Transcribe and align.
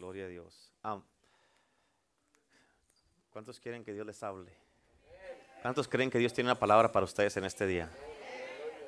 Gloria 0.00 0.24
a 0.24 0.28
Dios. 0.28 0.72
Ah, 0.82 0.98
¿Cuántos 3.34 3.60
quieren 3.60 3.84
que 3.84 3.92
Dios 3.92 4.06
les 4.06 4.22
hable? 4.22 4.50
¿Cuántos 5.60 5.88
creen 5.88 6.08
que 6.08 6.16
Dios 6.16 6.32
tiene 6.32 6.48
una 6.48 6.58
palabra 6.58 6.90
para 6.90 7.04
ustedes 7.04 7.36
en 7.36 7.44
este 7.44 7.66
día? 7.66 7.90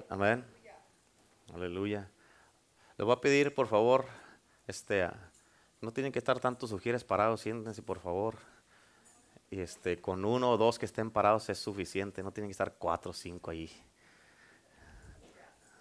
Amén. 0.08 0.42
Aleluya. 1.52 2.10
Les 2.96 3.04
voy 3.04 3.14
a 3.14 3.20
pedir, 3.20 3.54
por 3.54 3.66
favor, 3.66 4.06
este, 4.66 5.02
ah, 5.02 5.30
no 5.82 5.92
tienen 5.92 6.12
que 6.12 6.18
estar 6.18 6.40
tantos 6.40 6.70
sugieres 6.70 7.04
parados, 7.04 7.42
siéntense, 7.42 7.82
por 7.82 8.00
favor. 8.00 8.38
Y 9.50 9.60
este, 9.60 10.00
con 10.00 10.24
uno 10.24 10.52
o 10.52 10.56
dos 10.56 10.78
que 10.78 10.86
estén 10.86 11.10
parados 11.10 11.46
es 11.50 11.58
suficiente, 11.58 12.22
no 12.22 12.32
tienen 12.32 12.48
que 12.48 12.52
estar 12.52 12.76
cuatro 12.78 13.10
o 13.10 13.14
cinco 13.14 13.50
ahí. 13.50 13.70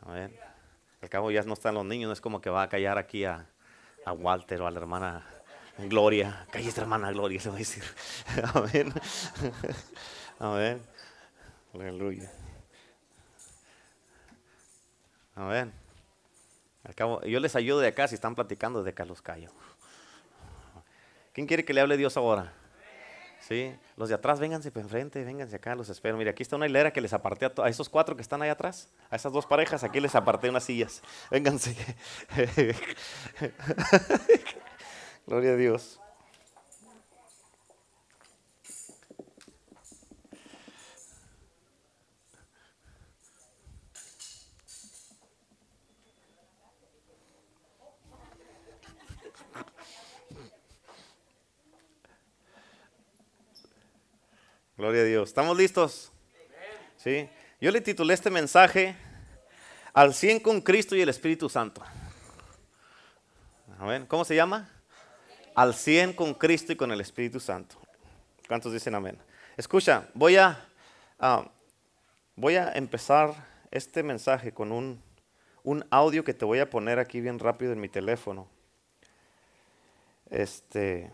Amén. 0.02 0.38
Al 1.02 1.10
cabo 1.10 1.32
ya 1.32 1.42
no 1.44 1.54
están 1.54 1.76
los 1.76 1.86
niños, 1.86 2.10
no 2.10 2.14
es 2.14 2.20
como 2.20 2.42
que 2.42 2.50
va 2.50 2.64
a 2.64 2.68
callar 2.68 2.98
aquí 2.98 3.24
a, 3.24 3.48
a 4.06 4.14
Walter 4.14 4.62
o 4.62 4.68
a 4.68 4.72
la 4.72 4.80
hermana 4.80 5.26
Gloria. 5.78 6.46
Cállate, 6.52 6.82
hermana 6.82 7.12
Gloria, 7.12 7.40
se 7.40 7.50
va 7.50 7.56
a 7.56 7.60
decir. 7.60 7.84
Amén. 8.54 8.94
Amén. 10.40 10.82
Aleluya. 11.74 12.32
Amén. 15.36 15.74
Al 16.84 17.30
yo 17.30 17.40
les 17.40 17.56
ayudo 17.56 17.80
de 17.80 17.88
acá 17.88 18.08
si 18.08 18.16
están 18.16 18.36
platicando, 18.36 18.84
de 18.84 18.90
acá 18.90 19.06
los 19.06 19.22
callo. 19.22 19.52
¿Quién 21.34 21.48
quiere 21.48 21.64
que 21.64 21.74
le 21.74 21.82
hable 21.82 21.96
Dios 21.96 22.18
ahora? 22.18 22.54
Sí, 23.42 23.76
los 23.98 24.10
de 24.10 24.16
atrás, 24.16 24.40
vénganse 24.40 24.72
para 24.72 24.84
enfrente, 24.84 25.24
vénganse 25.24 25.56
acá, 25.56 25.76
los 25.76 25.90
espero. 25.90 26.18
Mire, 26.18 26.30
aquí 26.30 26.44
está 26.44 26.56
una 26.56 26.68
hilera 26.68 26.92
que 26.94 27.02
les 27.02 27.14
aparté 27.14 27.46
a, 27.46 27.54
a, 27.64 27.70
esos 27.70 27.90
cuatro 27.90 28.16
que 28.16 28.22
están 28.22 28.42
ahí 28.42 28.50
atrás, 28.50 28.90
a 29.10 29.16
esas 29.16 29.34
dos 29.34 29.46
parejas, 29.46 29.84
aquí 29.84 30.00
les 30.00 30.16
aparté 30.16 30.50
unas 30.50 30.64
sillas. 30.64 31.02
Vénganse. 31.32 31.76
Gloria 35.26 35.52
a 35.52 35.56
Dios. 35.56 36.01
Gloria 54.82 55.02
a 55.04 55.06
Dios. 55.06 55.30
¿Estamos 55.30 55.56
listos? 55.56 56.12
Sí. 56.98 57.30
Yo 57.60 57.70
le 57.70 57.82
titulé 57.82 58.16
este 58.16 58.32
mensaje 58.32 58.96
Al 59.94 60.16
100 60.16 60.40
con 60.40 60.60
Cristo 60.60 60.96
y 60.96 61.02
el 61.02 61.10
Espíritu 61.10 61.50
Santo. 61.50 61.84
Amén. 63.78 64.08
¿Cómo 64.08 64.26
se 64.26 64.36
llama? 64.36 64.72
Al 65.54 65.76
100 65.76 66.14
con 66.14 66.34
Cristo 66.34 66.74
y 66.74 66.76
con 66.78 66.92
el 66.92 67.00
Espíritu 67.00 67.40
Santo. 67.40 67.76
¿Cuántos 68.48 68.74
dicen 68.74 68.96
amén? 68.96 69.20
Escucha, 69.56 70.10
voy 70.16 70.38
a, 70.38 70.68
uh, 71.20 71.44
voy 72.36 72.56
a 72.56 72.72
empezar 72.72 73.36
este 73.70 74.02
mensaje 74.02 74.52
con 74.52 74.72
un 74.72 75.86
audio 75.92 76.24
que 76.24 76.34
te 76.34 76.44
voy 76.44 76.58
a 76.58 76.68
poner 76.68 76.98
aquí 76.98 77.22
bien 77.22 77.38
rápido 77.38 77.72
en 77.72 77.80
mi 77.80 77.88
teléfono. 77.88 78.48
Este. 80.32 81.12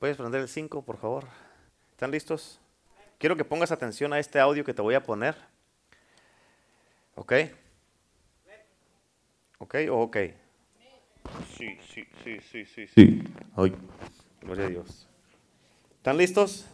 ¿Puedes 0.00 0.16
prender 0.16 0.40
el 0.40 0.48
5, 0.48 0.80
por 0.80 0.96
favor? 0.96 1.26
¿Están 1.90 2.10
listos? 2.10 2.58
Quiero 3.18 3.36
que 3.36 3.44
pongas 3.44 3.70
atención 3.70 4.14
a 4.14 4.18
este 4.18 4.40
audio 4.40 4.64
que 4.64 4.72
te 4.72 4.80
voy 4.80 4.94
a 4.94 5.02
poner. 5.02 5.36
¿Ok? 7.16 7.34
¿Ok 9.58 9.74
o 9.90 10.00
ok? 10.00 10.16
Sí, 11.54 11.78
sí, 11.86 12.08
sí, 12.24 12.38
sí, 12.50 12.64
sí, 12.64 12.86
sí. 12.86 13.24
Ay, 13.54 13.74
gloria 14.40 14.64
a 14.64 14.68
Dios. 14.70 15.06
¿Están 15.98 16.16
listos? 16.16 16.64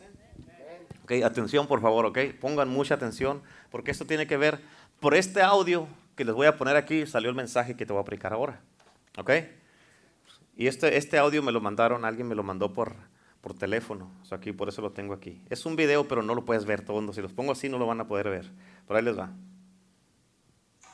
Ok, 1.03 1.15
atención 1.25 1.67
por 1.67 1.81
favor, 1.81 2.07
ok. 2.07 2.19
Pongan 2.41 2.69
mucha 2.69 2.95
atención 2.95 3.43
porque 3.73 3.91
esto 3.91 4.07
tiene 4.07 4.29
que 4.29 4.37
ver, 4.37 4.61
por 5.01 5.17
este 5.17 5.43
audio 5.43 5.89
que 6.15 6.25
les 6.25 6.33
voy 6.33 6.47
a 6.47 6.57
poner 6.57 6.77
aquí, 6.77 7.09
salió 7.09 7.29
el 7.31 7.35
mensaje 7.35 7.77
que 7.77 7.87
te 7.87 7.93
voy 7.93 7.99
a 7.99 8.03
aplicar 8.03 8.33
ahora. 8.33 8.61
¿Ok? 9.19 9.33
Y 10.57 10.69
este, 10.69 10.97
este 10.97 11.19
audio 11.19 11.43
me 11.43 11.51
lo 11.51 11.61
mandaron, 11.61 12.05
alguien 12.05 12.29
me 12.29 12.37
lo 12.37 12.45
mandó 12.45 12.73
por, 12.73 12.95
por 13.47 13.57
teléfono. 13.57 14.11
O 14.23 14.25
sea, 14.25 14.39
aquí, 14.39 14.51
por 14.51 14.69
eso 14.69 14.83
lo 14.83 14.91
tengo 14.91 15.15
aquí. 15.15 15.41
Es 15.51 15.67
un 15.67 15.77
video, 15.77 16.09
pero 16.09 16.21
no 16.21 16.35
lo 16.35 16.45
puedes 16.45 16.65
ver 16.65 16.85
todo. 16.85 17.13
Si 17.13 17.21
los 17.21 17.33
pongo 17.33 17.53
así, 17.53 17.69
no 17.69 17.79
lo 17.79 17.87
van 17.87 18.01
a 18.01 18.09
poder 18.09 18.29
ver. 18.29 18.51
Por 18.89 18.97
ahí 18.97 19.05
les 19.05 19.17
va. 19.17 19.31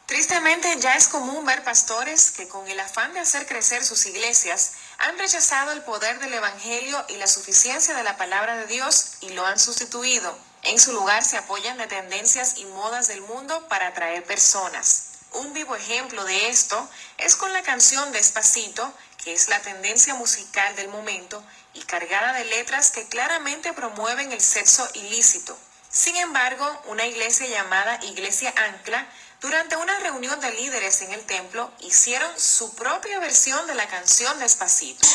Tristemente 0.04 0.68
ya 0.78 0.94
es 0.94 1.08
común 1.08 1.46
ver 1.46 1.64
pastores 1.64 2.30
que 2.30 2.48
con 2.48 2.68
el 2.68 2.78
afán 2.78 3.14
de 3.14 3.20
hacer 3.20 3.46
crecer 3.46 3.82
sus 3.82 4.04
iglesias 4.04 4.74
han 4.98 5.16
rechazado 5.16 5.72
el 5.72 5.80
poder 5.80 6.18
del 6.18 6.34
Evangelio 6.34 7.02
y 7.08 7.16
la 7.16 7.26
suficiencia 7.26 7.94
de 7.94 8.02
la 8.02 8.18
palabra 8.18 8.54
de 8.58 8.66
Dios 8.66 9.14
y 9.22 9.30
lo 9.30 9.46
han 9.46 9.58
sustituido. 9.58 10.36
En 10.64 10.78
su 10.78 10.92
lugar 10.92 11.24
se 11.24 11.38
apoyan 11.38 11.78
de 11.78 11.86
tendencias 11.86 12.58
y 12.58 12.66
modas 12.66 13.08
del 13.08 13.22
mundo 13.22 13.66
para 13.70 13.86
atraer 13.86 14.24
personas. 14.24 15.12
Un 15.36 15.54
vivo 15.54 15.74
ejemplo 15.74 16.22
de 16.26 16.50
esto 16.50 16.86
es 17.16 17.34
con 17.34 17.50
la 17.54 17.62
canción 17.62 18.12
Despacito, 18.12 18.92
que 19.22 19.32
es 19.32 19.48
la 19.48 19.60
tendencia 19.60 20.14
musical 20.14 20.74
del 20.76 20.88
momento 20.88 21.42
y 21.74 21.82
cargada 21.82 22.32
de 22.34 22.44
letras 22.44 22.90
que 22.90 23.08
claramente 23.08 23.72
promueven 23.72 24.32
el 24.32 24.40
sexo 24.40 24.88
ilícito. 24.94 25.56
Sin 25.90 26.16
embargo, 26.16 26.82
una 26.86 27.06
iglesia 27.06 27.46
llamada 27.46 27.98
Iglesia 28.02 28.52
Ancla 28.56 29.06
durante 29.42 29.76
una 29.76 29.98
reunión 29.98 30.40
de 30.40 30.52
líderes 30.52 31.02
en 31.02 31.10
el 31.12 31.24
templo, 31.24 31.72
hicieron 31.80 32.30
su 32.38 32.76
propia 32.76 33.18
versión 33.18 33.66
de 33.66 33.74
la 33.74 33.88
canción 33.88 34.38
Despacito. 34.38 35.04
En 35.04 35.12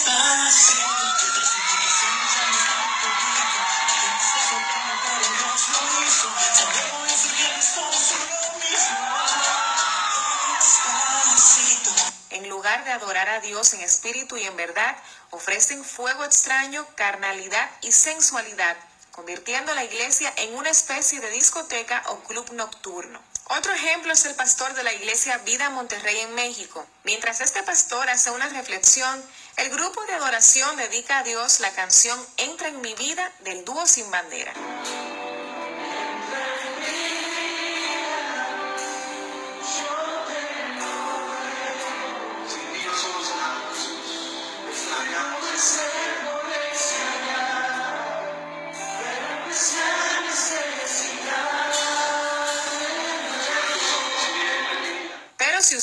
de 12.68 12.92
adorar 12.92 13.30
a 13.30 13.40
Dios 13.40 13.74
en 13.74 13.82
espíritu 13.82 14.36
y 14.36 14.44
en 14.44 14.56
verdad, 14.58 14.98
ofrecen 15.32 15.84
fuego 15.86 16.26
extraño, 16.26 16.86
carnalidad 16.96 17.70
y 17.82 17.94
sensualidad, 17.94 18.76
convirtiendo 19.12 19.74
la 19.74 19.86
iglesia 19.86 20.32
en 20.36 20.54
una 20.56 20.70
especie 20.70 21.22
de 21.22 21.32
discoteca 21.32 22.04
o 22.08 22.20
club 22.26 22.52
nocturno. 22.52 23.22
Otro 23.46 23.74
ejemplo 23.74 24.12
es 24.12 24.26
el 24.26 24.36
pastor 24.36 24.74
de 24.74 24.84
la 24.84 24.92
iglesia 24.92 25.38
Vida 25.40 25.70
Monterrey 25.70 26.20
en 26.20 26.36
México. 26.36 26.86
Mientras 27.06 27.40
este 27.40 27.64
pastor 27.64 28.10
hace 28.10 28.32
una 28.32 28.50
reflexión, 28.50 29.24
el 29.56 29.70
grupo 29.70 30.04
de 30.06 30.14
adoración 30.14 30.76
dedica 30.76 31.20
a 31.20 31.24
Dios 31.24 31.62
la 31.62 31.72
canción 31.72 32.20
Entra 32.36 32.68
en 32.68 32.82
mi 32.82 32.94
vida 32.96 33.32
del 33.40 33.64
dúo 33.64 33.88
sin 33.88 34.12
bandera. 34.12 34.54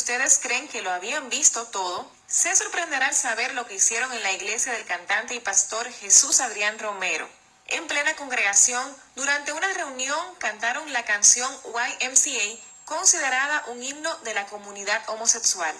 Ustedes 0.04 0.38
creen 0.42 0.68
que 0.68 0.82
lo 0.82 0.90
habían 0.90 1.30
visto 1.30 1.64
todo, 1.68 2.06
se 2.26 2.54
sorprenderá 2.54 3.06
al 3.06 3.14
saber 3.14 3.54
lo 3.54 3.66
que 3.66 3.76
hicieron 3.76 4.12
en 4.12 4.22
la 4.22 4.32
iglesia 4.32 4.74
del 4.74 4.84
cantante 4.84 5.34
y 5.34 5.40
pastor 5.40 5.90
Jesús 5.90 6.40
Adrián 6.40 6.78
Romero. 6.78 7.26
En 7.68 7.86
plena 7.86 8.14
congregación, 8.14 8.84
durante 9.16 9.54
una 9.54 9.72
reunión 9.72 10.20
cantaron 10.36 10.92
la 10.92 11.06
canción 11.06 11.50
YMCA, 11.64 12.60
considerada 12.84 13.64
un 13.68 13.82
himno 13.82 14.14
de 14.18 14.34
la 14.34 14.44
comunidad 14.44 15.02
homosexual. 15.08 15.74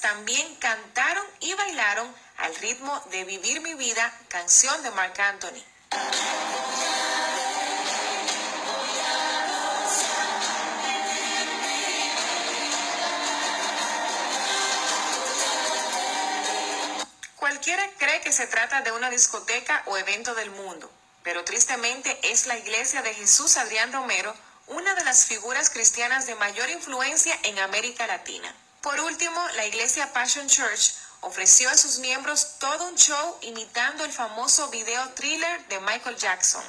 también 0.00 0.46
cantaron 0.56 0.91
y 1.42 1.54
bailaron 1.54 2.12
al 2.38 2.54
ritmo 2.56 3.02
de 3.10 3.24
Vivir 3.24 3.60
mi 3.60 3.74
vida, 3.74 4.12
canción 4.28 4.82
de 4.82 4.90
Marc 4.92 5.18
Anthony. 5.18 5.62
Cualquiera 17.36 17.82
cree 17.98 18.20
que 18.20 18.32
se 18.32 18.46
trata 18.46 18.80
de 18.80 18.92
una 18.92 19.10
discoteca 19.10 19.82
o 19.86 19.96
evento 19.98 20.34
del 20.34 20.50
mundo, 20.50 20.90
pero 21.22 21.44
tristemente 21.44 22.18
es 22.30 22.46
la 22.46 22.56
iglesia 22.56 23.02
de 23.02 23.12
Jesús 23.14 23.56
Adrián 23.56 23.92
Romero 23.92 24.34
una 24.68 24.94
de 24.94 25.04
las 25.04 25.26
figuras 25.26 25.70
cristianas 25.70 26.26
de 26.26 26.34
mayor 26.36 26.70
influencia 26.70 27.36
en 27.42 27.58
América 27.58 28.06
Latina. 28.06 28.54
Por 28.80 28.98
último, 29.00 29.40
la 29.56 29.66
iglesia 29.66 30.12
Passion 30.12 30.46
Church, 30.48 30.94
ofreció 31.22 31.70
a 31.70 31.76
sus 31.76 31.98
miembros 31.98 32.58
todo 32.58 32.88
un 32.88 32.96
show 32.96 33.38
imitando 33.42 34.04
el 34.04 34.12
famoso 34.12 34.68
video 34.70 35.08
thriller 35.10 35.66
de 35.68 35.80
Michael 35.80 36.16
Jackson. 36.16 36.62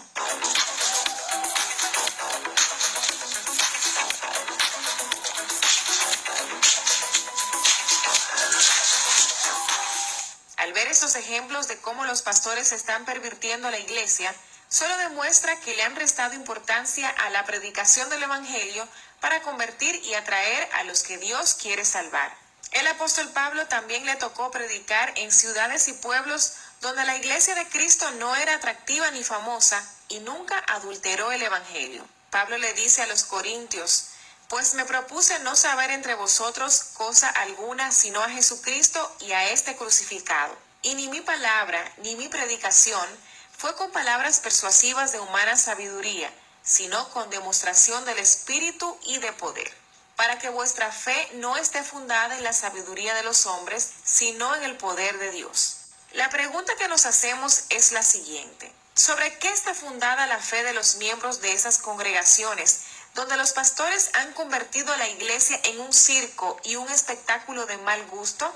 Al 10.57 10.71
ver 10.71 10.87
estos 10.87 11.15
ejemplos 11.15 11.67
de 11.67 11.79
cómo 11.79 12.05
los 12.05 12.21
pastores 12.21 12.71
están 12.71 13.05
pervirtiendo 13.05 13.69
la 13.71 13.79
iglesia, 13.79 14.33
solo 14.69 14.95
demuestra 14.97 15.59
que 15.61 15.75
le 15.75 15.83
han 15.83 15.95
restado 15.95 16.35
importancia 16.35 17.09
a 17.09 17.31
la 17.31 17.43
predicación 17.43 18.07
del 18.09 18.23
Evangelio 18.23 18.87
para 19.19 19.41
convertir 19.41 19.95
y 20.05 20.13
atraer 20.13 20.69
a 20.73 20.83
los 20.83 21.01
que 21.01 21.17
Dios 21.17 21.55
quiere 21.55 21.83
salvar. 21.85 22.42
El 22.73 22.87
apóstol 22.87 23.29
Pablo 23.29 23.67
también 23.67 24.05
le 24.05 24.15
tocó 24.15 24.49
predicar 24.49 25.13
en 25.15 25.31
ciudades 25.31 25.87
y 25.87 25.93
pueblos 25.93 26.53
donde 26.81 27.05
la 27.05 27.15
iglesia 27.15 27.53
de 27.53 27.67
Cristo 27.69 28.09
no 28.11 28.35
era 28.35 28.55
atractiva 28.55 29.09
ni 29.11 29.23
famosa 29.23 29.87
y 30.09 30.19
nunca 30.19 30.57
adulteró 30.67 31.31
el 31.31 31.43
Evangelio. 31.43 32.03
Pablo 32.31 32.57
le 32.57 32.73
dice 32.73 33.03
a 33.03 33.07
los 33.07 33.25
corintios, 33.25 34.07
pues 34.47 34.73
me 34.73 34.85
propuse 34.85 35.37
no 35.39 35.55
saber 35.55 35.91
entre 35.91 36.15
vosotros 36.15 36.83
cosa 36.95 37.29
alguna 37.29 37.91
sino 37.91 38.21
a 38.23 38.29
Jesucristo 38.29 39.15
y 39.19 39.31
a 39.33 39.49
este 39.51 39.75
crucificado. 39.75 40.57
Y 40.81 40.95
ni 40.95 41.07
mi 41.09 41.21
palabra 41.21 41.93
ni 41.97 42.15
mi 42.15 42.27
predicación 42.27 43.07
fue 43.55 43.75
con 43.75 43.91
palabras 43.91 44.39
persuasivas 44.39 45.11
de 45.11 45.19
humana 45.19 45.57
sabiduría, 45.57 46.33
sino 46.63 47.07
con 47.09 47.29
demostración 47.29 48.03
del 48.05 48.17
Espíritu 48.17 48.97
y 49.03 49.19
de 49.19 49.31
poder, 49.33 49.71
para 50.15 50.37
que 50.39 50.49
vuestra 50.49 50.91
fe 50.91 51.29
no 51.35 51.57
esté 51.57 51.83
fundada 51.83 52.37
en 52.37 52.43
la 52.43 52.53
sabiduría 52.53 53.13
de 53.15 53.23
los 53.23 53.45
hombres, 53.45 53.89
sino 54.03 54.55
en 54.55 54.63
el 54.63 54.77
poder 54.77 55.17
de 55.19 55.31
Dios. 55.31 55.77
La 56.13 56.29
pregunta 56.29 56.75
que 56.75 56.87
nos 56.87 57.05
hacemos 57.05 57.63
es 57.69 57.91
la 57.91 58.03
siguiente. 58.03 58.71
¿Sobre 58.95 59.37
qué 59.39 59.49
está 59.49 59.73
fundada 59.73 60.27
la 60.27 60.37
fe 60.37 60.63
de 60.63 60.73
los 60.73 60.97
miembros 60.97 61.41
de 61.41 61.53
esas 61.53 61.79
congregaciones 61.79 62.81
donde 63.15 63.37
los 63.37 63.53
pastores 63.53 64.11
han 64.13 64.33
convertido 64.33 64.95
la 64.97 65.07
iglesia 65.07 65.59
en 65.63 65.79
un 65.79 65.91
circo 65.91 66.59
y 66.63 66.75
un 66.75 66.87
espectáculo 66.89 67.65
de 67.65 67.77
mal 67.79 68.05
gusto? 68.07 68.53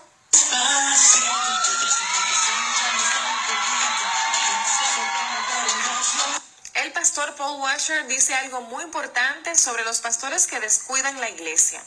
El 6.78 6.92
pastor 6.92 7.36
Paul 7.36 7.60
Washer 7.60 8.06
dice 8.06 8.36
algo 8.36 8.62
muy 8.62 8.84
importante 8.84 9.56
sobre 9.56 9.84
los 9.84 10.00
pastores 10.00 10.46
que 10.46 10.60
descuidan 10.60 11.20
la 11.20 11.28
iglesia. 11.28 11.84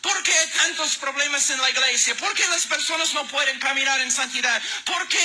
¿Por 0.00 0.20
qué 0.24 0.32
hay 0.36 0.48
tantos 0.48 0.96
problemas 0.96 1.48
en 1.50 1.60
la 1.60 1.70
iglesia? 1.70 2.16
¿Por 2.16 2.34
qué 2.34 2.44
las 2.48 2.66
personas 2.66 3.14
no 3.14 3.24
pueden 3.28 3.60
caminar 3.60 4.00
en 4.00 4.10
santidad? 4.10 4.60
¿Por 4.84 5.06
qué 5.06 5.18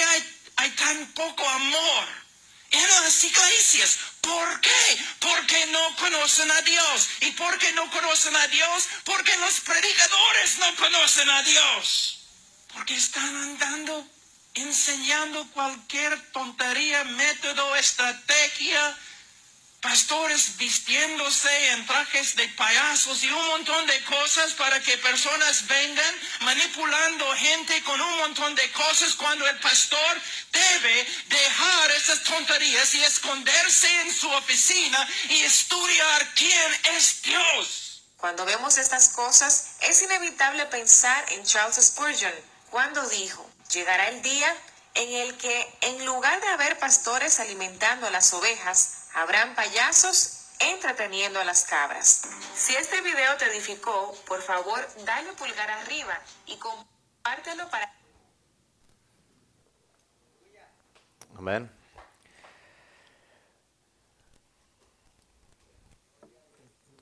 hay, 0.57 0.69
tan 0.71 1.07
poco 1.13 1.49
amor 1.49 2.07
en 2.69 2.87
las 2.87 3.23
iglesias? 3.23 3.97
¿Por 4.21 4.61
qué? 4.61 5.05
Porque 5.19 5.65
no 5.67 5.95
conocen 5.95 6.51
a 6.51 6.61
Dios. 6.61 7.09
¿Y 7.21 7.31
por 7.31 7.57
qué 7.57 7.71
no 7.73 7.89
conocen 7.89 8.35
a 8.35 8.47
Dios? 8.47 8.87
Porque 9.03 9.35
los 9.37 9.61
predicadores 9.61 10.59
no 10.59 10.75
conocen 10.75 11.29
a 11.29 11.41
Dios. 11.41 12.19
Porque 12.71 12.95
están 12.95 13.35
andando 13.35 14.07
enseñando 14.53 15.47
cualquier 15.53 16.19
tontería, 16.31 17.03
método, 17.03 17.75
estrategia. 17.75 18.97
Pastores 19.87 20.57
vistiéndose 20.57 21.71
en 21.71 21.87
trajes 21.87 22.35
de 22.35 22.45
payasos 22.49 23.23
y 23.23 23.31
un 23.31 23.47
montón 23.47 23.87
de 23.87 24.03
cosas 24.03 24.51
para 24.55 24.81
que 24.81 24.97
personas 24.97 25.65
vengan 25.65 26.15
manipulando 26.41 27.25
gente 27.37 27.81
con 27.83 28.01
un 28.01 28.17
montón 28.17 28.53
de 28.55 28.69
cosas 28.73 29.15
cuando 29.15 29.47
el 29.47 29.57
pastor 29.59 30.21
debe 30.51 31.07
dejar 31.29 31.91
esas 31.91 32.21
tonterías 32.23 32.93
y 32.95 33.03
esconderse 33.05 34.01
en 34.01 34.13
su 34.13 34.29
oficina 34.29 35.07
y 35.29 35.43
estudiar 35.43 36.33
quién 36.33 36.81
es 36.97 37.21
Dios. 37.21 38.03
Cuando 38.17 38.43
vemos 38.43 38.77
estas 38.77 39.07
cosas, 39.07 39.67
es 39.79 40.01
inevitable 40.01 40.65
pensar 40.65 41.23
en 41.31 41.45
Charles 41.45 41.77
Spurgeon, 41.77 42.35
cuando 42.71 43.07
dijo, 43.07 43.49
llegará 43.71 44.09
el 44.09 44.21
día 44.21 44.53
en 44.95 45.13
el 45.13 45.37
que 45.37 45.77
en 45.79 46.05
lugar 46.05 46.41
de 46.41 46.49
haber 46.49 46.77
pastores 46.77 47.39
alimentando 47.39 48.07
a 48.07 48.11
las 48.11 48.33
ovejas, 48.33 48.96
habrán 49.17 49.55
payasos 49.55 50.45
entreteniendo 50.59 51.39
a 51.39 51.43
las 51.43 51.65
cabras. 51.65 52.21
Si 52.53 52.75
este 52.75 53.01
video 53.01 53.35
te 53.37 53.45
edificó, 53.45 54.15
por 54.27 54.43
favor, 54.43 54.79
dale 55.05 55.33
pulgar 55.33 55.71
arriba 55.71 56.21
y 56.45 56.55
compártelo 56.57 57.67
para... 57.69 57.91
Amén. 61.35 61.71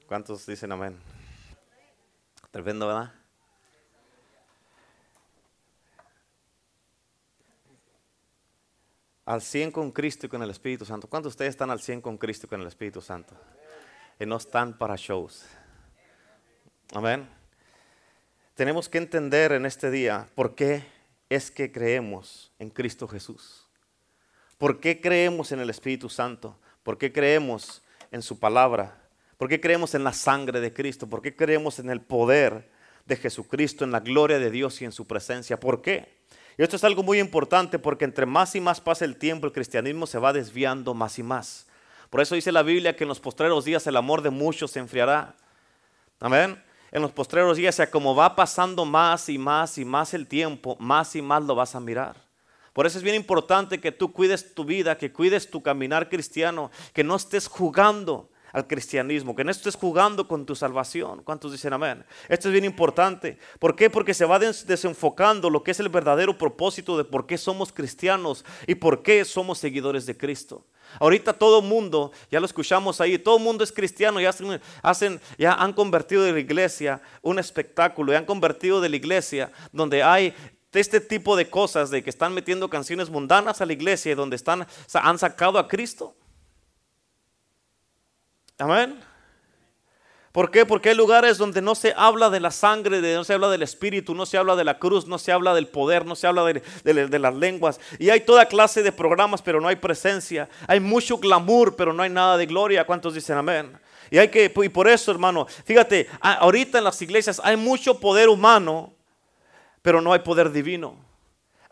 ¿Cuántos 0.08 0.46
dicen 0.46 0.72
amén? 0.72 0.98
Tremendo, 2.52 2.88
¿verdad? 2.88 3.14
Al 9.26 9.42
100 9.42 9.72
con 9.72 9.92
Cristo 9.92 10.28
y 10.28 10.30
con 10.30 10.44
el 10.44 10.52
Espíritu 10.52 10.86
Santo. 10.86 11.08
¿Cuántos 11.08 11.32
de 11.32 11.34
ustedes 11.34 11.50
están 11.50 11.72
al 11.72 11.82
100 11.82 12.02
con 12.02 12.18
Cristo 12.18 12.46
y 12.46 12.50
con 12.50 12.62
el 12.62 12.68
Espíritu 12.68 13.02
Santo? 13.02 13.36
Y 14.20 14.26
no 14.26 14.38
están 14.38 14.78
para 14.78 14.96
shows. 14.96 15.46
Amén. 16.94 17.28
Tenemos 18.54 18.88
que 18.88 19.00
entender 19.00 19.52
en 19.52 19.66
este 19.66 19.90
día 19.90 20.30
por 20.36 20.54
qué 20.54 20.86
es 21.28 21.50
que 21.50 21.72
creemos 21.72 22.52
en 22.60 22.70
Cristo 22.70 23.08
Jesús. 23.08 23.66
¿Por 24.58 24.80
qué 24.80 25.02
creemos 25.02 25.52
en 25.52 25.60
el 25.60 25.70
Espíritu 25.70 26.08
Santo? 26.08 26.58
¿Por 26.84 26.98
qué 26.98 27.12
creemos 27.12 27.82
en 28.12 28.22
su 28.22 28.40
palabra? 28.40 29.02
¿Por 29.38 29.50
qué 29.50 29.60
creemos 29.60 29.96
en 29.96 30.04
la 30.04 30.14
sangre 30.14 30.62
de 30.62 30.72
Cristo? 30.72 31.08
¿Por 31.08 31.22
qué 31.22 31.36
creemos 31.36 31.80
en 31.80 31.90
el 31.90 32.00
poder 32.00 32.70
de 33.06 33.16
Jesucristo, 33.18 33.84
en 33.84 33.92
la 33.92 34.00
gloria 34.00 34.40
de 34.40 34.52
Dios 34.52 34.82
y 34.82 34.86
en 34.86 34.92
su 34.92 35.06
presencia? 35.06 35.60
¿Por 35.60 35.82
qué? 35.82 36.15
Y 36.58 36.64
esto 36.64 36.76
es 36.76 36.84
algo 36.84 37.04
muy 37.04 37.20
importante 37.20 37.80
porque 37.80 38.06
entre 38.06 38.26
más 38.26 38.56
y 38.56 38.62
más 38.62 38.80
pasa 38.80 39.06
el 39.06 39.18
tiempo, 39.18 39.46
el 39.46 39.54
cristianismo 39.54 40.08
se 40.08 40.20
va 40.20 40.34
desviando 40.34 40.94
más 40.94 41.20
y 41.20 41.24
más. 41.24 41.68
Por 42.10 42.22
eso 42.22 42.36
dice 42.36 42.52
la 42.52 42.64
Biblia 42.64 42.96
que 42.96 43.04
en 43.04 43.10
los 43.10 43.20
postreros 43.20 43.66
días 43.66 43.86
el 43.88 43.98
amor 43.98 44.22
de 44.22 44.30
muchos 44.30 44.72
se 44.72 44.80
enfriará. 44.80 45.36
Amén. 46.20 46.62
En 46.92 47.02
los 47.02 47.12
postreros 47.12 47.58
días, 47.58 47.76
o 47.76 47.78
sea, 47.78 47.92
como 47.92 48.16
va 48.16 48.36
pasando 48.36 48.86
más 48.86 49.28
y 49.28 49.38
más 49.38 49.78
y 49.78 49.84
más 49.84 50.14
el 50.14 50.28
tiempo, 50.28 50.78
más 50.80 51.16
y 51.16 51.22
más 51.22 51.44
lo 51.44 51.56
vas 51.56 51.76
a 51.76 51.82
mirar. 51.82 52.16
Por 52.72 52.86
eso 52.86 52.98
es 52.98 53.04
bien 53.04 53.16
importante 53.16 53.82
que 53.82 53.92
tú 53.92 54.14
cuides 54.14 54.54
tu 54.54 54.64
vida, 54.64 54.98
que 54.98 55.12
cuides 55.12 55.50
tu 55.50 55.62
caminar 55.62 56.10
cristiano, 56.10 56.72
que 56.94 57.04
no 57.04 57.16
estés 57.16 57.48
jugando 57.48 58.30
al 58.56 58.68
cristianismo, 58.68 59.36
que 59.36 59.44
no 59.44 59.52
estés 59.52 59.76
jugando 59.76 60.30
con 60.30 60.46
tu 60.46 60.56
salvación. 60.56 61.22
¿Cuántos 61.24 61.52
dicen 61.52 61.74
amén? 61.74 62.06
Esto 62.30 62.48
es 62.48 62.54
bien 62.54 62.64
importante. 62.64 63.38
¿Por 63.60 63.76
qué? 63.76 63.90
Porque 63.90 64.14
se 64.14 64.24
va 64.24 64.40
des- 64.40 64.66
desenfocando 64.66 65.50
lo 65.50 65.62
que 65.62 65.72
es 65.72 65.80
el 65.82 65.90
verdadero 65.90 66.38
propósito 66.38 66.98
de 66.98 67.04
por 67.04 67.28
qué 67.28 67.38
somos 67.38 67.74
cristianos 67.74 68.46
y 68.66 68.76
por 68.76 69.04
qué 69.04 69.26
somos 69.26 69.58
seguidores 69.58 70.06
de 70.06 70.16
Cristo. 70.16 70.66
Ahorita 71.02 71.34
todo 71.34 71.62
mundo, 71.62 72.14
ya 72.32 72.40
lo 72.40 72.46
escuchamos 72.46 73.02
ahí, 73.02 73.18
todo 73.20 73.40
mundo 73.40 73.62
es 73.66 73.74
cristiano, 73.74 74.22
ya, 74.22 74.30
hacen, 74.30 74.62
hacen- 74.82 75.20
ya 75.38 75.54
han 75.54 75.74
convertido 75.74 76.24
de 76.24 76.32
la 76.32 76.40
iglesia 76.40 77.02
un 77.22 77.40
espectáculo, 77.40 78.14
ya 78.14 78.20
han 78.20 78.26
convertido 78.26 78.80
de 78.80 78.88
la 78.88 78.96
iglesia 78.96 79.52
donde 79.74 80.02
hay 80.02 80.34
este 80.72 81.02
tipo 81.02 81.36
de 81.36 81.50
cosas, 81.50 81.90
de 81.90 82.04
que 82.04 82.10
están 82.10 82.34
metiendo 82.34 82.70
canciones 82.70 83.10
mundanas 83.10 83.60
a 83.60 83.66
la 83.66 83.74
iglesia 83.74 84.14
y 84.14 84.16
donde 84.16 84.38
están, 84.38 84.66
han 84.94 85.20
sacado 85.20 85.60
a 85.60 85.68
Cristo. 85.68 86.16
Amén. 88.58 89.00
¿Por 90.32 90.52
qué? 90.52 90.66
Porque 90.66 90.90
hay 90.90 90.96
lugares 90.96 91.38
donde 91.38 91.62
no 91.62 91.76
se 91.76 91.94
habla 91.96 92.30
de 92.30 92.42
la 92.42 92.52
sangre, 92.52 93.00
de, 93.00 93.16
no 93.16 93.24
se 93.24 93.34
habla 93.34 93.50
del 93.50 93.64
espíritu, 93.64 94.14
no 94.14 94.26
se 94.26 94.38
habla 94.38 94.58
de 94.58 94.66
la 94.66 94.80
cruz, 94.80 95.08
no 95.08 95.18
se 95.18 95.32
habla 95.32 95.54
del 95.54 95.68
poder, 95.68 96.06
no 96.06 96.14
se 96.14 96.28
habla 96.28 96.44
de, 96.44 96.62
de- 96.84 97.20
las 97.20 97.34
lenguas. 97.36 97.80
Y 98.00 98.10
hay 98.10 98.20
toda 98.20 98.46
clase 98.46 98.84
de 98.84 98.92
programas, 98.92 99.42
pero 99.42 99.62
no 99.62 99.70
hay 99.70 99.78
presencia. 99.78 100.50
Hay 100.68 100.82
mucho 100.82 101.18
glamour, 101.18 101.78
pero 101.78 101.94
no 101.94 102.04
hay 102.04 102.10
nada 102.10 102.36
de 102.36 102.46
gloria. 102.48 102.86
¿Cuántos 102.86 103.14
dicen 103.14 103.38
amén? 103.38 103.80
Y, 104.12 104.18
hay 104.18 104.28
que, 104.28 104.52
y 104.54 104.70
por 104.70 104.90
eso, 104.90 105.10
hermano, 105.10 105.46
fíjate, 105.46 106.10
ahorita 106.20 106.80
en 106.80 106.84
las 106.84 107.02
iglesias 107.02 107.40
hay 107.42 107.56
mucho 107.56 108.00
poder 108.00 108.28
humano, 108.28 108.94
pero 109.82 110.02
no 110.02 110.12
hay 110.12 110.20
poder 110.20 110.52
divino. 110.52 110.98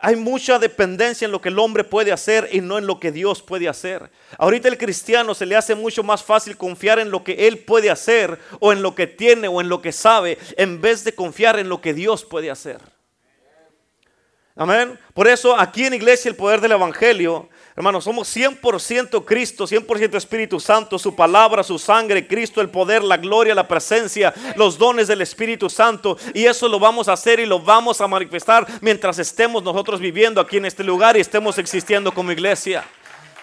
Hay 0.05 0.17
mucha 0.17 0.59
dependencia 0.59 1.25
en 1.25 1.31
lo 1.31 1.39
que 1.39 1.47
el 1.47 1.57
hombre 1.57 1.85
puede 1.85 2.11
hacer 2.11 2.49
y 2.51 2.59
no 2.59 2.77
en 2.77 2.85
lo 2.85 2.99
que 2.99 3.13
Dios 3.13 3.41
puede 3.41 3.69
hacer. 3.69 4.11
Ahorita 4.37 4.67
el 4.67 4.77
cristiano 4.77 5.33
se 5.33 5.45
le 5.45 5.55
hace 5.55 5.75
mucho 5.75 6.03
más 6.03 6.21
fácil 6.21 6.57
confiar 6.57 6.99
en 6.99 7.09
lo 7.09 7.23
que 7.23 7.47
él 7.47 7.59
puede 7.59 7.89
hacer 7.89 8.37
o 8.59 8.73
en 8.73 8.81
lo 8.81 8.95
que 8.95 9.07
tiene 9.07 9.47
o 9.47 9.61
en 9.61 9.69
lo 9.69 9.81
que 9.81 9.93
sabe 9.93 10.37
en 10.57 10.81
vez 10.81 11.05
de 11.05 11.15
confiar 11.15 11.57
en 11.57 11.69
lo 11.69 11.79
que 11.79 11.93
Dios 11.93 12.25
puede 12.25 12.51
hacer. 12.51 12.92
Amén. 14.55 14.99
Por 15.15 15.27
eso 15.27 15.57
aquí 15.57 15.83
en 15.83 15.95
iglesia 15.95 16.29
el 16.29 16.35
poder 16.35 16.61
del 16.61 16.73
Evangelio, 16.73 17.49
hermanos, 17.75 18.03
somos 18.03 18.35
100% 18.35 19.25
Cristo, 19.25 19.65
100% 19.65 20.15
Espíritu 20.15 20.59
Santo, 20.59 20.99
su 20.99 21.15
palabra, 21.15 21.63
su 21.63 21.79
sangre, 21.79 22.27
Cristo, 22.27 22.61
el 22.61 22.69
poder, 22.69 23.03
la 23.03 23.17
gloria, 23.17 23.55
la 23.55 23.67
presencia, 23.67 24.31
los 24.55 24.77
dones 24.77 25.07
del 25.07 25.21
Espíritu 25.21 25.71
Santo. 25.71 26.17
Y 26.35 26.45
eso 26.45 26.67
lo 26.67 26.77
vamos 26.79 27.07
a 27.07 27.13
hacer 27.13 27.39
y 27.39 27.47
lo 27.47 27.59
vamos 27.59 27.99
a 27.99 28.07
manifestar 28.07 28.67
mientras 28.79 29.17
estemos 29.17 29.63
nosotros 29.63 29.99
viviendo 29.99 30.39
aquí 30.39 30.57
en 30.57 30.65
este 30.65 30.83
lugar 30.83 31.17
y 31.17 31.21
estemos 31.21 31.57
existiendo 31.57 32.11
como 32.11 32.31
iglesia. 32.31 32.83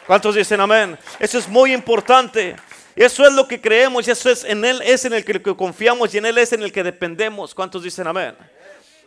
¿Cuántos 0.06 0.36
dicen 0.36 0.60
amén? 0.60 0.96
Eso 1.18 1.38
es 1.38 1.48
muy 1.48 1.72
importante. 1.72 2.54
Eso 2.94 3.26
es 3.26 3.32
lo 3.32 3.48
que 3.48 3.60
creemos 3.60 4.06
y 4.06 4.12
eso 4.12 4.30
es 4.30 4.44
en 4.44 4.64
Él 4.64 4.80
es 4.84 5.04
en 5.04 5.12
el 5.12 5.24
que 5.24 5.40
confiamos 5.56 6.14
y 6.14 6.18
en 6.18 6.26
Él 6.26 6.38
es 6.38 6.52
en 6.52 6.62
el 6.62 6.70
que 6.70 6.84
dependemos. 6.84 7.52
¿Cuántos 7.52 7.82
dicen 7.82 8.06
amén? 8.06 8.36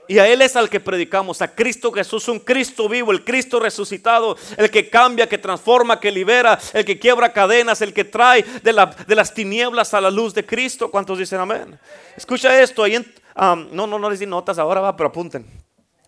Y 0.08 0.20
a 0.20 0.28
Él 0.28 0.42
es 0.42 0.56
al 0.56 0.70
que 0.70 0.80
predicamos, 0.80 1.42
a 1.42 1.54
Cristo 1.54 1.92
Jesús, 1.92 2.28
un 2.28 2.40
Cristo 2.40 2.90
vivo, 2.90 3.12
el 3.12 3.24
Cristo 3.24 3.60
resucitado, 3.60 4.36
el 4.58 4.70
que 4.70 4.90
cambia, 4.90 5.30
que 5.30 5.38
transforma, 5.38 6.00
que 6.00 6.12
libera, 6.12 6.60
el 6.74 6.84
que 6.84 7.00
quiebra 7.00 7.32
cadenas, 7.32 7.82
el 7.82 7.94
que 7.94 8.04
trae 8.04 8.44
de, 8.44 8.74
las 8.74 9.34
tinieblas 9.34 9.94
a 9.94 10.02
la 10.02 10.12
luz 10.12 10.34
de 10.34 10.46
Cristo. 10.46 10.92
¿Cuántos 10.92 11.20
dicen 11.20 11.40
amén? 11.40 11.80
Escucha 12.18 12.62
esto, 12.62 12.84
ahí 12.84 12.98
no, 13.36 13.88
no, 13.88 14.00
no 14.00 14.10
les 14.10 14.20
di 14.20 14.26
notas 14.26 14.58
ahora, 14.58 14.82
va, 14.82 14.96
pero 14.96 15.10
apunten. 15.10 15.46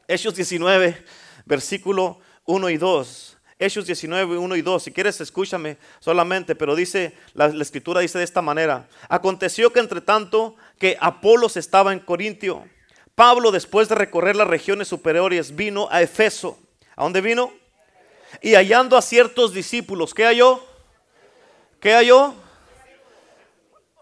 Hechos 0.08 0.36
19, 0.36 1.04
versículo 1.46 2.20
1 2.46 2.70
y 2.70 2.78
2. 2.78 3.38
Hechos 3.58 3.86
19, 3.86 4.38
1 4.38 4.56
y 4.58 4.62
2. 4.62 4.84
Si 4.84 4.92
quieres, 4.92 5.22
escúchame 5.22 5.78
solamente, 6.00 6.54
pero 6.56 6.76
dice, 6.76 7.14
la, 7.34 7.48
la 7.48 7.64
escritura 7.64 8.02
dice 8.02 8.18
de 8.18 8.26
esta 8.26 8.42
manera. 8.42 8.90
Aconteció 9.08 9.72
que 9.72 9.80
entre 9.80 10.02
tanto 10.02 10.58
que 10.78 10.98
Apolos 11.00 11.56
estaba 11.56 11.94
en 11.94 12.00
Corintio 12.00 12.66
Pablo, 13.16 13.52
después 13.52 13.88
de 13.88 13.96
recorrer 13.96 14.36
las 14.36 14.48
regiones 14.48 14.90
superiores, 14.90 15.56
vino 15.56 15.88
a 15.90 16.02
Efeso. 16.02 16.60
¿A 16.98 17.04
dónde 17.04 17.22
vino? 17.22 17.54
Y 18.42 18.56
hallando 18.56 18.98
a 18.98 19.02
ciertos 19.02 19.54
discípulos, 19.54 20.14
¿qué 20.14 20.26
halló? 20.26 20.62
¿Qué 21.80 21.94
halló? 21.94 22.36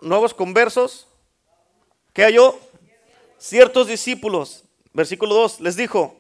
Nuevos 0.02 0.34
conversos. 0.34 1.08
¿Qué 2.12 2.24
halló? 2.24 2.60
Ciertos 3.38 3.88
discípulos. 3.88 4.64
Versículo 4.94 5.36
2 5.36 5.62
les 5.62 5.76
dijo, 5.76 6.20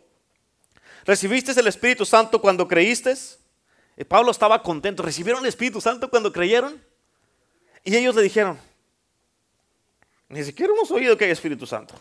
¿recibiste 1.06 1.52
el 1.60 1.68
Espíritu 1.68 2.06
Santo 2.06 2.40
cuando 2.40 2.68
creíste? 2.68 3.16
Y 3.98 4.04
Pablo 4.04 4.32
estaba 4.32 4.62
contento. 4.62 5.02
¿Recibieron 5.04 5.42
el 5.42 5.50
Espíritu 5.50 5.82
Santo 5.82 6.10
cuando 6.10 6.32
creyeron? 6.32 6.84
Y 7.84 7.96
ellos 7.96 8.16
le 8.16 8.22
dijeron, 8.22 8.60
ni 10.30 10.44
siquiera 10.44 10.74
hemos 10.74 10.90
oído 10.92 11.18
que 11.18 11.26
hay 11.26 11.32
Espíritu 11.32 11.66
Santo. 11.66 11.96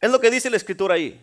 Es 0.00 0.10
lo 0.10 0.20
que 0.20 0.30
dice 0.30 0.50
la 0.50 0.56
escritura 0.56 0.94
ahí. 0.94 1.20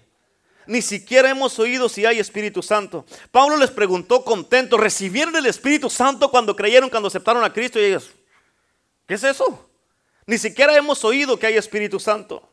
Ni 0.66 0.82
siquiera 0.82 1.30
hemos 1.30 1.60
oído 1.60 1.90
si 1.90 2.06
hay 2.06 2.20
Espíritu 2.20 2.64
Santo. 2.64 3.06
Pablo 3.32 3.58
les 3.58 3.72
preguntó 3.72 4.24
contento, 4.24 4.78
¿recibieron 4.78 5.36
el 5.36 5.46
Espíritu 5.46 5.90
Santo 5.90 6.32
cuando 6.32 6.56
creyeron, 6.56 6.90
cuando 6.90 7.08
aceptaron 7.08 7.44
a 7.44 7.52
Cristo? 7.52 7.80
Y 7.80 7.86
ellos, 7.86 8.12
¿qué 9.06 9.16
es 9.16 9.24
eso? 9.24 9.70
Ni 10.26 10.38
siquiera 10.38 10.76
hemos 10.76 11.04
oído 11.04 11.38
que 11.38 11.48
hay 11.48 11.58
Espíritu 11.58 12.00
Santo. 12.00 12.50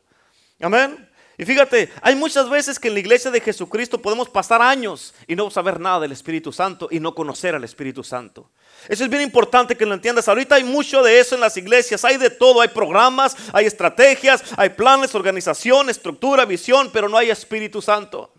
Amén. 0.59 1.09
Y 1.41 1.45
fíjate, 1.45 1.91
hay 2.03 2.13
muchas 2.13 2.47
veces 2.51 2.77
que 2.77 2.89
en 2.89 2.93
la 2.93 2.99
iglesia 2.99 3.31
de 3.31 3.41
Jesucristo 3.41 3.99
podemos 3.99 4.29
pasar 4.29 4.61
años 4.61 5.11
y 5.25 5.35
no 5.35 5.49
saber 5.49 5.79
nada 5.79 6.01
del 6.01 6.11
Espíritu 6.11 6.53
Santo 6.53 6.87
y 6.91 6.99
no 6.99 7.15
conocer 7.15 7.55
al 7.55 7.63
Espíritu 7.63 8.03
Santo. 8.03 8.51
Eso 8.87 9.03
es 9.03 9.09
bien 9.09 9.23
importante 9.23 9.75
que 9.75 9.87
lo 9.87 9.95
entiendas. 9.95 10.27
Ahorita 10.27 10.53
hay 10.53 10.63
mucho 10.63 11.01
de 11.01 11.19
eso 11.19 11.33
en 11.33 11.41
las 11.41 11.57
iglesias. 11.57 12.05
Hay 12.05 12.17
de 12.17 12.29
todo. 12.29 12.61
Hay 12.61 12.67
programas, 12.67 13.35
hay 13.53 13.65
estrategias, 13.65 14.43
hay 14.55 14.69
planes, 14.69 15.15
organización, 15.15 15.89
estructura, 15.89 16.45
visión, 16.45 16.91
pero 16.93 17.09
no 17.09 17.17
hay 17.17 17.31
Espíritu 17.31 17.81
Santo. 17.81 18.31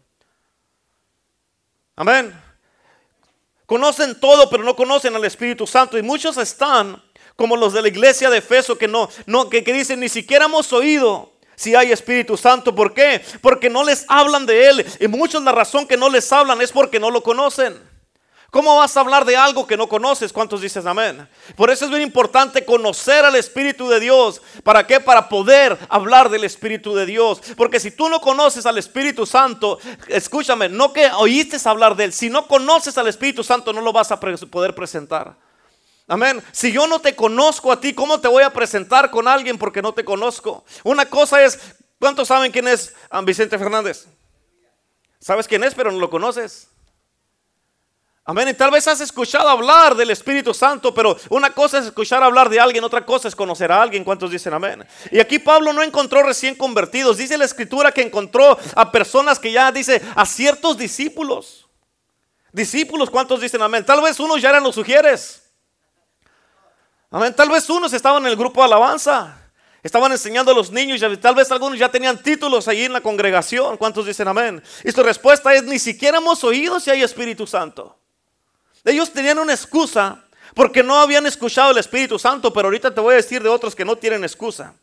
Amén. 1.97 2.33
Conocen 3.67 4.21
todo, 4.21 4.49
pero 4.49 4.63
no 4.63 4.77
conocen 4.77 5.17
al 5.17 5.25
Espíritu 5.25 5.67
Santo. 5.67 5.99
Y 5.99 6.03
muchos 6.03 6.37
están 6.37 7.03
como 7.35 7.57
los 7.57 7.73
de 7.73 7.83
la 7.83 7.89
iglesia 7.89 8.31
de 8.31 8.39
Efeso 8.39 8.79
que 8.79 8.87
no, 8.87 9.09
no 9.27 9.51
que, 9.51 9.65
que 9.65 9.73
dicen 9.73 9.99
ni 9.99 10.09
siquiera 10.09 10.45
hemos 10.45 10.73
oído 10.73 11.32
si 11.57 11.75
hay 11.75 11.93
Espíritu 11.93 12.37
Santo. 12.37 12.75
¿Por 12.75 12.95
qué? 12.95 13.23
Porque 13.41 13.71
no 13.71 13.85
les 13.85 14.05
hablan 14.09 14.47
de 14.47 14.69
Él. 14.69 14.87
Y 15.01 15.09
muchos 15.09 15.43
la 15.43 15.53
razón 15.53 15.87
que 15.87 15.97
no 15.97 16.09
les 16.09 16.33
hablan 16.33 16.61
es 16.61 16.73
porque 16.73 17.01
no 17.01 17.11
lo 17.11 17.23
conocen. 17.23 17.93
¿Cómo 18.53 18.77
vas 18.77 18.95
a 18.99 19.01
hablar 19.01 19.25
de 19.25 19.35
algo 19.35 19.67
que 19.67 19.79
no 19.79 19.89
conoces? 19.89 20.31
¿Cuántos 20.31 20.61
dices 20.61 20.85
amén? 20.85 21.27
Por 21.57 21.71
eso 21.71 21.87
es 21.87 21.91
bien 21.91 22.03
importante 22.03 22.67
conocer 22.67 23.25
al 23.25 23.35
Espíritu 23.35 23.89
de 23.89 23.99
Dios. 23.99 24.43
¿Para 24.63 24.87
qué? 24.87 25.01
Para 25.01 25.31
poder 25.31 25.79
hablar 25.89 26.29
del 26.29 26.45
Espíritu 26.45 26.95
de 26.95 27.07
Dios. 27.07 27.41
Porque 27.57 27.81
si 27.81 27.93
tú 27.93 28.11
no 28.11 28.21
conoces 28.21 28.67
al 28.67 28.77
Espíritu 28.77 29.25
Santo, 29.25 29.79
escúchame, 30.07 30.69
no 30.69 30.93
que 30.93 31.11
oíste 31.13 31.57
hablar 31.67 31.97
de 31.97 32.05
él, 32.05 32.13
si 32.13 32.29
no 32.29 32.47
conoces 32.47 32.99
al 32.99 33.09
Espíritu 33.09 33.43
Santo 33.43 33.73
no 33.73 33.81
lo 33.81 33.91
vas 33.91 34.13
a 34.13 34.21
poder 34.21 34.75
presentar. 34.75 35.35
Amén. 36.09 36.43
Si 36.53 36.73
yo 36.73 36.87
no 36.87 36.99
te 36.99 37.15
conozco 37.15 37.73
a 37.73 37.81
ti, 37.81 37.95
¿cómo 37.95 38.21
te 38.21 38.29
voy 38.29 38.43
a 38.43 38.53
presentar 38.53 39.11
con 39.11 39.29
alguien 39.29 39.57
porque 39.59 39.83
no 39.83 39.95
te 39.95 40.05
conozco? 40.05 40.65
Una 40.85 41.07
cosa 41.07 41.43
es, 41.43 41.59
¿cuántos 41.99 42.29
saben 42.29 42.53
quién 42.53 42.69
es 42.69 42.95
Vicente 43.25 43.59
Fernández? 43.59 44.07
¿Sabes 45.21 45.47
quién 45.47 45.63
es, 45.63 45.75
pero 45.75 45.93
no 45.93 45.99
lo 45.99 46.11
conoces? 46.11 46.69
Amén. 48.25 48.49
Y 48.49 48.55
tal 48.55 48.71
vez 48.71 48.87
has 48.87 49.01
escuchado 49.01 49.49
hablar 49.49 49.97
del 49.97 50.11
Espíritu 50.11 50.55
Santo, 50.55 50.95
pero 50.95 51.17
una 51.29 51.51
cosa 51.51 51.79
es 51.79 51.87
escuchar 51.87 52.23
hablar 52.23 52.49
de 52.49 52.61
alguien, 52.61 52.85
otra 52.85 53.05
cosa 53.05 53.27
es 53.27 53.35
conocer 53.35 53.73
a 53.73 53.83
alguien. 53.83 54.05
¿Cuántos 54.05 54.31
dicen 54.31 54.55
amén? 54.55 54.85
Y 55.11 55.19
aquí 55.19 55.41
Pablo 55.41 55.73
no 55.73 55.83
encontró 55.83 56.23
recién 56.23 56.55
convertidos. 56.55 57.17
Dice 57.17 57.37
la 57.37 57.45
escritura 57.45 57.91
que 57.91 58.03
encontró 58.03 58.57
a 58.77 58.93
personas 58.93 59.41
que 59.41 59.51
ya 59.51 59.73
dice 59.73 60.01
a 60.15 60.25
ciertos 60.25 60.79
discípulos. 60.79 61.69
Discípulos, 62.53 63.11
¿cuántos 63.11 63.41
dicen 63.41 63.63
amén? 63.63 63.85
Tal 63.85 64.01
vez 64.01 64.21
unos 64.21 64.41
ya 64.41 64.51
eran 64.51 64.63
los 64.63 64.75
sugieres. 64.75 65.42
Amén. 67.12 67.35
Tal 67.35 67.50
vez 67.50 67.69
unos 67.69 67.92
estaban 67.92 68.23
en 68.23 68.31
el 68.31 68.37
grupo 68.37 68.62
de 68.62 68.66
alabanza. 68.66 69.38
Estaban 69.83 70.11
enseñando 70.12 70.52
a 70.52 70.54
los 70.54 70.71
niños 70.71 71.02
y 71.02 71.16
tal 71.19 71.35
vez 71.35 71.50
algunos 71.52 71.78
ya 71.78 71.90
tenían 71.90 72.23
títulos 72.23 72.69
allí 72.69 72.85
en 72.85 72.92
la 72.92 73.02
congregación. 73.02 73.76
¿Cuántos 73.76 74.07
dicen 74.07 74.28
amén? 74.28 74.62
Y 74.83 74.92
su 74.92 75.02
respuesta 75.02 75.52
es, 75.54 75.64
ni 75.64 75.78
siquiera 75.78 76.19
hemos 76.19 76.42
oído 76.42 76.81
si 76.81 76.90
hay 76.90 77.02
Espíritu 77.02 77.47
Santo. 77.47 77.99
Ellos 78.85 79.12
tenían 79.12 79.38
una 79.38 79.52
excusa 79.52 80.25
porque 80.54 80.83
no 80.83 80.97
habían 80.97 81.26
escuchado 81.26 81.73
el 81.73 81.78
Espíritu 81.78 82.19
Santo, 82.19 82.52
pero 82.52 82.69
ahorita 82.69 82.95
te 82.95 83.00
voy 83.00 83.12
a 83.12 83.16
decir 83.16 83.42
de 83.42 83.49
otros 83.49 83.75
que 83.75 83.85
no 83.85 83.97
tienen 83.97 84.23
excusa. 84.25 84.75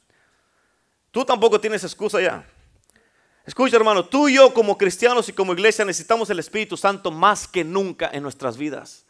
Tú 1.12 1.26
tampoco 1.26 1.60
tienes 1.60 1.84
excusa 1.84 2.22
ya. 2.22 2.46
Escucha 3.46 3.78
hermano, 3.78 4.06
tú 4.06 4.28
y 4.28 4.36
yo 4.36 4.54
como 4.54 4.78
cristianos 4.78 5.28
y 5.30 5.34
como 5.34 5.54
iglesia 5.54 5.84
necesitamos 5.84 6.30
el 6.30 6.38
Espíritu 6.38 6.78
Santo 6.78 7.10
más 7.10 7.48
que 7.48 7.64
nunca 7.64 8.10
en 8.14 8.22
nuestras 8.22 8.58
vidas. 8.58 9.06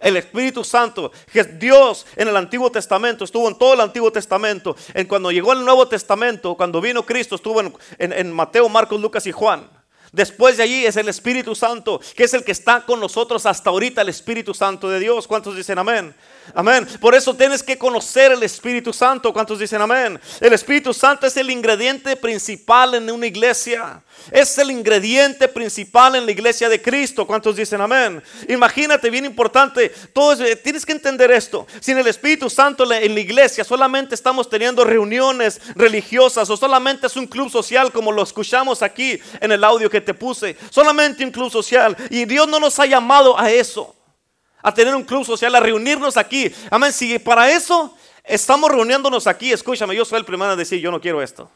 El 0.00 0.16
Espíritu 0.16 0.64
Santo, 0.64 1.12
Dios 1.58 2.06
en 2.16 2.28
el 2.28 2.36
Antiguo 2.36 2.70
Testamento, 2.70 3.24
estuvo 3.24 3.48
en 3.48 3.58
todo 3.58 3.74
el 3.74 3.80
Antiguo 3.80 4.12
Testamento. 4.12 4.76
En 4.94 5.06
cuando 5.06 5.30
llegó 5.30 5.52
el 5.52 5.64
Nuevo 5.64 5.88
Testamento, 5.88 6.56
cuando 6.56 6.80
vino 6.80 7.04
Cristo, 7.04 7.34
estuvo 7.34 7.60
en, 7.60 7.72
en 7.98 8.32
Mateo, 8.32 8.68
Marcos, 8.68 9.00
Lucas 9.00 9.26
y 9.26 9.32
Juan. 9.32 9.68
Después 10.12 10.56
de 10.56 10.62
allí 10.62 10.86
es 10.86 10.96
el 10.96 11.08
Espíritu 11.08 11.54
Santo, 11.54 12.00
que 12.16 12.24
es 12.24 12.32
el 12.32 12.44
que 12.44 12.52
está 12.52 12.84
con 12.86 12.98
nosotros 12.98 13.44
hasta 13.44 13.70
ahorita, 13.70 14.02
el 14.02 14.08
Espíritu 14.08 14.54
Santo 14.54 14.88
de 14.88 15.00
Dios. 15.00 15.26
¿Cuántos 15.26 15.54
dicen 15.56 15.78
amén? 15.78 16.14
Amén. 16.54 16.86
Por 17.00 17.14
eso 17.14 17.34
tienes 17.34 17.62
que 17.62 17.76
conocer 17.76 18.32
el 18.32 18.42
Espíritu 18.42 18.92
Santo. 18.92 19.32
¿Cuántos 19.32 19.58
dicen 19.58 19.80
amén? 19.80 20.18
El 20.40 20.52
Espíritu 20.52 20.94
Santo 20.94 21.26
es 21.26 21.36
el 21.36 21.50
ingrediente 21.50 22.16
principal 22.16 22.94
en 22.94 23.10
una 23.10 23.26
iglesia. 23.26 24.02
Es 24.30 24.56
el 24.58 24.70
ingrediente 24.70 25.48
principal 25.48 26.16
en 26.16 26.26
la 26.26 26.32
iglesia 26.32 26.68
de 26.68 26.80
Cristo. 26.80 27.26
¿Cuántos 27.26 27.56
dicen 27.56 27.80
amén? 27.80 28.22
Imagínate, 28.48 29.10
bien 29.10 29.24
importante. 29.24 29.90
Todos, 30.12 30.40
tienes 30.62 30.84
que 30.84 30.92
entender 30.92 31.30
esto. 31.30 31.66
Sin 31.80 31.98
el 31.98 32.06
Espíritu 32.06 32.48
Santo 32.48 32.90
en 32.90 33.14
la 33.14 33.20
iglesia 33.20 33.64
solamente 33.64 34.14
estamos 34.14 34.48
teniendo 34.48 34.84
reuniones 34.84 35.60
religiosas 35.74 36.48
o 36.50 36.56
solamente 36.56 37.06
es 37.06 37.16
un 37.16 37.26
club 37.26 37.50
social 37.50 37.92
como 37.92 38.12
lo 38.12 38.22
escuchamos 38.22 38.82
aquí 38.82 39.20
en 39.40 39.52
el 39.52 39.62
audio 39.64 39.90
que 39.90 40.00
te 40.00 40.14
puse. 40.14 40.56
Solamente 40.70 41.24
un 41.24 41.30
club 41.30 41.50
social. 41.50 41.96
Y 42.10 42.24
Dios 42.24 42.48
no 42.48 42.58
nos 42.58 42.78
ha 42.78 42.86
llamado 42.86 43.38
a 43.38 43.50
eso 43.50 43.97
a 44.62 44.72
tener 44.72 44.94
un 44.94 45.04
club 45.04 45.24
social, 45.24 45.54
a 45.54 45.60
reunirnos 45.60 46.16
aquí. 46.16 46.52
Amén. 46.70 46.92
Si 46.92 47.18
para 47.18 47.50
eso 47.50 47.96
estamos 48.24 48.70
reuniéndonos 48.70 49.26
aquí, 49.26 49.52
escúchame, 49.52 49.94
yo 49.94 50.04
soy 50.04 50.18
el 50.18 50.24
primero 50.24 50.52
a 50.52 50.56
decir, 50.56 50.80
yo 50.80 50.90
no 50.90 51.00
quiero 51.00 51.22
esto. 51.22 51.50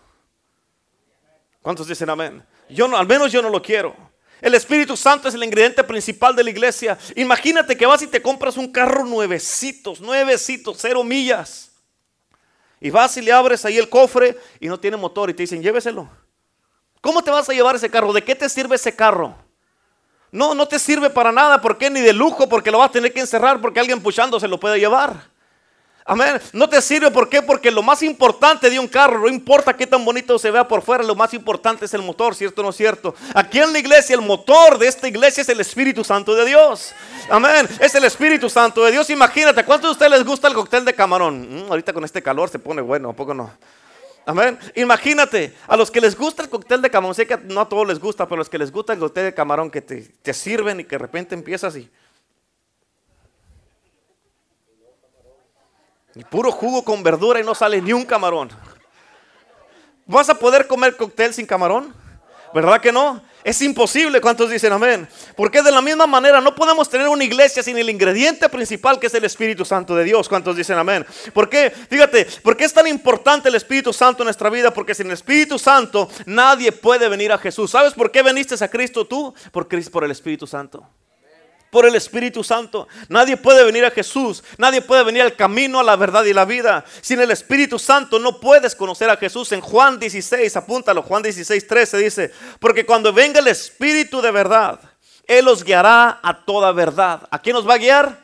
¿Cuántos 1.60 1.86
dicen 1.86 2.10
amén? 2.10 2.44
Yo 2.68 2.88
no, 2.88 2.96
al 2.96 3.06
menos 3.06 3.30
yo 3.30 3.42
no 3.42 3.50
lo 3.50 3.62
quiero. 3.62 3.94
El 4.40 4.54
Espíritu 4.56 4.96
Santo 4.96 5.28
es 5.28 5.34
el 5.34 5.44
ingrediente 5.44 5.84
principal 5.84 6.34
de 6.34 6.42
la 6.42 6.50
iglesia. 6.50 6.98
Imagínate 7.14 7.76
que 7.76 7.86
vas 7.86 8.02
y 8.02 8.08
te 8.08 8.20
compras 8.20 8.56
un 8.56 8.72
carro 8.72 9.04
nuevecitos, 9.04 10.00
nuevecitos, 10.00 10.78
cero 10.80 11.04
millas. 11.04 11.70
Y 12.80 12.90
vas 12.90 13.16
y 13.16 13.22
le 13.22 13.30
abres 13.30 13.64
ahí 13.64 13.78
el 13.78 13.88
cofre 13.88 14.36
y 14.58 14.66
no 14.66 14.80
tiene 14.80 14.96
motor 14.96 15.30
y 15.30 15.34
te 15.34 15.44
dicen, 15.44 15.62
lléveselo. 15.62 16.08
¿Cómo 17.00 17.22
te 17.22 17.30
vas 17.30 17.48
a 17.48 17.52
llevar 17.52 17.76
ese 17.76 17.88
carro? 17.88 18.12
¿De 18.12 18.24
qué 18.24 18.34
te 18.34 18.48
sirve 18.48 18.74
ese 18.74 18.96
carro? 18.96 19.36
No, 20.32 20.54
no 20.54 20.66
te 20.66 20.78
sirve 20.78 21.10
para 21.10 21.30
nada. 21.30 21.60
¿Por 21.60 21.76
qué? 21.78 21.90
Ni 21.90 22.00
de 22.00 22.14
lujo, 22.14 22.48
porque 22.48 22.70
lo 22.70 22.78
vas 22.78 22.88
a 22.88 22.92
tener 22.92 23.12
que 23.12 23.20
encerrar 23.20 23.60
porque 23.60 23.78
alguien 23.78 24.02
puchando 24.02 24.40
se 24.40 24.48
lo 24.48 24.58
puede 24.58 24.80
llevar. 24.80 25.30
Amén. 26.04 26.40
No 26.52 26.68
te 26.68 26.82
sirve, 26.82 27.10
¿por 27.12 27.28
qué? 27.28 27.42
Porque 27.42 27.70
lo 27.70 27.82
más 27.82 28.02
importante 28.02 28.68
de 28.68 28.78
un 28.78 28.88
carro, 28.88 29.20
no 29.20 29.28
importa 29.28 29.76
qué 29.76 29.86
tan 29.86 30.04
bonito 30.04 30.36
se 30.36 30.50
vea 30.50 30.66
por 30.66 30.82
fuera, 30.82 31.04
lo 31.04 31.14
más 31.14 31.32
importante 31.32 31.84
es 31.84 31.94
el 31.94 32.02
motor, 32.02 32.34
¿cierto 32.34 32.60
o 32.60 32.64
no 32.64 32.70
es 32.70 32.76
cierto? 32.76 33.14
Aquí 33.34 33.60
en 33.60 33.72
la 33.72 33.78
iglesia, 33.78 34.16
el 34.16 34.22
motor 34.22 34.78
de 34.78 34.88
esta 34.88 35.06
iglesia 35.06 35.42
es 35.42 35.48
el 35.48 35.60
Espíritu 35.60 36.02
Santo 36.02 36.34
de 36.34 36.44
Dios. 36.46 36.92
Amén. 37.30 37.68
Es 37.78 37.94
el 37.94 38.02
Espíritu 38.02 38.50
Santo 38.50 38.82
de 38.84 38.90
Dios. 38.90 39.10
Imagínate, 39.10 39.64
¿cuántos 39.64 39.90
de 39.90 39.92
ustedes 39.92 40.12
les 40.12 40.24
gusta 40.24 40.48
el 40.48 40.54
cóctel 40.54 40.84
de 40.84 40.92
camarón? 40.92 41.66
Mm, 41.66 41.70
ahorita 41.70 41.92
con 41.92 42.04
este 42.04 42.20
calor 42.20 42.48
se 42.48 42.58
pone 42.58 42.82
bueno, 42.82 43.10
¿a 43.10 43.12
poco 43.12 43.32
no? 43.32 43.52
Amén. 44.24 44.58
Imagínate, 44.76 45.54
a 45.66 45.76
los 45.76 45.90
que 45.90 46.00
les 46.00 46.16
gusta 46.16 46.42
el 46.42 46.48
cóctel 46.48 46.80
de 46.80 46.90
camarón, 46.90 47.14
sé 47.14 47.26
que 47.26 47.36
no 47.36 47.60
a 47.60 47.68
todos 47.68 47.86
les 47.86 47.98
gusta, 47.98 48.24
pero 48.26 48.36
a 48.36 48.38
los 48.38 48.48
que 48.48 48.58
les 48.58 48.70
gusta 48.70 48.92
el 48.92 49.00
cóctel 49.00 49.24
de 49.24 49.34
camarón 49.34 49.70
que 49.70 49.80
te, 49.80 50.34
sirven 50.34 50.80
y 50.80 50.84
que 50.84 50.96
de 50.96 50.98
repente 50.98 51.34
empiezas 51.34 51.76
y 51.76 51.90
Y 56.14 56.24
puro 56.24 56.52
jugo 56.52 56.84
con 56.84 57.02
verdura 57.02 57.40
y 57.40 57.42
no 57.42 57.54
sale 57.54 57.80
ni 57.80 57.92
un 57.92 58.04
camarón. 58.04 58.50
¿Vas 60.04 60.28
a 60.28 60.34
poder 60.34 60.66
comer 60.66 60.96
cóctel 60.96 61.32
sin 61.32 61.46
camarón? 61.46 62.01
¿Verdad 62.54 62.80
que 62.80 62.92
no? 62.92 63.22
Es 63.44 63.60
imposible. 63.62 64.20
¿Cuántos 64.20 64.50
dicen 64.50 64.72
amén? 64.72 65.08
Porque 65.36 65.62
de 65.62 65.72
la 65.72 65.80
misma 65.80 66.06
manera 66.06 66.40
no 66.40 66.54
podemos 66.54 66.88
tener 66.88 67.08
una 67.08 67.24
iglesia 67.24 67.62
sin 67.62 67.76
el 67.76 67.90
ingrediente 67.90 68.48
principal 68.48 69.00
que 69.00 69.08
es 69.08 69.14
el 69.14 69.24
Espíritu 69.24 69.64
Santo 69.64 69.96
de 69.96 70.04
Dios. 70.04 70.28
¿Cuántos 70.28 70.56
dicen 70.56 70.78
amén? 70.78 71.04
¿Por 71.32 71.48
qué? 71.48 71.70
Fíjate, 71.70 72.26
¿por 72.42 72.56
qué 72.56 72.64
es 72.64 72.72
tan 72.72 72.86
importante 72.86 73.48
el 73.48 73.54
Espíritu 73.56 73.92
Santo 73.92 74.22
en 74.22 74.26
nuestra 74.26 74.50
vida? 74.50 74.72
Porque 74.72 74.94
sin 74.94 75.06
el 75.06 75.14
Espíritu 75.14 75.58
Santo 75.58 76.08
nadie 76.26 76.70
puede 76.70 77.08
venir 77.08 77.32
a 77.32 77.38
Jesús. 77.38 77.70
¿Sabes 77.70 77.94
por 77.94 78.10
qué 78.10 78.22
veniste 78.22 78.62
a 78.62 78.68
Cristo 78.68 79.06
tú? 79.06 79.34
Porque 79.50 79.78
por 79.90 80.04
el 80.04 80.10
Espíritu 80.10 80.46
Santo 80.46 80.86
por 81.72 81.86
el 81.86 81.94
Espíritu 81.94 82.44
Santo. 82.44 82.86
Nadie 83.08 83.38
puede 83.38 83.64
venir 83.64 83.82
a 83.86 83.90
Jesús, 83.90 84.44
nadie 84.58 84.82
puede 84.82 85.04
venir 85.04 85.22
al 85.22 85.34
camino, 85.34 85.80
a 85.80 85.82
la 85.82 85.96
verdad 85.96 86.22
y 86.24 86.34
la 86.34 86.44
vida. 86.44 86.84
Sin 87.00 87.18
el 87.18 87.30
Espíritu 87.30 87.78
Santo 87.78 88.18
no 88.18 88.38
puedes 88.40 88.76
conocer 88.76 89.08
a 89.08 89.16
Jesús. 89.16 89.52
En 89.52 89.62
Juan 89.62 89.98
16, 89.98 90.54
apúntalo, 90.54 91.02
Juan 91.02 91.22
16, 91.22 91.66
13 91.66 91.96
dice, 91.96 92.30
porque 92.60 92.84
cuando 92.84 93.10
venga 93.10 93.40
el 93.40 93.48
Espíritu 93.48 94.20
de 94.20 94.30
verdad, 94.30 94.80
Él 95.26 95.48
os 95.48 95.64
guiará 95.64 96.20
a 96.22 96.44
toda 96.44 96.72
verdad. 96.72 97.26
¿A 97.30 97.38
quién 97.38 97.56
nos 97.56 97.66
va 97.66 97.74
a 97.74 97.78
guiar? 97.78 98.22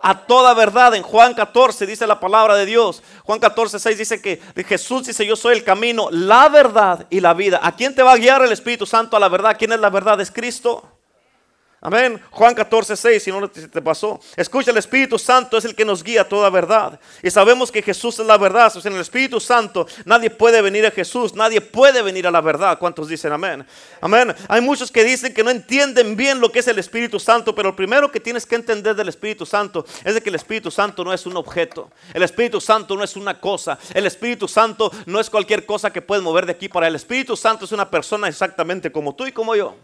a 0.00 0.26
toda 0.26 0.54
verdad. 0.54 0.94
En 0.96 1.04
Juan 1.04 1.34
14 1.34 1.86
dice 1.86 2.04
la 2.04 2.18
palabra 2.18 2.56
de 2.56 2.66
Dios. 2.66 3.02
Juan 3.22 3.38
14, 3.38 3.78
6 3.78 3.98
dice 3.98 4.20
que 4.20 4.40
Jesús 4.64 5.06
dice, 5.06 5.24
yo 5.24 5.36
soy 5.36 5.54
el 5.56 5.62
camino, 5.62 6.08
la 6.10 6.48
verdad 6.48 7.06
y 7.10 7.20
la 7.20 7.34
vida. 7.34 7.60
¿A 7.62 7.76
quién 7.76 7.94
te 7.94 8.02
va 8.02 8.12
a 8.12 8.16
guiar 8.16 8.42
el 8.42 8.50
Espíritu 8.50 8.86
Santo 8.86 9.16
a 9.16 9.20
la 9.20 9.28
verdad? 9.28 9.56
¿Quién 9.56 9.72
es 9.72 9.80
la 9.80 9.90
verdad? 9.90 10.20
Es 10.20 10.30
Cristo. 10.32 10.97
Amén. 11.80 12.20
Juan 12.30 12.56
14, 12.56 12.96
6, 12.96 13.22
si 13.22 13.30
no 13.30 13.48
te 13.48 13.80
pasó. 13.80 14.18
Escucha, 14.36 14.72
el 14.72 14.78
Espíritu 14.78 15.16
Santo 15.16 15.56
es 15.56 15.64
el 15.64 15.76
que 15.76 15.84
nos 15.84 16.02
guía 16.02 16.22
a 16.22 16.28
toda 16.28 16.50
verdad. 16.50 16.98
Y 17.22 17.30
sabemos 17.30 17.70
que 17.70 17.82
Jesús 17.82 18.18
es 18.18 18.26
la 18.26 18.36
verdad. 18.36 18.72
en 18.84 18.94
el 18.94 19.00
Espíritu 19.00 19.38
Santo 19.38 19.86
nadie 20.04 20.28
puede 20.28 20.60
venir 20.60 20.86
a 20.86 20.90
Jesús, 20.90 21.34
nadie 21.34 21.60
puede 21.60 22.02
venir 22.02 22.26
a 22.26 22.32
la 22.32 22.40
verdad. 22.40 22.80
¿Cuántos 22.80 23.06
dicen 23.06 23.32
amén? 23.32 23.64
Amén. 24.00 24.34
Hay 24.48 24.60
muchos 24.60 24.90
que 24.90 25.04
dicen 25.04 25.32
que 25.32 25.44
no 25.44 25.50
entienden 25.50 26.16
bien 26.16 26.40
lo 26.40 26.50
que 26.50 26.58
es 26.58 26.66
el 26.66 26.80
Espíritu 26.80 27.20
Santo, 27.20 27.54
pero 27.54 27.68
lo 27.68 27.76
primero 27.76 28.10
que 28.10 28.18
tienes 28.18 28.44
que 28.44 28.56
entender 28.56 28.96
del 28.96 29.08
Espíritu 29.08 29.46
Santo 29.46 29.86
es 30.04 30.14
de 30.14 30.20
que 30.20 30.30
el 30.30 30.34
Espíritu 30.34 30.72
Santo 30.72 31.04
no 31.04 31.12
es 31.12 31.26
un 31.26 31.36
objeto. 31.36 31.92
El 32.12 32.24
Espíritu 32.24 32.60
Santo 32.60 32.96
no 32.96 33.04
es 33.04 33.14
una 33.14 33.38
cosa. 33.38 33.78
El 33.94 34.04
Espíritu 34.04 34.48
Santo 34.48 34.90
no 35.06 35.20
es 35.20 35.30
cualquier 35.30 35.64
cosa 35.64 35.92
que 35.92 36.02
puedes 36.02 36.24
mover 36.24 36.44
de 36.44 36.52
aquí 36.52 36.68
para 36.68 36.88
el 36.88 36.96
Espíritu 36.96 37.36
Santo 37.36 37.66
es 37.66 37.72
una 37.72 37.88
persona 37.88 38.26
exactamente 38.26 38.90
como 38.90 39.14
tú 39.14 39.24
y 39.26 39.32
como 39.32 39.54
yo. 39.54 39.76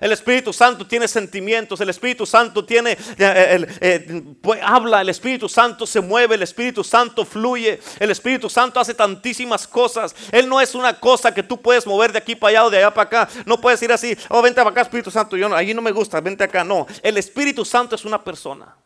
El 0.00 0.12
Espíritu 0.12 0.52
Santo 0.52 0.86
tiene 0.86 1.08
sentimientos, 1.08 1.80
el 1.80 1.88
Espíritu 1.88 2.26
Santo 2.26 2.64
tiene, 2.64 2.92
eh, 2.92 2.96
eh, 3.18 3.78
eh, 3.80 4.22
pues, 4.42 4.60
habla, 4.62 5.00
el 5.00 5.08
Espíritu 5.08 5.48
Santo 5.48 5.86
se 5.86 6.00
mueve, 6.00 6.34
el 6.34 6.42
Espíritu 6.42 6.84
Santo 6.84 7.24
fluye, 7.24 7.80
el 7.98 8.10
Espíritu 8.10 8.50
Santo 8.50 8.78
hace 8.78 8.92
tantísimas 8.92 9.66
cosas. 9.66 10.14
Él 10.32 10.48
no 10.48 10.60
es 10.60 10.74
una 10.74 11.00
cosa 11.00 11.32
que 11.32 11.42
tú 11.42 11.60
puedes 11.60 11.86
mover 11.86 12.12
de 12.12 12.18
aquí 12.18 12.34
para 12.34 12.50
allá 12.50 12.64
o 12.66 12.70
de 12.70 12.78
allá 12.78 12.92
para 12.92 13.06
acá. 13.06 13.28
No 13.46 13.60
puedes 13.60 13.80
ir 13.82 13.92
así, 13.92 14.16
oh, 14.28 14.42
vente 14.42 14.60
para 14.60 14.70
acá, 14.70 14.82
Espíritu 14.82 15.10
Santo. 15.10 15.36
Yo 15.36 15.48
no, 15.48 15.56
allí 15.56 15.72
no 15.72 15.82
me 15.82 15.92
gusta, 15.92 16.20
vente 16.20 16.44
acá. 16.44 16.62
No, 16.62 16.86
el 17.02 17.16
Espíritu 17.16 17.64
Santo 17.64 17.94
es 17.94 18.04
una 18.04 18.22
persona. 18.22 18.76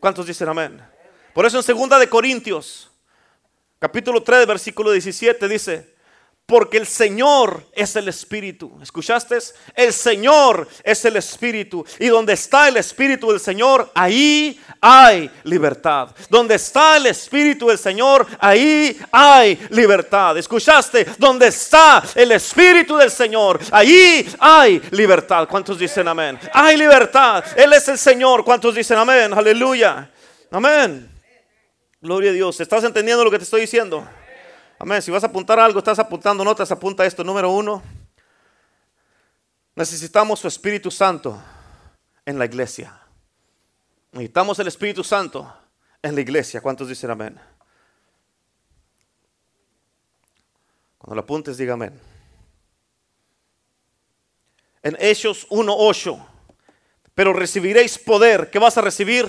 ¿Cuántos 0.00 0.26
dicen 0.26 0.48
amén? 0.48 0.80
Por 1.34 1.44
eso 1.44 1.58
en 1.58 1.62
segunda 1.62 1.98
de 1.98 2.08
Corintios, 2.08 2.90
capítulo 3.78 4.22
3, 4.22 4.46
versículo 4.46 4.90
17 4.90 5.48
dice, 5.48 5.97
porque 6.48 6.78
el 6.78 6.86
Señor 6.86 7.62
es 7.74 7.94
el 7.94 8.08
Espíritu. 8.08 8.72
¿Escuchaste? 8.82 9.36
El 9.74 9.92
Señor 9.92 10.66
es 10.82 11.04
el 11.04 11.16
Espíritu. 11.16 11.84
Y 11.98 12.06
donde 12.06 12.32
está 12.32 12.68
el 12.68 12.78
Espíritu 12.78 13.30
del 13.30 13.38
Señor, 13.38 13.90
ahí 13.94 14.58
hay 14.80 15.30
libertad. 15.44 16.08
Donde 16.30 16.54
está 16.54 16.96
el 16.96 17.04
Espíritu 17.04 17.68
del 17.68 17.76
Señor, 17.76 18.26
ahí 18.40 18.98
hay 19.12 19.60
libertad. 19.68 20.38
¿Escuchaste? 20.38 21.06
Donde 21.18 21.48
está 21.48 22.02
el 22.14 22.32
Espíritu 22.32 22.96
del 22.96 23.10
Señor, 23.10 23.60
ahí 23.70 24.26
hay 24.38 24.80
libertad. 24.92 25.46
¿Cuántos 25.46 25.78
dicen 25.78 26.08
amén? 26.08 26.38
Hay 26.54 26.78
libertad. 26.78 27.44
Él 27.58 27.74
es 27.74 27.86
el 27.88 27.98
Señor. 27.98 28.42
¿Cuántos 28.42 28.74
dicen 28.74 28.96
amén? 28.96 29.34
Aleluya. 29.34 30.10
Amén. 30.50 31.10
Gloria 32.00 32.30
a 32.30 32.32
Dios. 32.32 32.58
¿Estás 32.58 32.84
entendiendo 32.84 33.22
lo 33.22 33.30
que 33.30 33.36
te 33.36 33.44
estoy 33.44 33.60
diciendo? 33.60 34.08
Amén. 34.80 35.02
Si 35.02 35.10
vas 35.10 35.24
a 35.24 35.26
apuntar 35.26 35.58
algo, 35.58 35.80
estás 35.80 35.98
apuntando 35.98 36.44
notas, 36.44 36.70
apunta 36.70 37.04
esto. 37.04 37.24
Número 37.24 37.50
uno, 37.50 37.82
necesitamos 39.74 40.38
su 40.38 40.46
Espíritu 40.46 40.88
Santo 40.88 41.42
en 42.24 42.38
la 42.38 42.44
iglesia. 42.44 42.96
Necesitamos 44.12 44.56
el 44.60 44.68
Espíritu 44.68 45.02
Santo 45.02 45.52
en 46.00 46.14
la 46.14 46.20
iglesia. 46.20 46.60
¿Cuántos 46.60 46.88
dicen 46.88 47.10
amén? 47.10 47.40
Cuando 50.98 51.16
lo 51.16 51.20
apuntes, 51.22 51.56
diga 51.56 51.74
amén. 51.74 52.00
En 54.84 54.96
Hechos 55.00 55.48
1.8, 55.48 56.24
pero 57.16 57.32
recibiréis 57.32 57.98
poder. 57.98 58.48
¿Qué 58.48 58.60
vas 58.60 58.78
a 58.78 58.80
recibir? 58.80 59.28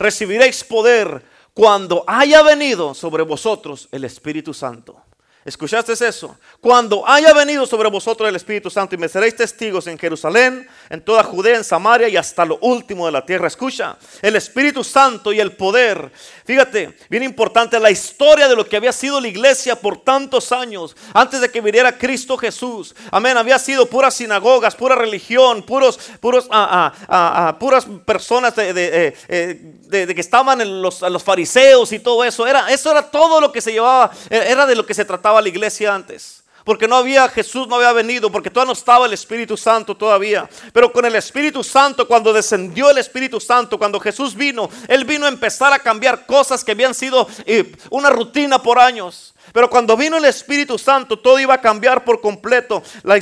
Recibiréis 0.00 0.64
poder 0.64 1.33
cuando 1.54 2.02
haya 2.08 2.42
venido 2.42 2.94
sobre 2.94 3.22
vosotros 3.22 3.88
el 3.92 4.04
Espíritu 4.04 4.52
Santo. 4.52 5.03
¿Escuchaste 5.44 5.92
eso? 5.92 6.38
Cuando 6.58 7.06
haya 7.06 7.34
venido 7.34 7.66
sobre 7.66 7.90
vosotros 7.90 8.26
el 8.26 8.36
Espíritu 8.36 8.70
Santo 8.70 8.94
y 8.94 8.98
me 8.98 9.10
seréis 9.10 9.36
testigos 9.36 9.86
en 9.86 9.98
Jerusalén, 9.98 10.66
en 10.88 11.02
toda 11.02 11.22
Judea, 11.22 11.58
en 11.58 11.64
Samaria 11.64 12.08
y 12.08 12.16
hasta 12.16 12.46
lo 12.46 12.56
último 12.62 13.04
de 13.04 13.12
la 13.12 13.26
tierra. 13.26 13.46
Escucha, 13.46 13.98
el 14.22 14.36
Espíritu 14.36 14.82
Santo 14.82 15.34
y 15.34 15.40
el 15.40 15.52
poder. 15.52 16.10
Fíjate, 16.46 16.96
bien 17.10 17.22
importante 17.22 17.78
la 17.78 17.90
historia 17.90 18.48
de 18.48 18.56
lo 18.56 18.66
que 18.66 18.78
había 18.78 18.92
sido 18.92 19.20
la 19.20 19.28
iglesia 19.28 19.76
por 19.76 20.02
tantos 20.02 20.50
años, 20.50 20.96
antes 21.12 21.42
de 21.42 21.50
que 21.50 21.60
viniera 21.60 21.98
Cristo 21.98 22.38
Jesús. 22.38 22.94
Amén, 23.10 23.36
había 23.36 23.58
sido 23.58 23.84
puras 23.84 24.14
sinagogas, 24.14 24.74
pura 24.74 24.94
religión, 24.94 25.62
puros, 25.62 25.98
puros, 26.20 26.48
ah, 26.50 26.90
ah, 27.06 27.48
ah, 27.48 27.58
puras 27.58 27.86
personas 28.06 28.56
de, 28.56 29.14
eh, 29.28 29.74
que 29.90 30.20
estaban 30.20 30.62
en 30.62 30.80
los, 30.80 31.02
los 31.02 31.22
fariseos 31.22 31.92
y 31.92 31.98
todo 31.98 32.24
eso. 32.24 32.46
Era, 32.46 32.72
eso 32.72 32.90
era 32.90 33.02
todo 33.02 33.42
lo 33.42 33.52
que 33.52 33.60
se 33.60 33.72
llevaba, 33.72 34.10
era 34.30 34.64
de 34.64 34.74
lo 34.74 34.86
que 34.86 34.94
se 34.94 35.04
trataba 35.04 35.33
la 35.42 35.48
iglesia 35.48 35.94
antes. 35.94 36.44
Porque 36.64 36.88
no 36.88 36.96
había 36.96 37.28
Jesús, 37.28 37.68
no 37.68 37.76
había 37.76 37.92
venido, 37.92 38.32
porque 38.32 38.48
todavía 38.48 38.68
no 38.68 38.72
estaba 38.72 39.04
el 39.04 39.12
Espíritu 39.12 39.54
Santo 39.54 39.94
todavía. 39.94 40.48
Pero 40.72 40.90
con 40.90 41.04
el 41.04 41.14
Espíritu 41.14 41.62
Santo, 41.62 42.08
cuando 42.08 42.32
descendió 42.32 42.88
el 42.88 42.96
Espíritu 42.96 43.38
Santo, 43.38 43.78
cuando 43.78 44.00
Jesús 44.00 44.34
vino, 44.34 44.70
Él 44.88 45.04
vino 45.04 45.26
a 45.26 45.28
empezar 45.28 45.74
a 45.74 45.78
cambiar 45.78 46.24
cosas 46.24 46.64
que 46.64 46.72
habían 46.72 46.94
sido 46.94 47.28
eh, 47.44 47.70
una 47.90 48.08
rutina 48.08 48.62
por 48.62 48.78
años. 48.78 49.33
Pero 49.54 49.70
cuando 49.70 49.96
vino 49.96 50.16
el 50.16 50.24
Espíritu 50.24 50.76
Santo, 50.78 51.16
todo 51.16 51.38
iba 51.38 51.54
a 51.54 51.60
cambiar 51.60 52.02
por 52.02 52.20
completo. 52.20 52.82
La, 53.04 53.16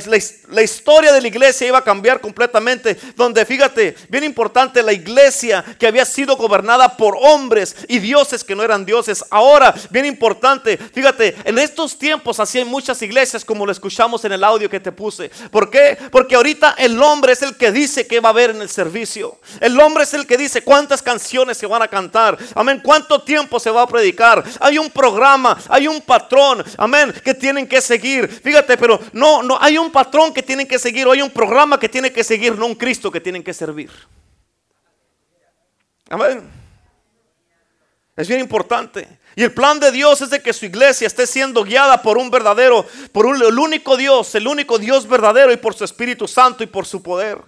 historia 0.63 1.13
de 1.13 1.21
la 1.21 1.27
iglesia 1.27 1.67
iba 1.67 1.77
a 1.77 1.83
cambiar 1.83 2.19
completamente. 2.21 2.97
Donde, 3.15 3.45
fíjate, 3.45 3.95
bien 4.09 4.23
importante, 4.23 4.81
la 4.81 4.93
iglesia 4.93 5.63
que 5.77 5.85
había 5.85 6.05
sido 6.05 6.35
gobernada 6.35 6.97
por 6.97 7.15
hombres 7.21 7.75
y 7.87 7.99
dioses 7.99 8.43
que 8.43 8.55
no 8.55 8.63
eran 8.63 8.83
dioses. 8.83 9.23
Ahora, 9.29 9.75
bien 9.91 10.07
importante, 10.07 10.75
fíjate, 10.75 11.35
en 11.43 11.59
estos 11.59 11.99
tiempos 11.99 12.39
así 12.39 12.57
hay 12.57 12.65
muchas 12.65 12.99
iglesias 13.03 13.45
como 13.45 13.67
lo 13.67 13.71
escuchamos 13.71 14.25
en 14.25 14.31
el 14.31 14.43
audio 14.43 14.71
que 14.71 14.79
te 14.79 14.91
puse. 14.91 15.29
¿Por 15.51 15.69
qué? 15.69 15.99
Porque 16.11 16.33
ahorita 16.33 16.73
el 16.79 16.99
hombre 17.03 17.33
es 17.33 17.43
el 17.43 17.55
que 17.57 17.71
dice 17.71 18.07
que 18.07 18.19
va 18.19 18.29
a 18.29 18.31
haber 18.31 18.49
en 18.49 18.61
el 18.63 18.69
servicio. 18.69 19.37
El 19.59 19.79
hombre 19.79 20.03
es 20.03 20.15
el 20.15 20.25
que 20.25 20.37
dice 20.37 20.63
cuántas 20.63 21.03
canciones 21.03 21.59
se 21.59 21.67
van 21.67 21.83
a 21.83 21.87
cantar. 21.87 22.39
Amén. 22.55 22.81
¿Cuánto 22.83 23.21
tiempo 23.21 23.59
se 23.59 23.69
va 23.69 23.83
a 23.83 23.87
predicar? 23.87 24.43
Hay 24.59 24.79
un 24.79 24.89
programa, 24.89 25.55
hay 25.69 25.87
un 25.87 26.01
patrón 26.01 26.22
patrón, 26.23 26.63
amén, 26.77 27.13
que 27.23 27.33
tienen 27.33 27.67
que 27.67 27.81
seguir. 27.81 28.27
Fíjate, 28.27 28.77
pero 28.77 28.99
no, 29.11 29.43
no 29.43 29.57
hay 29.61 29.77
un 29.77 29.91
patrón 29.91 30.33
que 30.33 30.41
tienen 30.41 30.67
que 30.67 30.79
seguir, 30.79 31.07
o 31.07 31.11
hay 31.11 31.21
un 31.21 31.31
programa 31.31 31.79
que 31.79 31.89
tienen 31.89 32.13
que 32.13 32.23
seguir, 32.23 32.57
no 32.57 32.65
un 32.65 32.75
Cristo 32.75 33.11
que 33.11 33.21
tienen 33.21 33.43
que 33.43 33.53
servir. 33.53 33.91
Amén. 36.09 36.49
Es 38.15 38.27
bien 38.27 38.39
importante. 38.39 39.19
Y 39.35 39.43
el 39.43 39.51
plan 39.51 39.79
de 39.79 39.91
Dios 39.91 40.21
es 40.21 40.29
de 40.29 40.41
que 40.41 40.53
su 40.53 40.65
iglesia 40.65 41.07
esté 41.07 41.25
siendo 41.25 41.63
guiada 41.63 42.01
por 42.01 42.17
un 42.17 42.29
verdadero, 42.29 42.85
por 43.11 43.25
un, 43.25 43.41
el 43.41 43.57
único 43.57 43.97
Dios, 43.97 44.35
el 44.35 44.47
único 44.47 44.77
Dios 44.77 45.07
verdadero 45.07 45.51
y 45.51 45.57
por 45.57 45.73
su 45.73 45.83
Espíritu 45.83 46.27
Santo 46.27 46.63
y 46.63 46.67
por 46.67 46.85
su 46.85 47.01
poder. 47.01 47.39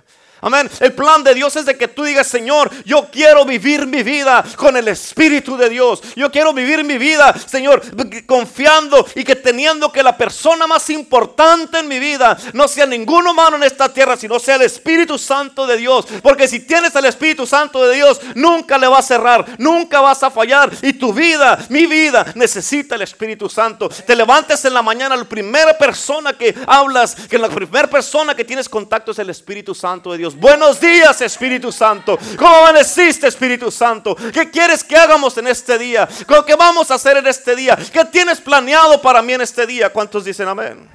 Amén. 0.45 0.69
El 0.79 0.93
plan 0.93 1.23
de 1.23 1.33
Dios 1.33 1.55
es 1.55 1.65
de 1.65 1.75
que 1.75 1.87
tú 1.87 2.03
digas, 2.03 2.27
Señor, 2.27 2.69
yo 2.85 3.07
quiero 3.11 3.45
vivir 3.45 3.87
mi 3.87 4.03
vida 4.03 4.45
con 4.55 4.77
el 4.77 4.87
Espíritu 4.87 5.57
de 5.57 5.71
Dios. 5.71 6.03
Yo 6.15 6.31
quiero 6.31 6.53
vivir 6.53 6.83
mi 6.83 6.99
vida, 6.99 7.33
Señor, 7.47 7.81
confiando 8.27 9.03
y 9.15 9.23
que 9.23 9.35
teniendo 9.35 9.91
que 9.91 10.03
la 10.03 10.15
persona 10.15 10.67
más 10.67 10.87
importante 10.91 11.79
en 11.79 11.87
mi 11.87 11.97
vida 11.97 12.37
no 12.53 12.67
sea 12.67 12.85
ningún 12.85 13.25
humano 13.25 13.55
en 13.55 13.63
esta 13.63 13.91
tierra, 13.91 14.17
sino 14.17 14.37
sea 14.37 14.57
el 14.57 14.61
Espíritu 14.61 15.17
Santo 15.17 15.65
de 15.65 15.77
Dios. 15.77 16.05
Porque 16.21 16.47
si 16.47 16.59
tienes 16.59 16.95
el 16.95 17.05
Espíritu 17.05 17.47
Santo 17.47 17.83
de 17.83 17.95
Dios, 17.95 18.21
nunca 18.35 18.77
le 18.77 18.85
va 18.85 18.99
a 18.99 19.01
cerrar, 19.01 19.47
nunca 19.57 19.99
vas 19.99 20.21
a 20.21 20.29
fallar. 20.29 20.69
Y 20.83 20.93
tu 20.93 21.11
vida, 21.11 21.57
mi 21.69 21.87
vida, 21.87 22.23
necesita 22.35 22.93
el 22.93 23.01
Espíritu 23.01 23.49
Santo. 23.49 23.89
Te 23.89 24.15
levantes 24.15 24.63
en 24.65 24.75
la 24.75 24.83
mañana, 24.83 25.15
la 25.15 25.23
primera 25.23 25.75
persona 25.75 26.33
que 26.33 26.53
hablas, 26.67 27.15
que 27.15 27.39
la 27.39 27.49
primera 27.49 27.89
persona 27.89 28.35
que 28.35 28.45
tienes 28.45 28.69
contacto 28.69 29.11
es 29.11 29.17
el 29.17 29.31
Espíritu 29.31 29.73
Santo 29.73 30.11
de 30.11 30.19
Dios. 30.19 30.34
Buenos 30.37 30.79
días, 30.79 31.21
Espíritu 31.21 31.71
Santo. 31.71 32.17
¿Cómo 32.37 32.55
amaneciste, 32.55 33.27
Espíritu 33.27 33.71
Santo? 33.71 34.15
¿Qué 34.33 34.49
quieres 34.49 34.83
que 34.83 34.95
hagamos 34.95 35.37
en 35.37 35.47
este 35.47 35.77
día? 35.77 36.07
¿Qué 36.45 36.55
vamos 36.55 36.91
a 36.91 36.95
hacer 36.95 37.17
en 37.17 37.27
este 37.27 37.55
día? 37.55 37.77
¿Qué 37.91 38.03
tienes 38.05 38.41
planeado 38.41 39.01
para 39.01 39.21
mí 39.21 39.33
en 39.33 39.41
este 39.41 39.65
día? 39.65 39.91
¿Cuántos 39.91 40.25
dicen 40.25 40.47
amén? 40.47 40.89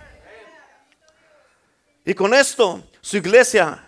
Y 2.05 2.15
con 2.15 2.35
esto, 2.35 2.83
su 3.01 3.17
iglesia, 3.17 3.83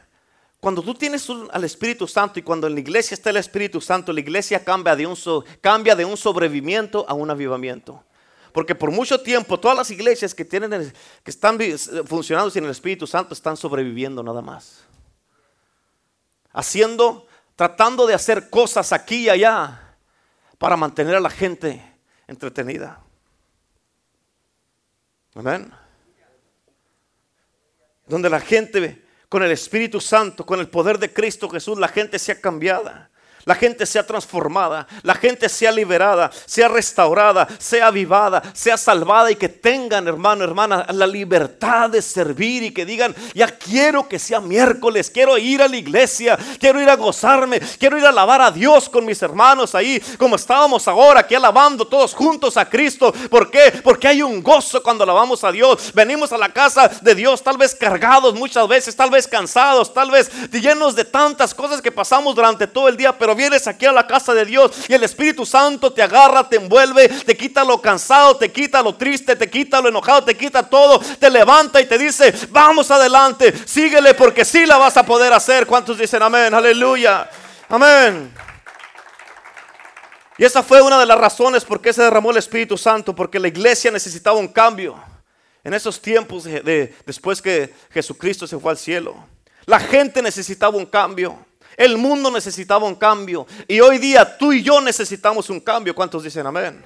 cuando 0.60 0.82
tú 0.82 0.94
tienes 0.94 1.26
al 1.50 1.64
Espíritu 1.64 2.06
Santo 2.06 2.38
y 2.38 2.42
cuando 2.42 2.66
en 2.66 2.74
la 2.74 2.80
iglesia 2.80 3.14
está 3.14 3.30
el 3.30 3.36
Espíritu 3.36 3.80
Santo, 3.80 4.12
la 4.12 4.20
iglesia 4.20 4.64
cambia 4.64 4.96
de 4.96 5.06
un, 5.06 5.16
cambia 5.60 5.94
de 5.94 6.04
un 6.04 6.16
sobrevivimiento 6.16 7.04
a 7.08 7.14
un 7.14 7.30
avivamiento. 7.30 8.02
Porque 8.52 8.74
por 8.74 8.90
mucho 8.90 9.20
tiempo 9.20 9.58
todas 9.58 9.76
las 9.76 9.90
iglesias 9.90 10.34
que, 10.34 10.44
tienen 10.44 10.92
que 11.24 11.30
están 11.30 11.58
funcionando 12.06 12.50
sin 12.50 12.64
el 12.64 12.70
Espíritu 12.70 13.06
Santo 13.06 13.34
están 13.34 13.56
sobreviviendo 13.56 14.22
nada 14.22 14.42
más. 14.42 14.84
Haciendo, 16.52 17.26
tratando 17.56 18.06
de 18.06 18.14
hacer 18.14 18.50
cosas 18.50 18.92
aquí 18.92 19.24
y 19.24 19.28
allá 19.28 19.96
para 20.58 20.76
mantener 20.76 21.16
a 21.16 21.20
la 21.20 21.30
gente 21.30 21.82
entretenida. 22.26 23.00
Amén. 25.34 25.72
Donde 28.06 28.28
la 28.28 28.40
gente 28.40 29.04
con 29.28 29.42
el 29.42 29.50
Espíritu 29.50 30.00
Santo, 30.00 30.44
con 30.44 30.60
el 30.60 30.68
poder 30.68 30.98
de 30.98 31.12
Cristo 31.12 31.48
Jesús, 31.48 31.78
la 31.78 31.88
gente 31.88 32.18
sea 32.18 32.40
cambiada 32.40 33.10
la 33.44 33.54
gente 33.54 33.86
sea 33.86 34.06
transformada, 34.06 34.86
la 35.02 35.14
gente 35.14 35.48
sea 35.48 35.72
liberada, 35.72 36.30
sea 36.46 36.68
restaurada, 36.68 37.48
sea 37.58 37.88
avivada, 37.88 38.42
sea 38.52 38.76
salvada 38.76 39.30
y 39.30 39.36
que 39.36 39.48
tengan, 39.48 40.06
hermano, 40.08 40.44
hermana, 40.44 40.86
la 40.90 41.06
libertad 41.06 41.90
de 41.90 42.02
servir 42.02 42.62
y 42.62 42.72
que 42.72 42.84
digan, 42.84 43.14
ya 43.34 43.48
quiero 43.48 44.08
que 44.08 44.18
sea 44.18 44.40
miércoles, 44.40 45.10
quiero 45.10 45.36
ir 45.38 45.62
a 45.62 45.68
la 45.68 45.76
iglesia, 45.76 46.38
quiero 46.58 46.80
ir 46.80 46.88
a 46.88 46.96
gozarme, 46.96 47.60
quiero 47.78 47.98
ir 47.98 48.06
a 48.06 48.10
alabar 48.10 48.40
a 48.40 48.50
Dios 48.50 48.88
con 48.88 49.04
mis 49.04 49.22
hermanos 49.22 49.74
ahí, 49.74 50.00
como 50.18 50.36
estábamos 50.36 50.86
ahora, 50.88 51.20
aquí 51.20 51.34
alabando 51.34 51.86
todos 51.86 52.14
juntos 52.14 52.56
a 52.56 52.68
Cristo. 52.68 53.12
¿Por 53.30 53.50
qué? 53.50 53.80
Porque 53.82 54.08
hay 54.08 54.22
un 54.22 54.42
gozo 54.42 54.82
cuando 54.82 55.04
alabamos 55.04 55.44
a 55.44 55.52
Dios. 55.52 55.92
Venimos 55.94 56.32
a 56.32 56.38
la 56.38 56.48
casa 56.50 56.88
de 56.88 57.14
Dios 57.14 57.42
tal 57.42 57.56
vez 57.56 57.74
cargados 57.74 58.34
muchas 58.34 58.66
veces, 58.68 58.94
tal 58.96 59.10
vez 59.10 59.26
cansados, 59.26 59.92
tal 59.92 60.10
vez 60.10 60.30
llenos 60.50 60.94
de 60.94 61.04
tantas 61.04 61.54
cosas 61.54 61.82
que 61.82 61.90
pasamos 61.90 62.34
durante 62.34 62.66
todo 62.66 62.88
el 62.88 62.96
día, 62.96 63.16
pero 63.16 63.31
vienes 63.34 63.66
aquí 63.66 63.86
a 63.86 63.92
la 63.92 64.06
casa 64.06 64.34
de 64.34 64.44
Dios 64.44 64.72
y 64.88 64.94
el 64.94 65.02
Espíritu 65.04 65.44
Santo 65.46 65.92
te 65.92 66.02
agarra, 66.02 66.48
te 66.48 66.56
envuelve, 66.56 67.08
te 67.08 67.36
quita 67.36 67.64
lo 67.64 67.80
cansado, 67.80 68.36
te 68.36 68.50
quita 68.50 68.82
lo 68.82 68.94
triste, 68.94 69.36
te 69.36 69.48
quita 69.48 69.80
lo 69.80 69.88
enojado, 69.88 70.24
te 70.24 70.36
quita 70.36 70.62
todo, 70.62 70.98
te 70.98 71.30
levanta 71.30 71.80
y 71.80 71.86
te 71.86 71.98
dice, 71.98 72.34
vamos 72.50 72.90
adelante, 72.90 73.52
síguele 73.66 74.14
porque 74.14 74.44
sí 74.44 74.66
la 74.66 74.76
vas 74.76 74.96
a 74.96 75.04
poder 75.04 75.32
hacer. 75.32 75.66
¿Cuántos 75.66 75.98
dicen 75.98 76.22
amén? 76.22 76.52
Aleluya. 76.52 77.28
Amén. 77.68 78.32
Y 80.38 80.44
esa 80.44 80.62
fue 80.62 80.82
una 80.82 80.98
de 80.98 81.06
las 81.06 81.18
razones 81.18 81.64
por 81.64 81.80
qué 81.80 81.92
se 81.92 82.02
derramó 82.02 82.30
el 82.30 82.36
Espíritu 82.36 82.76
Santo, 82.76 83.14
porque 83.14 83.38
la 83.38 83.48
iglesia 83.48 83.90
necesitaba 83.90 84.38
un 84.38 84.48
cambio. 84.48 85.00
En 85.64 85.74
esos 85.74 86.02
tiempos 86.02 86.44
de, 86.44 86.94
después 87.06 87.40
que 87.40 87.72
Jesucristo 87.92 88.46
se 88.46 88.58
fue 88.58 88.72
al 88.72 88.78
cielo, 88.78 89.14
la 89.66 89.78
gente 89.78 90.20
necesitaba 90.20 90.76
un 90.76 90.86
cambio. 90.86 91.38
El 91.76 91.96
mundo 91.96 92.30
necesitaba 92.30 92.86
un 92.86 92.94
cambio. 92.94 93.46
Y 93.66 93.80
hoy 93.80 93.98
día 93.98 94.36
tú 94.36 94.52
y 94.52 94.62
yo 94.62 94.80
necesitamos 94.80 95.50
un 95.50 95.60
cambio. 95.60 95.94
¿Cuántos 95.94 96.22
dicen 96.22 96.46
amén? 96.46 96.82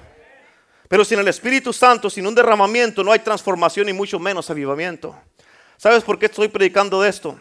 Pero 0.87 1.03
sin 1.03 1.19
el 1.19 1.27
Espíritu 1.27 1.73
Santo, 1.73 2.09
sin 2.09 2.25
un 2.25 2.33
derramamiento, 2.33 3.03
no 3.03 3.11
hay 3.11 3.19
transformación 3.19 3.89
y 3.89 3.93
mucho 3.93 4.19
menos 4.19 4.49
avivamiento. 4.49 5.15
¿Sabes 5.75 6.03
por 6.03 6.17
qué 6.17 6.27
estoy 6.27 6.47
predicando 6.47 7.01
de 7.01 7.09
esto? 7.09 7.37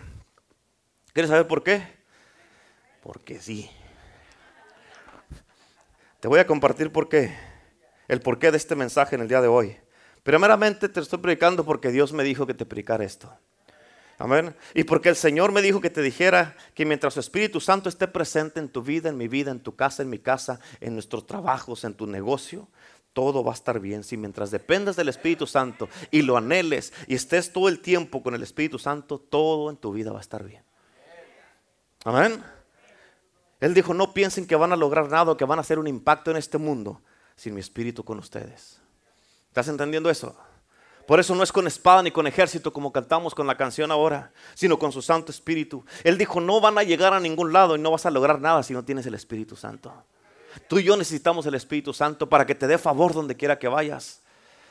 ¿Quieres 1.12 1.30
saber 1.30 1.46
por 1.46 1.62
qué? 1.62 1.82
Porque 3.02 3.40
sí. 3.40 3.70
Te 6.20 6.28
voy 6.28 6.40
a 6.40 6.46
compartir 6.46 6.90
por 6.90 7.08
qué. 7.08 7.34
El 8.08 8.20
porqué 8.20 8.50
de 8.50 8.56
este 8.56 8.74
mensaje 8.74 9.14
en 9.14 9.22
el 9.22 9.28
día 9.28 9.40
de 9.40 9.48
hoy. 9.48 9.76
Primeramente 10.22 10.88
te 10.88 11.00
estoy 11.00 11.20
predicando 11.20 11.64
porque 11.64 11.90
Dios 11.90 12.12
me 12.12 12.24
dijo 12.24 12.46
que 12.46 12.54
te 12.54 12.66
predicara 12.66 13.04
esto. 13.04 13.32
Amén. 14.18 14.56
Y 14.74 14.84
porque 14.84 15.10
el 15.10 15.16
Señor 15.16 15.52
me 15.52 15.60
dijo 15.60 15.80
que 15.80 15.90
te 15.90 16.00
dijera 16.00 16.56
que 16.74 16.86
mientras 16.86 17.14
su 17.14 17.20
Espíritu 17.20 17.60
Santo 17.60 17.88
esté 17.88 18.08
presente 18.08 18.60
en 18.60 18.68
tu 18.68 18.82
vida, 18.82 19.10
en 19.10 19.16
mi 19.16 19.28
vida, 19.28 19.50
en 19.50 19.60
tu 19.60 19.76
casa, 19.76 20.02
en 20.02 20.08
mi 20.08 20.18
casa, 20.18 20.58
en 20.80 20.94
nuestros 20.94 21.26
trabajos, 21.26 21.84
en 21.84 21.94
tu 21.94 22.06
negocio, 22.06 22.68
todo 23.12 23.44
va 23.44 23.52
a 23.52 23.54
estar 23.54 23.78
bien. 23.78 24.04
Si 24.04 24.16
mientras 24.16 24.50
dependas 24.50 24.96
del 24.96 25.08
Espíritu 25.08 25.46
Santo 25.46 25.88
y 26.10 26.22
lo 26.22 26.36
anheles 26.36 26.92
y 27.06 27.14
estés 27.14 27.52
todo 27.52 27.68
el 27.68 27.80
tiempo 27.80 28.22
con 28.22 28.34
el 28.34 28.42
Espíritu 28.42 28.78
Santo, 28.78 29.18
todo 29.18 29.70
en 29.70 29.76
tu 29.76 29.92
vida 29.92 30.12
va 30.12 30.18
a 30.18 30.22
estar 30.22 30.44
bien. 30.44 30.62
Amén. 32.04 32.42
Él 33.60 33.74
dijo, 33.74 33.94
no 33.94 34.14
piensen 34.14 34.46
que 34.46 34.56
van 34.56 34.72
a 34.72 34.76
lograr 34.76 35.10
nada 35.10 35.36
que 35.36 35.44
van 35.44 35.58
a 35.58 35.62
hacer 35.62 35.78
un 35.78 35.86
impacto 35.86 36.30
en 36.30 36.36
este 36.36 36.58
mundo 36.58 37.02
sin 37.36 37.54
mi 37.54 37.60
Espíritu 37.60 38.04
con 38.04 38.18
ustedes. 38.18 38.80
¿Estás 39.48 39.68
entendiendo 39.68 40.08
eso? 40.08 40.36
Por 41.06 41.20
eso 41.20 41.34
no 41.34 41.42
es 41.42 41.52
con 41.52 41.66
espada 41.66 42.02
ni 42.02 42.10
con 42.10 42.26
ejército 42.26 42.72
como 42.72 42.92
cantamos 42.92 43.34
con 43.34 43.46
la 43.46 43.56
canción 43.56 43.92
ahora, 43.92 44.32
sino 44.54 44.78
con 44.78 44.90
su 44.90 45.02
Santo 45.02 45.30
Espíritu. 45.30 45.84
Él 46.02 46.18
dijo, 46.18 46.40
no 46.40 46.60
van 46.60 46.78
a 46.78 46.82
llegar 46.82 47.14
a 47.14 47.20
ningún 47.20 47.52
lado 47.52 47.76
y 47.76 47.78
no 47.78 47.92
vas 47.92 48.06
a 48.06 48.10
lograr 48.10 48.40
nada 48.40 48.62
si 48.62 48.72
no 48.72 48.84
tienes 48.84 49.06
el 49.06 49.14
Espíritu 49.14 49.54
Santo. 49.54 49.92
Tú 50.68 50.78
y 50.78 50.84
yo 50.84 50.96
necesitamos 50.96 51.46
el 51.46 51.54
Espíritu 51.54 51.92
Santo 51.92 52.28
para 52.28 52.44
que 52.44 52.54
te 52.54 52.66
dé 52.66 52.78
favor 52.78 53.12
donde 53.12 53.36
quiera 53.36 53.58
que 53.58 53.68
vayas. 53.68 54.22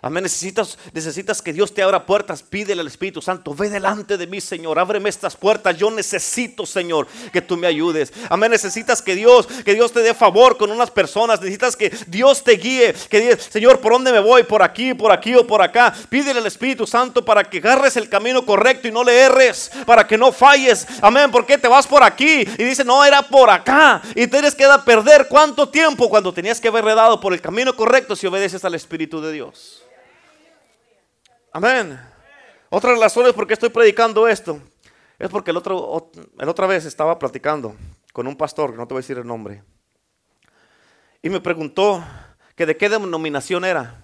Amén. 0.05 0.21
Necesitas, 0.21 0.77
necesitas 0.93 1.41
que 1.41 1.51
Dios 1.51 1.73
te 1.73 1.81
abra 1.81 2.05
puertas. 2.05 2.43
Pídele 2.43 2.81
al 2.81 2.85
Espíritu 2.85 3.23
Santo. 3.23 3.55
Ve 3.55 3.71
delante 3.71 4.19
de 4.19 4.27
mí, 4.27 4.39
Señor. 4.39 4.77
Ábreme 4.77 5.09
estas 5.09 5.35
puertas. 5.35 5.75
Yo 5.75 5.89
necesito, 5.89 6.67
Señor, 6.67 7.07
que 7.33 7.41
tú 7.41 7.57
me 7.57 7.65
ayudes. 7.65 8.13
Amén. 8.29 8.51
Necesitas 8.51 9.01
que 9.01 9.15
Dios, 9.15 9.47
que 9.47 9.73
Dios 9.73 9.91
te 9.91 10.01
dé 10.01 10.13
favor 10.13 10.57
con 10.57 10.69
unas 10.69 10.91
personas. 10.91 11.41
Necesitas 11.41 11.75
que 11.75 11.89
Dios 12.05 12.43
te 12.43 12.51
guíe. 12.51 12.93
Que 13.09 13.19
diga, 13.19 13.37
Señor, 13.39 13.79
¿por 13.79 13.93
dónde 13.93 14.11
me 14.11 14.19
voy? 14.19 14.43
¿Por 14.43 14.61
aquí, 14.61 14.93
por 14.93 15.11
aquí 15.11 15.33
o 15.33 15.47
por 15.47 15.63
acá? 15.63 15.91
Pídele 16.07 16.39
al 16.39 16.45
Espíritu 16.45 16.85
Santo 16.85 17.25
para 17.25 17.43
que 17.43 17.57
agarres 17.57 17.97
el 17.97 18.07
camino 18.07 18.45
correcto 18.45 18.87
y 18.87 18.91
no 18.91 19.03
le 19.03 19.17
erres. 19.17 19.71
Para 19.87 20.05
que 20.05 20.19
no 20.19 20.31
falles. 20.31 20.85
Amén. 21.01 21.31
¿Por 21.31 21.47
qué 21.47 21.57
te 21.57 21.67
vas 21.67 21.87
por 21.87 22.03
aquí? 22.03 22.47
Y 22.59 22.63
dice, 22.63 22.85
no, 22.85 23.03
era 23.03 23.23
por 23.23 23.49
acá. 23.49 24.03
Y 24.13 24.27
tienes 24.27 24.53
que 24.53 24.67
perder 24.85 25.25
cuánto 25.27 25.67
tiempo 25.67 26.11
cuando 26.11 26.31
tenías 26.31 26.61
que 26.61 26.67
haber 26.67 26.85
redado 26.85 27.19
por 27.19 27.33
el 27.33 27.41
camino 27.41 27.75
correcto 27.75 28.15
si 28.15 28.27
obedeces 28.27 28.63
al 28.63 28.75
Espíritu 28.75 29.19
de 29.19 29.31
Dios. 29.31 29.81
Amén. 31.55 31.97
Otra 32.69 32.89
de 32.89 32.97
las 32.97 33.13
razones 33.13 33.31
por 33.31 33.47
qué 33.47 33.53
estoy 33.53 33.69
predicando 33.69 34.27
esto 34.27 34.59
es 35.17 35.29
porque 35.29 35.51
el 35.51 35.57
otro, 35.57 36.11
otra 36.45 36.67
vez 36.67 36.83
estaba 36.83 37.17
platicando 37.17 37.77
con 38.11 38.27
un 38.27 38.35
pastor, 38.35 38.71
que 38.71 38.77
no 38.77 38.85
te 38.85 38.93
voy 38.93 38.99
a 38.99 39.03
decir 39.03 39.17
el 39.17 39.25
nombre, 39.25 39.63
y 41.21 41.29
me 41.29 41.39
preguntó 41.39 42.03
que 42.57 42.65
de 42.65 42.75
qué 42.75 42.89
denominación 42.89 43.63
era. 43.63 44.03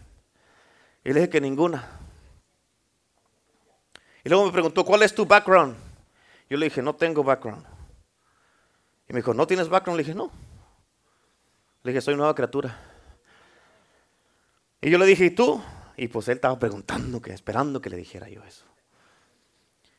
Y 1.04 1.10
le 1.10 1.16
dije 1.16 1.30
que 1.30 1.42
ninguna. 1.42 1.90
Y 4.24 4.30
luego 4.30 4.46
me 4.46 4.54
preguntó, 4.54 4.86
¿cuál 4.86 5.04
es 5.04 5.14
tu 5.14 5.26
background? 5.26 5.76
Yo 6.50 6.56
le 6.56 6.68
dije, 6.68 6.82
no 6.82 6.96
tengo 6.96 7.22
background. 7.22 7.66
Y 9.10 9.14
me 9.14 9.20
dijo, 9.20 9.34
¿no 9.34 9.46
tienes 9.46 9.68
background? 9.68 9.98
Le 9.98 10.04
dije, 10.06 10.16
no. 10.16 10.32
Le 11.84 11.92
dije, 11.92 12.00
soy 12.00 12.16
nueva 12.16 12.34
criatura. 12.34 12.80
Y 14.80 14.90
yo 14.90 14.98
le 14.98 15.06
dije, 15.06 15.26
¿y 15.26 15.32
tú? 15.32 15.62
Y 16.02 16.08
pues 16.08 16.28
él 16.30 16.38
estaba 16.38 16.58
preguntando, 16.58 17.22
que, 17.22 17.32
esperando 17.32 17.80
que 17.80 17.92
le 17.92 17.96
dijera 17.96 18.28
yo 18.28 18.44
eso. 18.44 18.66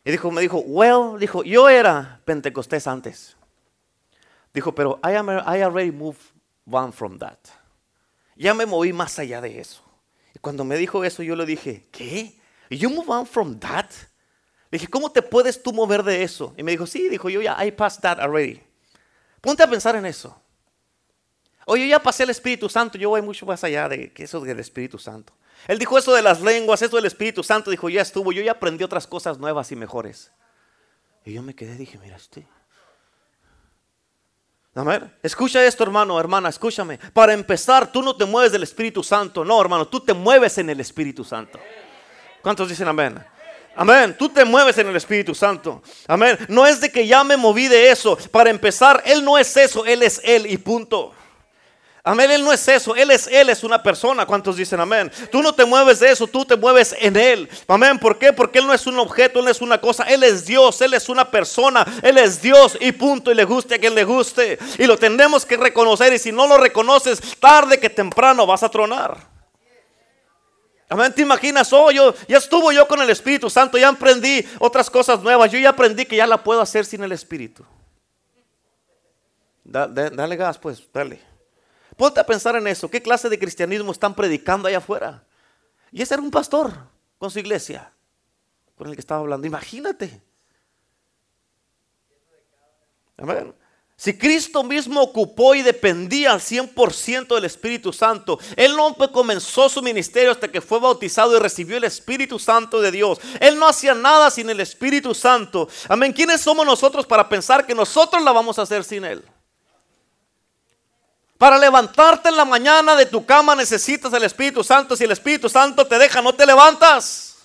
Y 0.04 0.10
dijo, 0.10 0.32
me 0.32 0.40
dijo, 0.40 0.58
well, 0.58 1.16
dijo, 1.16 1.44
yo 1.44 1.68
era 1.68 2.20
pentecostés 2.24 2.88
antes. 2.88 3.36
Dijo, 4.52 4.74
pero 4.74 4.98
I, 5.04 5.14
am, 5.14 5.28
I 5.28 5.62
already 5.62 5.92
moved 5.92 6.18
on 6.68 6.92
from 6.92 7.20
that. 7.20 7.38
Ya 8.34 8.52
me 8.52 8.66
moví 8.66 8.92
más 8.92 9.16
allá 9.20 9.40
de 9.40 9.60
eso. 9.60 9.80
Y 10.34 10.40
cuando 10.40 10.64
me 10.64 10.76
dijo 10.76 11.04
eso, 11.04 11.22
yo 11.22 11.36
le 11.36 11.46
dije, 11.46 11.86
¿qué? 11.92 12.36
¿You 12.68 12.90
move 12.90 13.08
on 13.08 13.24
from 13.24 13.60
that? 13.60 13.90
Le 14.72 14.78
dije, 14.80 14.88
¿cómo 14.88 15.12
te 15.12 15.22
puedes 15.22 15.62
tú 15.62 15.72
mover 15.72 16.02
de 16.02 16.24
eso? 16.24 16.52
Y 16.56 16.64
me 16.64 16.72
dijo, 16.72 16.84
sí, 16.84 17.08
dijo, 17.10 17.30
yo 17.30 17.40
ya, 17.42 17.64
I 17.64 17.70
passed 17.70 18.02
that 18.02 18.18
already. 18.18 18.60
Ponte 19.40 19.62
a 19.62 19.70
pensar 19.70 19.94
en 19.94 20.06
eso. 20.06 20.36
Oye, 21.64 21.84
yo 21.84 21.90
ya 21.90 22.02
pasé 22.02 22.24
el 22.24 22.30
Espíritu 22.30 22.68
Santo, 22.68 22.98
yo 22.98 23.10
voy 23.10 23.22
mucho 23.22 23.46
más 23.46 23.62
allá 23.62 23.88
de 23.88 24.12
eso 24.16 24.40
del 24.40 24.58
Espíritu 24.58 24.98
Santo. 24.98 25.32
Él 25.68 25.78
dijo 25.78 25.96
eso 25.96 26.12
de 26.12 26.22
las 26.22 26.40
lenguas, 26.40 26.82
eso 26.82 26.96
del 26.96 27.06
Espíritu 27.06 27.42
Santo, 27.42 27.70
dijo, 27.70 27.88
ya 27.88 28.02
estuvo, 28.02 28.32
yo 28.32 28.42
ya 28.42 28.52
aprendí 28.52 28.84
otras 28.84 29.06
cosas 29.06 29.38
nuevas 29.38 29.70
y 29.72 29.76
mejores. 29.76 30.32
Y 31.24 31.34
yo 31.34 31.42
me 31.42 31.54
quedé, 31.54 31.76
dije, 31.76 31.98
mira 31.98 32.16
este. 32.16 32.46
Amén. 34.74 35.14
Escucha 35.22 35.64
esto, 35.64 35.84
hermano, 35.84 36.18
hermana, 36.18 36.48
escúchame. 36.48 36.98
Para 37.12 37.34
empezar, 37.34 37.92
tú 37.92 38.02
no 38.02 38.16
te 38.16 38.24
mueves 38.24 38.52
del 38.52 38.62
Espíritu 38.62 39.02
Santo. 39.04 39.44
No, 39.44 39.60
hermano, 39.60 39.86
tú 39.86 40.00
te 40.00 40.14
mueves 40.14 40.56
en 40.58 40.70
el 40.70 40.80
Espíritu 40.80 41.24
Santo. 41.24 41.60
¿Cuántos 42.40 42.68
dicen 42.70 42.88
amén? 42.88 43.22
Amén. 43.76 44.16
Tú 44.18 44.28
te 44.28 44.44
mueves 44.44 44.76
en 44.78 44.88
el 44.88 44.96
Espíritu 44.96 45.34
Santo. 45.34 45.82
Amén. 46.06 46.38
No 46.48 46.66
es 46.66 46.80
de 46.80 46.90
que 46.90 47.06
ya 47.06 47.22
me 47.22 47.36
moví 47.36 47.68
de 47.68 47.90
eso. 47.90 48.16
Para 48.30 48.50
empezar, 48.50 49.02
Él 49.04 49.24
no 49.24 49.38
es 49.38 49.56
eso. 49.56 49.84
Él 49.86 50.02
es 50.02 50.20
Él 50.24 50.46
y 50.46 50.56
punto. 50.58 51.12
Amén, 52.04 52.32
Él 52.32 52.44
no 52.44 52.52
es 52.52 52.66
eso, 52.66 52.96
Él 52.96 53.12
es 53.12 53.28
Él, 53.28 53.48
es 53.48 53.62
una 53.62 53.80
persona. 53.80 54.26
¿Cuántos 54.26 54.56
dicen 54.56 54.80
amén? 54.80 55.10
Tú 55.30 55.40
no 55.40 55.54
te 55.54 55.64
mueves 55.64 56.00
de 56.00 56.10
eso, 56.10 56.26
tú 56.26 56.44
te 56.44 56.56
mueves 56.56 56.96
en 56.98 57.14
Él. 57.14 57.48
Amén, 57.68 57.96
¿por 57.96 58.18
qué? 58.18 58.32
Porque 58.32 58.58
Él 58.58 58.66
no 58.66 58.74
es 58.74 58.88
un 58.88 58.98
objeto, 58.98 59.38
Él 59.38 59.46
es 59.46 59.60
una 59.60 59.80
cosa, 59.80 60.02
Él 60.04 60.24
es 60.24 60.44
Dios, 60.44 60.80
Él 60.80 60.94
es 60.94 61.08
una 61.08 61.30
persona, 61.30 61.86
Él 62.02 62.18
es 62.18 62.42
Dios 62.42 62.76
y 62.80 62.90
punto, 62.90 63.30
y 63.30 63.36
le 63.36 63.44
guste 63.44 63.76
a 63.76 63.78
quien 63.78 63.94
le 63.94 64.02
guste. 64.02 64.58
Y 64.78 64.86
lo 64.86 64.98
tenemos 64.98 65.46
que 65.46 65.56
reconocer 65.56 66.12
y 66.12 66.18
si 66.18 66.32
no 66.32 66.48
lo 66.48 66.58
reconoces, 66.58 67.20
tarde 67.38 67.78
que 67.78 67.88
temprano 67.88 68.46
vas 68.46 68.64
a 68.64 68.68
tronar. 68.68 69.16
Amén, 70.88 71.12
te 71.14 71.22
imaginas, 71.22 71.72
oh, 71.72 71.92
yo 71.92 72.12
ya 72.26 72.38
estuvo 72.38 72.72
yo 72.72 72.88
con 72.88 73.00
el 73.00 73.10
Espíritu 73.10 73.48
Santo, 73.48 73.78
ya 73.78 73.88
aprendí 73.88 74.44
otras 74.58 74.90
cosas 74.90 75.22
nuevas, 75.22 75.52
yo 75.52 75.58
ya 75.60 75.68
aprendí 75.68 76.04
que 76.04 76.16
ya 76.16 76.26
la 76.26 76.42
puedo 76.42 76.60
hacer 76.60 76.84
sin 76.84 77.04
el 77.04 77.12
Espíritu. 77.12 77.64
dale 79.62 80.36
gas, 80.36 80.58
pues, 80.58 80.82
dale. 80.92 81.31
Ponte 81.96 82.20
a 82.20 82.26
pensar 82.26 82.56
en 82.56 82.66
eso. 82.66 82.90
¿Qué 82.90 83.02
clase 83.02 83.28
de 83.28 83.38
cristianismo 83.38 83.92
están 83.92 84.14
predicando 84.14 84.68
allá 84.68 84.78
afuera? 84.78 85.24
Y 85.90 86.02
ese 86.02 86.14
era 86.14 86.22
un 86.22 86.30
pastor 86.30 86.72
con 87.18 87.30
su 87.30 87.38
iglesia, 87.38 87.92
con 88.76 88.88
el 88.88 88.94
que 88.94 89.00
estaba 89.00 89.20
hablando. 89.20 89.46
Imagínate. 89.46 90.22
Amén. 93.18 93.54
Si 94.02 94.18
Cristo 94.18 94.64
mismo 94.64 95.00
ocupó 95.00 95.54
y 95.54 95.62
dependía 95.62 96.32
al 96.32 96.40
100% 96.40 97.36
del 97.36 97.44
Espíritu 97.44 97.92
Santo, 97.92 98.36
Él 98.56 98.74
no 98.74 98.96
comenzó 99.12 99.68
su 99.68 99.80
ministerio 99.80 100.32
hasta 100.32 100.50
que 100.50 100.60
fue 100.60 100.80
bautizado 100.80 101.36
y 101.36 101.38
recibió 101.38 101.76
el 101.76 101.84
Espíritu 101.84 102.40
Santo 102.40 102.80
de 102.80 102.90
Dios. 102.90 103.20
Él 103.38 103.56
no 103.60 103.68
hacía 103.68 103.94
nada 103.94 104.28
sin 104.32 104.50
el 104.50 104.58
Espíritu 104.58 105.14
Santo. 105.14 105.68
Amén. 105.88 106.12
¿Quiénes 106.12 106.40
somos 106.40 106.66
nosotros 106.66 107.06
para 107.06 107.28
pensar 107.28 107.64
que 107.64 107.76
nosotros 107.76 108.20
la 108.24 108.32
vamos 108.32 108.58
a 108.58 108.62
hacer 108.62 108.82
sin 108.82 109.04
Él? 109.04 109.22
Para 111.42 111.58
levantarte 111.58 112.28
en 112.28 112.36
la 112.36 112.44
mañana 112.44 112.94
de 112.94 113.04
tu 113.04 113.26
cama 113.26 113.56
necesitas 113.56 114.12
el 114.12 114.22
Espíritu 114.22 114.62
Santo. 114.62 114.94
Si 114.94 115.02
el 115.02 115.10
Espíritu 115.10 115.48
Santo 115.48 115.84
te 115.84 115.98
deja, 115.98 116.22
no 116.22 116.32
te 116.32 116.46
levantas. 116.46 117.38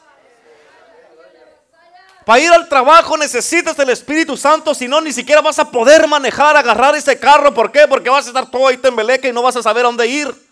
Para 2.24 2.40
ir 2.40 2.52
al 2.52 2.70
trabajo 2.70 3.18
necesitas 3.18 3.80
el 3.80 3.90
Espíritu 3.90 4.38
Santo, 4.38 4.76
si 4.76 4.88
no, 4.88 5.02
ni 5.02 5.12
siquiera 5.12 5.42
vas 5.42 5.58
a 5.58 5.72
poder 5.72 6.08
manejar, 6.08 6.56
agarrar 6.56 6.96
ese 6.96 7.18
carro. 7.18 7.56
¿Por 7.56 7.72
qué? 7.72 7.88
Porque 7.88 8.12
vas 8.12 8.26
a 8.26 8.28
estar 8.28 8.52
todo 8.52 8.68
ahí 8.68 8.78
tembeleque 8.78 9.30
y 9.30 9.34
no 9.34 9.42
vas 9.42 9.56
a 9.56 9.64
saber 9.64 9.84
a 9.84 9.88
dónde 9.88 10.06
ir. 10.06 10.47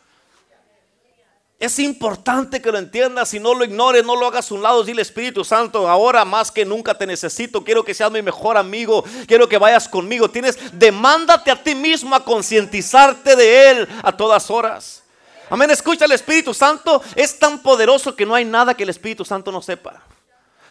Es 1.66 1.80
importante 1.80 2.62
que 2.62 2.72
lo 2.72 2.78
entiendas, 2.78 3.30
si 3.30 3.40
no 3.40 3.56
lo 3.56 3.66
ignores, 3.66 4.06
no 4.06 4.16
lo 4.16 4.28
hagas 4.28 4.52
a 4.52 4.54
un 4.54 4.62
lado, 4.62 4.84
dile 4.84 5.02
Espíritu 5.02 5.44
Santo, 5.44 5.90
ahora 5.90 6.24
más 6.24 6.52
que 6.52 6.64
nunca 6.64 6.96
te 6.96 7.08
necesito, 7.08 7.64
quiero 7.64 7.84
que 7.84 7.96
seas 7.96 8.12
mi 8.12 8.22
mejor 8.22 8.56
amigo, 8.56 9.04
quiero 9.26 9.50
que 9.50 9.58
vayas 9.58 9.90
conmigo. 9.90 10.30
Tienes, 10.30 10.60
demándate 10.74 11.50
a 11.50 11.64
ti 11.64 11.74
mismo 11.74 12.16
a 12.16 12.24
concientizarte 12.24 13.36
de 13.36 13.72
Él 13.72 13.88
a 14.04 14.16
todas 14.16 14.52
horas. 14.52 15.02
Amén, 15.50 15.72
escucha, 15.72 16.06
el 16.06 16.12
Espíritu 16.12 16.54
Santo 16.54 17.02
es 17.16 17.40
tan 17.40 17.58
poderoso 17.58 18.16
que 18.16 18.28
no 18.28 18.36
hay 18.36 18.46
nada 18.46 18.76
que 18.76 18.84
el 18.84 18.90
Espíritu 18.90 19.26
Santo 19.26 19.52
no 19.52 19.60
sepa. 19.60 20.04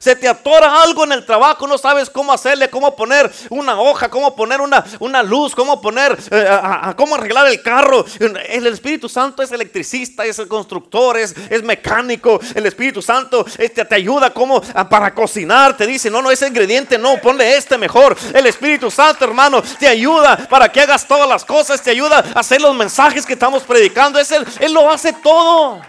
Se 0.04 0.14
te 0.14 0.28
atora 0.28 0.82
algo 0.82 1.04
en 1.04 1.12
el 1.12 1.24
trabajo, 1.24 1.66
no 1.66 1.78
sabes 1.78 2.10
cómo 2.10 2.30
hacerle, 2.30 2.68
cómo 2.68 2.94
poner 2.94 3.32
una 3.48 3.80
hoja, 3.80 4.10
cómo 4.10 4.36
poner 4.36 4.60
una, 4.60 4.84
una 4.98 5.22
luz, 5.22 5.54
cómo 5.54 5.80
poner, 5.80 6.18
eh, 6.30 6.46
cómo 6.94 7.14
arreglar 7.14 7.46
el 7.46 7.62
carro. 7.62 8.04
El 8.20 8.66
Espíritu 8.66 9.08
Santo 9.08 9.42
es 9.42 9.50
electricista, 9.50 10.26
es 10.26 10.38
el 10.38 10.46
constructor, 10.46 11.16
es, 11.16 11.34
es 11.48 11.62
mecánico. 11.62 12.38
El 12.54 12.66
Espíritu 12.66 13.00
Santo 13.00 13.46
este, 13.56 13.82
te 13.86 13.94
ayuda 13.94 14.28
como 14.28 14.60
para 14.60 15.14
cocinar. 15.14 15.74
Te 15.74 15.86
dice, 15.86 16.10
no, 16.10 16.20
no, 16.20 16.30
ese 16.30 16.48
ingrediente 16.48 16.98
no, 16.98 17.16
ponle 17.22 17.56
este 17.56 17.78
mejor. 17.78 18.14
El 18.34 18.44
Espíritu 18.46 18.90
Santo, 18.90 19.24
hermano, 19.24 19.62
te 19.62 19.88
ayuda 19.88 20.36
para 20.50 20.70
que 20.70 20.82
hagas 20.82 21.08
todas 21.08 21.26
las 21.26 21.46
cosas, 21.46 21.80
te 21.80 21.92
ayuda 21.92 22.22
a 22.34 22.40
hacer 22.40 22.60
los 22.60 22.74
mensajes 22.74 23.24
que 23.24 23.32
estamos 23.32 23.62
predicando. 23.62 24.18
Es 24.18 24.30
él, 24.32 24.44
él 24.60 24.74
lo 24.74 24.90
hace 24.90 25.14
todo. 25.14 25.80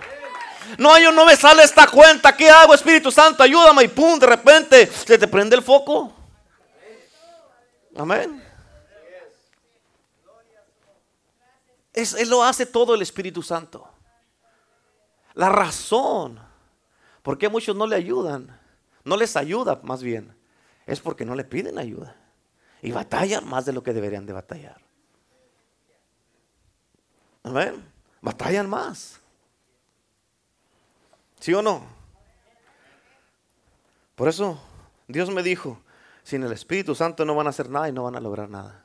No, 0.78 0.97
yo 0.99 1.12
no 1.12 1.25
me 1.25 1.36
sale 1.36 1.63
esta 1.63 1.88
cuenta. 1.88 2.36
¿Qué 2.36 2.49
hago, 2.49 2.73
Espíritu 2.73 3.12
Santo? 3.12 3.43
Ayúdame. 3.43 3.84
Y 3.84 3.88
pum, 3.88 4.19
de 4.19 4.28
repente 4.28 4.88
se 4.88 5.17
te 5.17 5.28
prende 5.28 5.56
el 5.56 5.62
foco. 5.62 6.13
Amén. 7.95 8.43
Es, 11.93 12.13
él 12.13 12.30
lo 12.30 12.43
hace 12.43 12.65
todo 12.65 12.93
el 12.93 13.01
Espíritu 13.01 13.41
Santo. 13.41 13.88
La 15.34 15.49
razón 15.49 16.39
por 17.23 17.38
qué 17.38 17.49
muchos 17.49 17.75
no 17.75 17.88
le 17.88 17.95
ayudan, 17.95 18.60
no 19.04 19.17
les 19.17 19.36
ayuda 19.36 19.80
más 19.84 20.04
bien, 20.04 20.36
es 20.86 20.99
porque 20.99 21.25
no 21.25 21.36
le 21.36 21.43
piden 21.43 21.78
ayuda. 21.78 22.15
Y 22.82 22.91
batallan 22.91 23.47
más 23.47 23.65
de 23.65 23.73
lo 23.73 23.82
que 23.82 23.93
deberían 23.93 24.25
de 24.25 24.34
batallar. 24.34 24.80
Amén. 27.43 27.84
Batallan 28.21 28.69
más. 28.69 29.21
¿Sí 31.45 31.53
o 31.53 31.62
no? 31.62 31.86
Por 34.15 34.27
eso 34.27 34.60
Dios 35.08 35.29
me 35.29 35.43
dijo, 35.43 35.79
sin 36.23 36.41
el 36.41 36.51
Espíritu 36.51 36.95
Santo 36.95 37.23
no 37.23 37.36
van 37.36 37.45
a 37.45 37.51
hacer 37.51 37.69
nada 37.69 37.88
y 37.88 37.91
no 37.91 38.01
van 38.01 38.15
a 38.15 38.19
lograr 38.19 38.49
nada. 38.49 38.84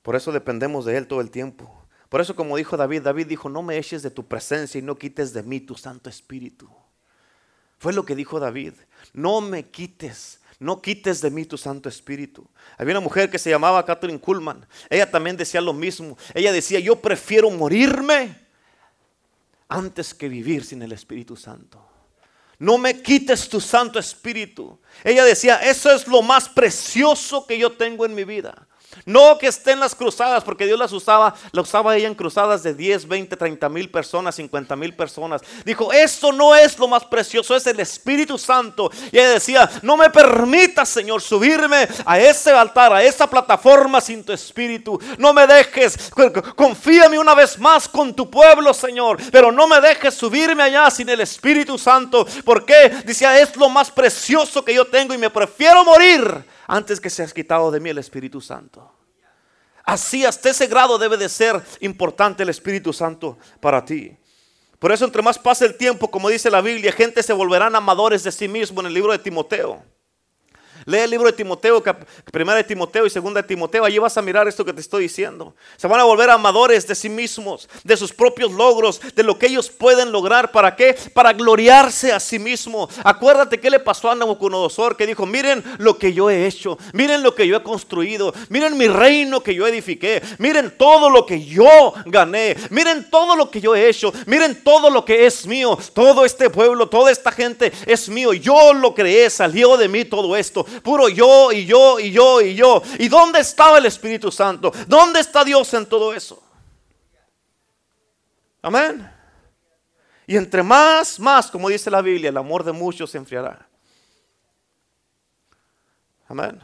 Por 0.00 0.16
eso 0.16 0.32
dependemos 0.32 0.86
de 0.86 0.96
Él 0.96 1.06
todo 1.06 1.20
el 1.20 1.30
tiempo. 1.30 1.70
Por 2.08 2.22
eso 2.22 2.34
como 2.34 2.56
dijo 2.56 2.78
David, 2.78 3.02
David 3.02 3.26
dijo, 3.26 3.50
no 3.50 3.60
me 3.62 3.76
eches 3.76 4.02
de 4.02 4.10
tu 4.10 4.26
presencia 4.26 4.78
y 4.78 4.82
no 4.82 4.96
quites 4.96 5.34
de 5.34 5.42
mí 5.42 5.60
tu 5.60 5.74
Santo 5.74 6.08
Espíritu. 6.08 6.70
Fue 7.76 7.92
lo 7.92 8.06
que 8.06 8.14
dijo 8.16 8.40
David, 8.40 8.72
no 9.12 9.42
me 9.42 9.68
quites, 9.68 10.40
no 10.58 10.80
quites 10.80 11.20
de 11.20 11.30
mí 11.30 11.44
tu 11.44 11.58
Santo 11.58 11.90
Espíritu. 11.90 12.48
Había 12.78 12.94
una 12.94 13.04
mujer 13.04 13.28
que 13.28 13.38
se 13.38 13.50
llamaba 13.50 13.84
Catherine 13.84 14.18
Kuhlman, 14.20 14.66
ella 14.88 15.10
también 15.10 15.36
decía 15.36 15.60
lo 15.60 15.74
mismo, 15.74 16.16
ella 16.32 16.50
decía, 16.50 16.80
yo 16.80 16.96
prefiero 16.96 17.50
morirme 17.50 18.47
antes 19.68 20.14
que 20.14 20.28
vivir 20.28 20.64
sin 20.64 20.82
el 20.82 20.92
Espíritu 20.92 21.36
Santo. 21.36 21.84
No 22.58 22.76
me 22.76 23.00
quites 23.02 23.48
tu 23.48 23.60
Santo 23.60 23.98
Espíritu. 23.98 24.80
Ella 25.04 25.24
decía, 25.24 25.56
eso 25.56 25.92
es 25.92 26.08
lo 26.08 26.22
más 26.22 26.48
precioso 26.48 27.46
que 27.46 27.58
yo 27.58 27.72
tengo 27.72 28.04
en 28.04 28.14
mi 28.14 28.24
vida. 28.24 28.66
No 29.04 29.38
que 29.38 29.46
esté 29.46 29.72
en 29.72 29.80
las 29.80 29.94
cruzadas, 29.94 30.44
porque 30.44 30.66
Dios 30.66 30.78
las 30.78 30.92
usaba, 30.92 31.34
la 31.52 31.62
usaba 31.62 31.96
ella 31.96 32.08
en 32.08 32.14
cruzadas 32.14 32.62
de 32.62 32.74
10, 32.74 33.06
20, 33.06 33.36
30 33.36 33.68
mil 33.68 33.90
personas, 33.90 34.34
50 34.36 34.76
mil 34.76 34.94
personas. 34.94 35.42
Dijo, 35.64 35.92
eso 35.92 36.32
no 36.32 36.54
es 36.54 36.78
lo 36.78 36.88
más 36.88 37.04
precioso, 37.04 37.54
es 37.54 37.66
el 37.66 37.80
Espíritu 37.80 38.38
Santo. 38.38 38.90
Y 39.12 39.18
ella 39.18 39.30
decía, 39.30 39.70
no 39.82 39.96
me 39.96 40.10
permitas, 40.10 40.88
Señor, 40.88 41.20
subirme 41.20 41.88
a 42.04 42.18
ese 42.18 42.50
altar, 42.50 42.92
a 42.92 43.02
esa 43.02 43.28
plataforma 43.28 44.00
sin 44.00 44.24
tu 44.24 44.32
Espíritu. 44.32 44.98
No 45.18 45.32
me 45.32 45.46
dejes, 45.46 46.10
confíame 46.56 47.18
una 47.18 47.34
vez 47.34 47.58
más 47.58 47.88
con 47.88 48.14
tu 48.14 48.30
pueblo, 48.30 48.72
Señor, 48.72 49.18
pero 49.30 49.52
no 49.52 49.66
me 49.66 49.80
dejes 49.80 50.14
subirme 50.14 50.62
allá 50.62 50.90
sin 50.90 51.08
el 51.08 51.20
Espíritu 51.20 51.78
Santo. 51.78 52.26
Porque 52.44 52.90
decía, 53.04 53.38
es 53.38 53.54
lo 53.56 53.68
más 53.68 53.90
precioso 53.90 54.64
que 54.64 54.74
yo 54.74 54.86
tengo 54.86 55.14
y 55.14 55.18
me 55.18 55.30
prefiero 55.30 55.84
morir 55.84 56.44
antes 56.68 57.00
que 57.00 57.10
seas 57.10 57.34
quitado 57.34 57.72
de 57.72 57.80
mí 57.80 57.90
el 57.90 57.98
Espíritu 57.98 58.40
Santo. 58.40 58.92
Así 59.84 60.24
hasta 60.24 60.50
ese 60.50 60.66
grado 60.66 60.98
debe 60.98 61.16
de 61.16 61.28
ser 61.28 61.60
importante 61.80 62.42
el 62.42 62.50
Espíritu 62.50 62.92
Santo 62.92 63.38
para 63.58 63.84
ti. 63.84 64.16
Por 64.78 64.92
eso 64.92 65.04
entre 65.04 65.22
más 65.22 65.38
pasa 65.38 65.64
el 65.64 65.76
tiempo, 65.76 66.10
como 66.10 66.28
dice 66.28 66.50
la 66.50 66.60
Biblia, 66.60 66.92
gente 66.92 67.22
se 67.22 67.32
volverán 67.32 67.74
amadores 67.74 68.22
de 68.22 68.30
sí 68.30 68.46
mismo 68.46 68.80
en 68.80 68.86
el 68.86 68.94
libro 68.94 69.12
de 69.12 69.18
Timoteo. 69.18 69.82
Lee 70.88 71.00
el 71.00 71.10
libro 71.10 71.26
de 71.26 71.34
Timoteo, 71.34 71.82
primera 72.32 72.56
de 72.56 72.64
Timoteo 72.64 73.04
y 73.04 73.10
segunda 73.10 73.42
de 73.42 73.46
Timoteo. 73.46 73.84
Allí 73.84 73.98
vas 73.98 74.16
a 74.16 74.22
mirar 74.22 74.48
esto 74.48 74.64
que 74.64 74.72
te 74.72 74.80
estoy 74.80 75.02
diciendo. 75.02 75.54
Se 75.76 75.86
van 75.86 76.00
a 76.00 76.04
volver 76.04 76.30
amadores 76.30 76.86
de 76.86 76.94
sí 76.94 77.10
mismos, 77.10 77.68
de 77.84 77.94
sus 77.94 78.10
propios 78.10 78.52
logros, 78.52 78.98
de 79.14 79.22
lo 79.22 79.38
que 79.38 79.48
ellos 79.48 79.68
pueden 79.68 80.10
lograr. 80.10 80.50
¿Para 80.50 80.74
qué? 80.74 80.96
Para 81.12 81.34
gloriarse 81.34 82.10
a 82.10 82.18
sí 82.18 82.38
mismo. 82.38 82.88
Acuérdate 83.04 83.60
qué 83.60 83.68
le 83.68 83.80
pasó 83.80 84.10
a 84.10 84.14
Nabucodonosor 84.14 84.96
que 84.96 85.06
dijo, 85.06 85.26
miren 85.26 85.62
lo 85.76 85.98
que 85.98 86.14
yo 86.14 86.30
he 86.30 86.46
hecho, 86.46 86.78
miren 86.94 87.22
lo 87.22 87.34
que 87.34 87.46
yo 87.46 87.58
he 87.58 87.62
construido, 87.62 88.32
miren 88.48 88.78
mi 88.78 88.88
reino 88.88 89.42
que 89.42 89.54
yo 89.54 89.66
edifiqué, 89.66 90.22
miren 90.38 90.74
todo 90.78 91.10
lo 91.10 91.26
que 91.26 91.44
yo 91.44 91.92
gané, 92.06 92.56
miren 92.70 93.10
todo 93.10 93.36
lo 93.36 93.50
que 93.50 93.60
yo 93.60 93.76
he 93.76 93.90
hecho, 93.90 94.10
miren 94.24 94.64
todo 94.64 94.88
lo 94.88 95.04
que 95.04 95.26
es 95.26 95.46
mío, 95.46 95.78
todo 95.92 96.24
este 96.24 96.48
pueblo, 96.48 96.88
toda 96.88 97.12
esta 97.12 97.30
gente 97.30 97.74
es 97.84 98.08
mío. 98.08 98.32
Yo 98.32 98.72
lo 98.72 98.94
creé, 98.94 99.28
salió 99.28 99.76
de 99.76 99.88
mí 99.88 100.06
todo 100.06 100.34
esto. 100.34 100.64
Puro 100.82 101.08
yo 101.08 101.52
y 101.52 101.66
yo 101.66 102.00
y 102.00 102.10
yo 102.10 102.40
y 102.40 102.54
yo. 102.54 102.82
¿Y 102.98 103.08
dónde 103.08 103.40
estaba 103.40 103.78
el 103.78 103.86
Espíritu 103.86 104.30
Santo? 104.30 104.72
¿Dónde 104.86 105.20
está 105.20 105.44
Dios 105.44 105.72
en 105.74 105.86
todo 105.86 106.12
eso? 106.12 106.42
Amén. 108.62 109.10
Y 110.26 110.36
entre 110.36 110.62
más, 110.62 111.18
más, 111.18 111.50
como 111.50 111.68
dice 111.68 111.90
la 111.90 112.02
Biblia, 112.02 112.28
el 112.28 112.36
amor 112.36 112.62
de 112.62 112.72
muchos 112.72 113.10
se 113.10 113.18
enfriará. 113.18 113.66
Amén. 116.28 116.60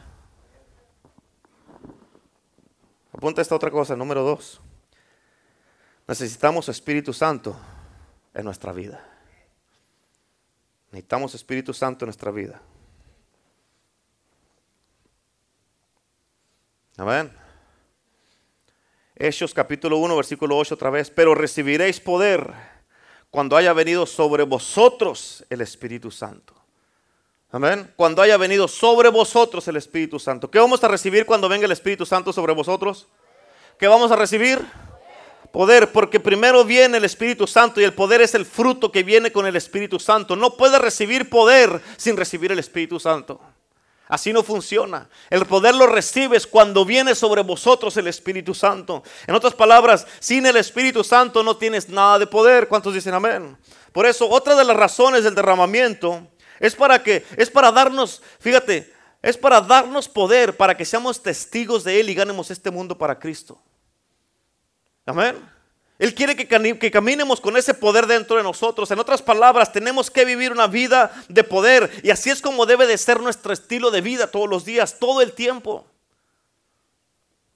Apunta 3.11 3.41
esta 3.41 3.55
otra 3.55 3.71
cosa, 3.71 3.95
número 3.95 4.21
dos. 4.23 4.61
Necesitamos 6.07 6.69
Espíritu 6.69 7.11
Santo 7.13 7.55
en 8.33 8.45
nuestra 8.45 8.71
vida. 8.71 9.03
Necesitamos 10.91 11.33
Espíritu 11.33 11.73
Santo 11.73 12.05
en 12.05 12.07
nuestra 12.07 12.29
vida. 12.31 12.61
Amén. 16.97 17.31
Hechos 19.17 19.53
capítulo 19.53 19.97
1, 19.97 20.15
versículo 20.15 20.57
8 20.57 20.75
otra 20.75 20.89
vez. 20.89 21.09
Pero 21.09 21.35
recibiréis 21.35 21.99
poder 21.99 22.53
cuando 23.29 23.57
haya 23.57 23.73
venido 23.73 24.05
sobre 24.05 24.43
vosotros 24.43 25.45
el 25.49 25.61
Espíritu 25.61 26.09
Santo. 26.09 26.53
Amén. 27.51 27.91
Cuando 27.97 28.21
haya 28.21 28.37
venido 28.37 28.67
sobre 28.67 29.09
vosotros 29.09 29.67
el 29.67 29.75
Espíritu 29.75 30.19
Santo. 30.19 30.49
¿Qué 30.49 30.59
vamos 30.59 30.83
a 30.83 30.87
recibir 30.87 31.25
cuando 31.25 31.49
venga 31.49 31.65
el 31.65 31.71
Espíritu 31.71 32.05
Santo 32.05 32.31
sobre 32.31 32.53
vosotros? 32.53 33.07
¿Qué 33.77 33.87
vamos 33.87 34.11
a 34.11 34.15
recibir? 34.15 34.65
Poder, 35.51 35.91
porque 35.91 36.19
primero 36.19 36.65
viene 36.65 36.97
el 36.97 37.05
Espíritu 37.05 37.47
Santo 37.47 37.79
y 37.79 37.85
el 37.85 37.93
poder 37.93 38.21
es 38.21 38.35
el 38.35 38.45
fruto 38.45 38.91
que 38.91 39.03
viene 39.03 39.31
con 39.31 39.45
el 39.45 39.55
Espíritu 39.55 39.99
Santo. 39.99 40.35
No 40.35 40.57
puede 40.57 40.79
recibir 40.79 41.29
poder 41.29 41.81
sin 41.97 42.17
recibir 42.17 42.51
el 42.51 42.59
Espíritu 42.59 42.99
Santo. 42.99 43.39
Así 44.07 44.31
no 44.31 44.43
funciona. 44.43 45.09
El 45.29 45.45
poder 45.45 45.73
lo 45.73 45.87
recibes 45.87 46.45
cuando 46.45 46.85
viene 46.85 47.15
sobre 47.15 47.41
vosotros 47.41 47.97
el 47.97 48.07
Espíritu 48.07 48.53
Santo. 48.53 49.03
En 49.25 49.33
otras 49.33 49.55
palabras, 49.55 50.05
sin 50.19 50.45
el 50.45 50.57
Espíritu 50.57 51.03
Santo 51.03 51.41
no 51.41 51.57
tienes 51.57 51.89
nada 51.89 52.19
de 52.19 52.27
poder. 52.27 52.67
¿Cuántos 52.67 52.93
dicen 52.93 53.15
amén? 53.15 53.57
Por 53.91 54.05
eso, 54.05 54.29
otra 54.29 54.55
de 54.55 54.63
las 54.63 54.77
razones 54.77 55.23
del 55.23 55.33
derramamiento 55.33 56.27
es 56.59 56.75
para 56.75 57.01
que, 57.01 57.25
es 57.37 57.49
para 57.49 57.71
darnos, 57.71 58.21
fíjate, 58.39 58.93
es 59.21 59.37
para 59.37 59.59
darnos 59.59 60.07
poder, 60.07 60.55
para 60.55 60.77
que 60.77 60.85
seamos 60.85 61.21
testigos 61.23 61.83
de 61.83 61.99
Él 61.99 62.09
y 62.09 62.13
ganemos 62.13 62.51
este 62.51 62.69
mundo 62.69 62.95
para 62.97 63.17
Cristo. 63.17 63.59
Amén. 65.05 65.54
Él 65.97 66.13
quiere 66.13 66.35
que, 66.35 66.91
caminemos 66.91 67.39
con 67.39 67.55
ese 67.55 67.73
poder 67.73 68.05
dentro 68.05 68.35
de 68.35 68.43
nosotros. 68.43 68.91
En 68.91 68.99
otras 68.99 69.21
palabras, 69.21 69.71
tenemos 69.71 70.11
que 70.11 70.25
vivir 70.25 70.51
una 70.51 70.67
vida 70.67 71.11
de 71.29 71.43
poder. 71.43 71.89
Y 72.03 72.09
así 72.09 72.29
es 72.29 72.41
como 72.41 72.65
debe 72.65 72.85
de 72.85 72.97
ser 72.97 73.21
nuestro 73.21 73.53
estilo 73.53 73.91
de 73.91 74.01
vida 74.01 74.27
todos 74.27 74.49
los 74.49 74.65
días, 74.65 74.99
todo 74.99 75.21
el 75.21 75.31
tiempo. 75.31 75.85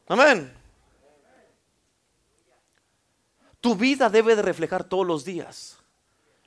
Amén. 0.08 0.54
Tu 3.60 3.75
vida 3.75 4.10
debe 4.10 4.38
de 4.38 4.41
reflejar 4.41 4.86
todos 4.86 5.06
los 5.06 5.25
días 5.25 5.78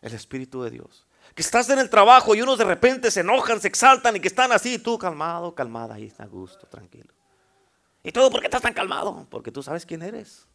el 0.01 0.15
Espíritu 0.15 0.63
de 0.63 0.71
Dios 0.71 1.07
que 1.35 1.43
estás 1.43 1.69
en 1.71 1.79
el 1.79 1.89
trabajo 1.89 2.35
y 2.35 2.43
unos 2.43 2.59
de 2.59 2.65
repente 2.65 3.11
se 3.11 3.21
enojan, 3.21 3.61
se 3.61 3.69
exaltan 3.69 4.17
y 4.17 4.21
que 4.21 4.29
están 4.29 4.53
así, 4.53 4.79
tú 4.79 4.99
calmado, 4.99 5.55
calmada, 5.55 5.95
ahí 5.95 6.13
a 6.19 6.27
gusto, 6.27 6.67
tranquilo. 6.67 7.13
¿Y 8.03 8.13
todo 8.13 8.31
por 8.31 8.41
qué 8.41 8.47
estás 8.47 8.63
tan 8.63 8.75
calmado? 8.75 9.27
Porque 9.31 9.51
tú 9.51 9.63
sabes 9.63 9.87
quién 9.87 10.03
eres. 10.03 10.47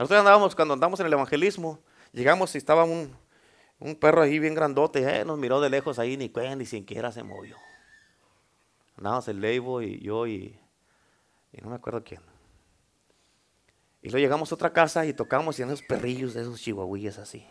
Nosotros 0.00 0.20
andábamos, 0.20 0.56
cuando 0.56 0.72
andamos 0.72 0.98
en 1.00 1.04
el 1.04 1.12
evangelismo, 1.12 1.78
llegamos 2.12 2.54
y 2.54 2.58
estaba 2.58 2.84
un, 2.84 3.14
perro 4.00 4.22
ahí 4.22 4.38
bien 4.38 4.54
grandote, 4.54 5.20
eh, 5.20 5.26
nos 5.26 5.38
miró 5.38 5.60
de 5.60 5.68
lejos 5.68 5.98
ahí, 5.98 6.16
ni 6.16 6.30
cuen, 6.30 6.56
ni 6.56 6.64
siquiera 6.64 7.12
se 7.12 7.22
movió. 7.22 7.58
Andábamos 8.96 9.28
el 9.28 9.42
Leibo 9.42 9.82
y 9.82 10.00
yo 10.00 10.26
y, 10.26 10.58
no 11.60 11.68
me 11.68 11.76
acuerdo 11.76 12.02
quién. 12.02 12.22
Y 14.00 14.08
luego 14.08 14.24
llegamos 14.24 14.50
a 14.50 14.54
otra 14.54 14.72
casa 14.72 15.04
y 15.04 15.12
tocamos 15.12 15.58
y 15.58 15.64
esos 15.64 15.82
perrillos 15.82 16.32
de 16.32 16.40
esos 16.40 16.58
chihuahuillas 16.58 17.18
así 17.18 17.46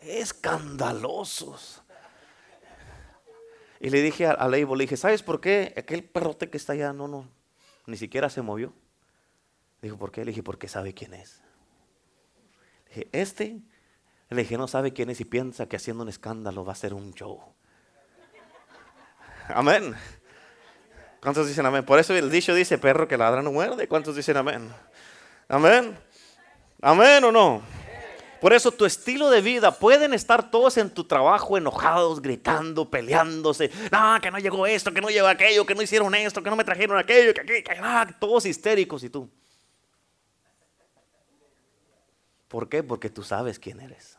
escandalosos. 0.00 1.82
Y 3.80 3.90
le 3.90 4.00
dije 4.00 4.26
a, 4.28 4.46
Leibo, 4.46 4.76
le 4.76 4.84
dije, 4.84 4.96
¿sabes 4.96 5.24
por 5.24 5.40
qué 5.40 5.74
aquel 5.76 6.04
perrote 6.04 6.48
que 6.50 6.56
está 6.56 6.74
allá 6.74 6.92
no, 6.92 7.08
no, 7.08 7.28
ni 7.86 7.96
siquiera 7.96 8.30
se 8.30 8.42
movió? 8.42 8.72
Dijo, 9.82 9.96
¿por 9.96 10.12
qué? 10.12 10.24
Le 10.24 10.30
dije, 10.30 10.44
porque 10.44 10.68
sabe 10.68 10.94
quién 10.94 11.14
es. 11.14 11.42
Este, 13.12 13.60
le 14.28 14.42
dije, 14.42 14.56
no 14.58 14.68
sabe 14.68 14.92
quién 14.92 15.10
es 15.10 15.20
y 15.20 15.24
piensa 15.24 15.68
que 15.68 15.76
haciendo 15.76 16.02
un 16.02 16.08
escándalo 16.08 16.64
va 16.64 16.72
a 16.72 16.76
ser 16.76 16.94
un 16.94 17.12
show. 17.14 17.40
Amén. 19.48 19.94
¿Cuántos 21.20 21.46
dicen 21.46 21.66
amén? 21.66 21.84
Por 21.84 21.98
eso 21.98 22.14
el 22.14 22.30
dicho 22.30 22.54
dice, 22.54 22.78
perro 22.78 23.06
que 23.06 23.18
ladra 23.18 23.42
no 23.42 23.52
muerde. 23.52 23.86
¿Cuántos 23.86 24.16
dicen 24.16 24.38
amén? 24.38 24.70
Amén. 25.48 25.98
Amén 26.80 27.24
o 27.24 27.30
no. 27.32 27.62
Por 28.40 28.54
eso 28.54 28.72
tu 28.72 28.86
estilo 28.86 29.28
de 29.28 29.42
vida, 29.42 29.70
pueden 29.70 30.14
estar 30.14 30.50
todos 30.50 30.78
en 30.78 30.88
tu 30.88 31.04
trabajo 31.04 31.58
enojados, 31.58 32.22
gritando, 32.22 32.90
peleándose. 32.90 33.70
No, 33.92 34.18
que 34.22 34.30
no 34.30 34.38
llegó 34.38 34.66
esto, 34.66 34.94
que 34.94 35.02
no 35.02 35.10
llegó 35.10 35.28
aquello, 35.28 35.66
que 35.66 35.74
no 35.74 35.82
hicieron 35.82 36.14
esto, 36.14 36.42
que 36.42 36.48
no 36.48 36.56
me 36.56 36.64
trajeron 36.64 36.98
aquello, 36.98 37.34
que, 37.34 37.44
que, 37.44 37.62
que 37.62 37.72
ah, 37.82 38.08
todos 38.18 38.46
histéricos 38.46 39.04
y 39.04 39.10
tú. 39.10 39.28
¿Por 42.50 42.68
qué? 42.68 42.82
Porque 42.82 43.10
tú 43.10 43.22
sabes 43.22 43.60
quién 43.60 43.78
eres. 43.80 44.18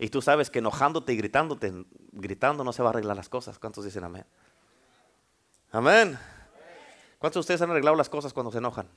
Y 0.00 0.08
tú 0.08 0.20
sabes 0.20 0.50
que 0.50 0.58
enojándote 0.58 1.12
y 1.12 1.16
gritándote, 1.16 1.72
gritando 2.10 2.64
no 2.64 2.72
se 2.72 2.82
va 2.82 2.88
a 2.88 2.90
arreglar 2.90 3.16
las 3.16 3.28
cosas. 3.28 3.56
¿Cuántos 3.60 3.84
dicen 3.84 4.02
amén? 4.02 4.24
Amén. 5.70 6.18
¿Cuántos 7.20 7.36
de 7.36 7.40
ustedes 7.40 7.62
han 7.62 7.70
arreglado 7.70 7.96
las 7.96 8.08
cosas 8.08 8.32
cuando 8.32 8.50
se 8.50 8.58
enojan? 8.58 8.88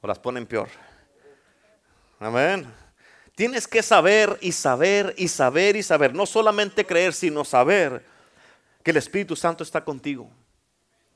¿O 0.00 0.06
las 0.08 0.18
ponen 0.18 0.46
peor? 0.46 0.68
Amén. 2.18 2.66
Tienes 3.36 3.68
que 3.68 3.84
saber 3.84 4.36
y 4.40 4.50
saber 4.50 5.14
y 5.16 5.28
saber 5.28 5.76
y 5.76 5.84
saber. 5.84 6.12
No 6.12 6.26
solamente 6.26 6.84
creer, 6.84 7.12
sino 7.12 7.44
saber 7.44 8.04
que 8.82 8.90
el 8.90 8.96
Espíritu 8.96 9.36
Santo 9.36 9.62
está 9.62 9.84
contigo. 9.84 10.28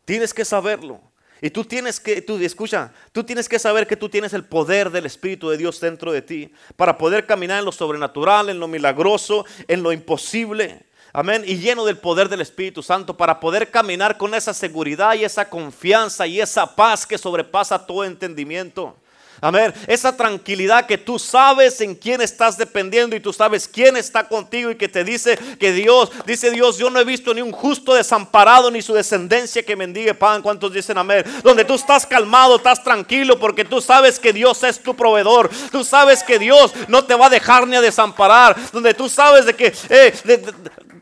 Tienes 0.05 0.33
que 0.33 0.45
saberlo. 0.45 1.01
Y 1.43 1.51
tú 1.51 1.65
tienes 1.65 1.99
que, 2.01 2.25
escucha, 2.41 2.93
tú 3.13 3.25
tienes 3.25 3.49
que 3.49 3.59
saber 3.59 3.87
que 3.87 3.97
tú 3.97 4.09
tienes 4.09 4.35
el 4.35 4.45
poder 4.45 4.91
del 4.91 5.07
Espíritu 5.07 5.49
de 5.49 5.57
Dios 5.57 5.81
dentro 5.81 6.13
de 6.13 6.21
ti 6.21 6.53
para 6.77 6.99
poder 6.99 7.27
caminar 7.27 7.61
en 7.61 7.65
lo 7.65 7.73
sobrenatural, 7.73 8.51
en 8.51 8.61
lo 8.61 8.69
milagroso, 8.69 9.47
en 9.67 9.83
lo 9.83 9.93
imposible. 9.93 10.85
Amén. 11.13 11.43
Y 11.47 11.57
lleno 11.57 11.85
del 11.85 11.97
poder 11.97 12.29
del 12.29 12.43
Espíritu 12.43 12.83
Santo 12.83 13.17
para 13.17 13.41
poder 13.41 13.71
caminar 13.71 14.19
con 14.19 14.35
esa 14.35 14.53
seguridad 14.53 15.15
y 15.15 15.25
esa 15.25 15.49
confianza 15.49 16.27
y 16.27 16.41
esa 16.41 16.77
paz 16.77 17.07
que 17.07 17.19
sobrepasa 17.19 17.85
todo 17.85 18.05
entendimiento. 18.05 18.97
Amén. 19.41 19.73
Esa 19.87 20.15
tranquilidad 20.15 20.87
que 20.87 20.99
tú 20.99 21.19
sabes 21.19 21.81
en 21.81 21.95
quién 21.95 22.21
estás 22.21 22.59
dependiendo 22.59 23.17
y 23.17 23.21
tú 23.21 23.33
sabes 23.33 23.67
quién 23.67 23.97
está 23.97 24.29
contigo 24.29 24.71
y 24.71 24.77
que 24.77 24.89
te 24.89 25.03
dice 25.03 25.39
que 25.59 25.73
Dios, 25.73 26.11
dice 26.27 26.51
Dios, 26.51 26.77
yo 26.77 26.91
no 26.91 27.01
he 27.01 27.05
visto 27.05 27.33
ni 27.33 27.41
un 27.41 27.53
justo 27.53 27.95
desamparado 27.95 28.71
ni 28.71 28.83
su 28.83 28.93
descendencia 28.93 29.63
que 29.63 29.77
mendigue 29.77 30.13
pan. 30.15 30.43
¿Cuántos 30.43 30.73
dicen 30.73 30.99
amén? 30.99 31.25
Donde 31.43 31.65
tú 31.65 31.75
estás 31.75 32.05
calmado, 32.07 32.57
estás 32.57 32.85
tranquilo 32.85 33.39
porque 33.39 33.65
tú 33.65 33.81
sabes 33.81 34.19
que 34.19 34.33
Dios 34.33 34.63
es 34.63 34.83
tu 34.83 34.95
proveedor. 34.95 35.51
Tú 35.73 35.85
sabes 35.85 36.23
que 36.23 36.39
Dios 36.39 36.73
no 36.89 37.05
te 37.05 37.15
va 37.15 37.27
a 37.27 37.31
dejar 37.31 37.67
ni 37.67 37.77
a 37.77 37.81
desamparar. 37.81 38.57
Donde 38.73 38.93
tú 38.93 39.09
sabes 39.09 39.47
de 39.47 39.57
que 39.57 39.73
eh, 39.89 40.13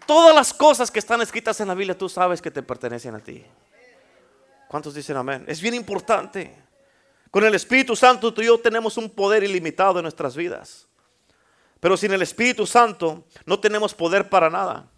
todas 0.07 0.35
las 0.35 0.55
cosas 0.55 0.91
que 0.91 1.01
están 1.01 1.21
escritas 1.23 1.61
en 1.61 1.69
la 1.69 1.75
Biblia, 1.75 1.99
tú 1.99 2.09
sabes 2.09 2.41
que 2.41 2.53
te 2.53 2.63
pertenecen 2.63 3.17
a 3.17 3.19
ti. 3.19 3.45
¿Cuántos 4.69 4.95
dicen 4.95 5.17
amén? 5.17 5.45
Es 5.49 5.61
bien 5.61 5.75
importante. 5.75 6.68
Con 7.31 7.45
el 7.45 7.55
Espíritu 7.55 7.95
Santo 7.95 8.33
tú 8.33 8.43
y 8.43 8.47
yo 8.47 8.59
tenemos 8.59 8.97
un 8.97 9.11
poder 9.11 9.45
ilimitado 9.45 9.99
en 9.99 10.03
nuestras 10.03 10.37
vidas. 10.37 10.87
Pero 11.81 11.97
sin 11.97 12.13
el 12.13 12.23
Espíritu 12.23 12.67
Santo 12.67 13.25
no 13.45 13.61
tenemos 13.61 13.95
poder 13.95 14.29
para 14.29 14.51
nada. 14.51 14.89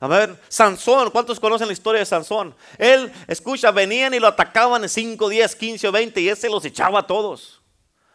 A 0.00 0.06
ver, 0.06 0.38
Sansón, 0.48 1.10
¿cuántos 1.10 1.40
conocen 1.40 1.66
la 1.66 1.72
historia 1.72 2.00
de 2.00 2.04
Sansón? 2.06 2.54
Él, 2.76 3.10
escucha, 3.26 3.70
venían 3.70 4.12
y 4.12 4.18
lo 4.18 4.26
atacaban 4.26 4.82
en 4.82 4.88
5, 4.88 5.28
10, 5.28 5.56
15 5.56 5.88
o 5.88 5.92
20 5.92 6.20
y 6.20 6.28
él 6.28 6.36
se 6.36 6.50
los 6.50 6.64
echaba 6.64 7.00
a 7.00 7.06
todos. 7.06 7.62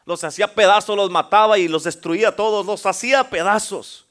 Los 0.05 0.23
hacía 0.23 0.53
pedazos, 0.53 0.95
los 0.95 1.09
mataba 1.09 1.57
y 1.57 1.67
los 1.67 1.85
destruía 1.85 2.29
a 2.29 2.35
todos, 2.35 2.65
los 2.65 2.85
hacía 2.85 3.29
pedazos. 3.29 4.05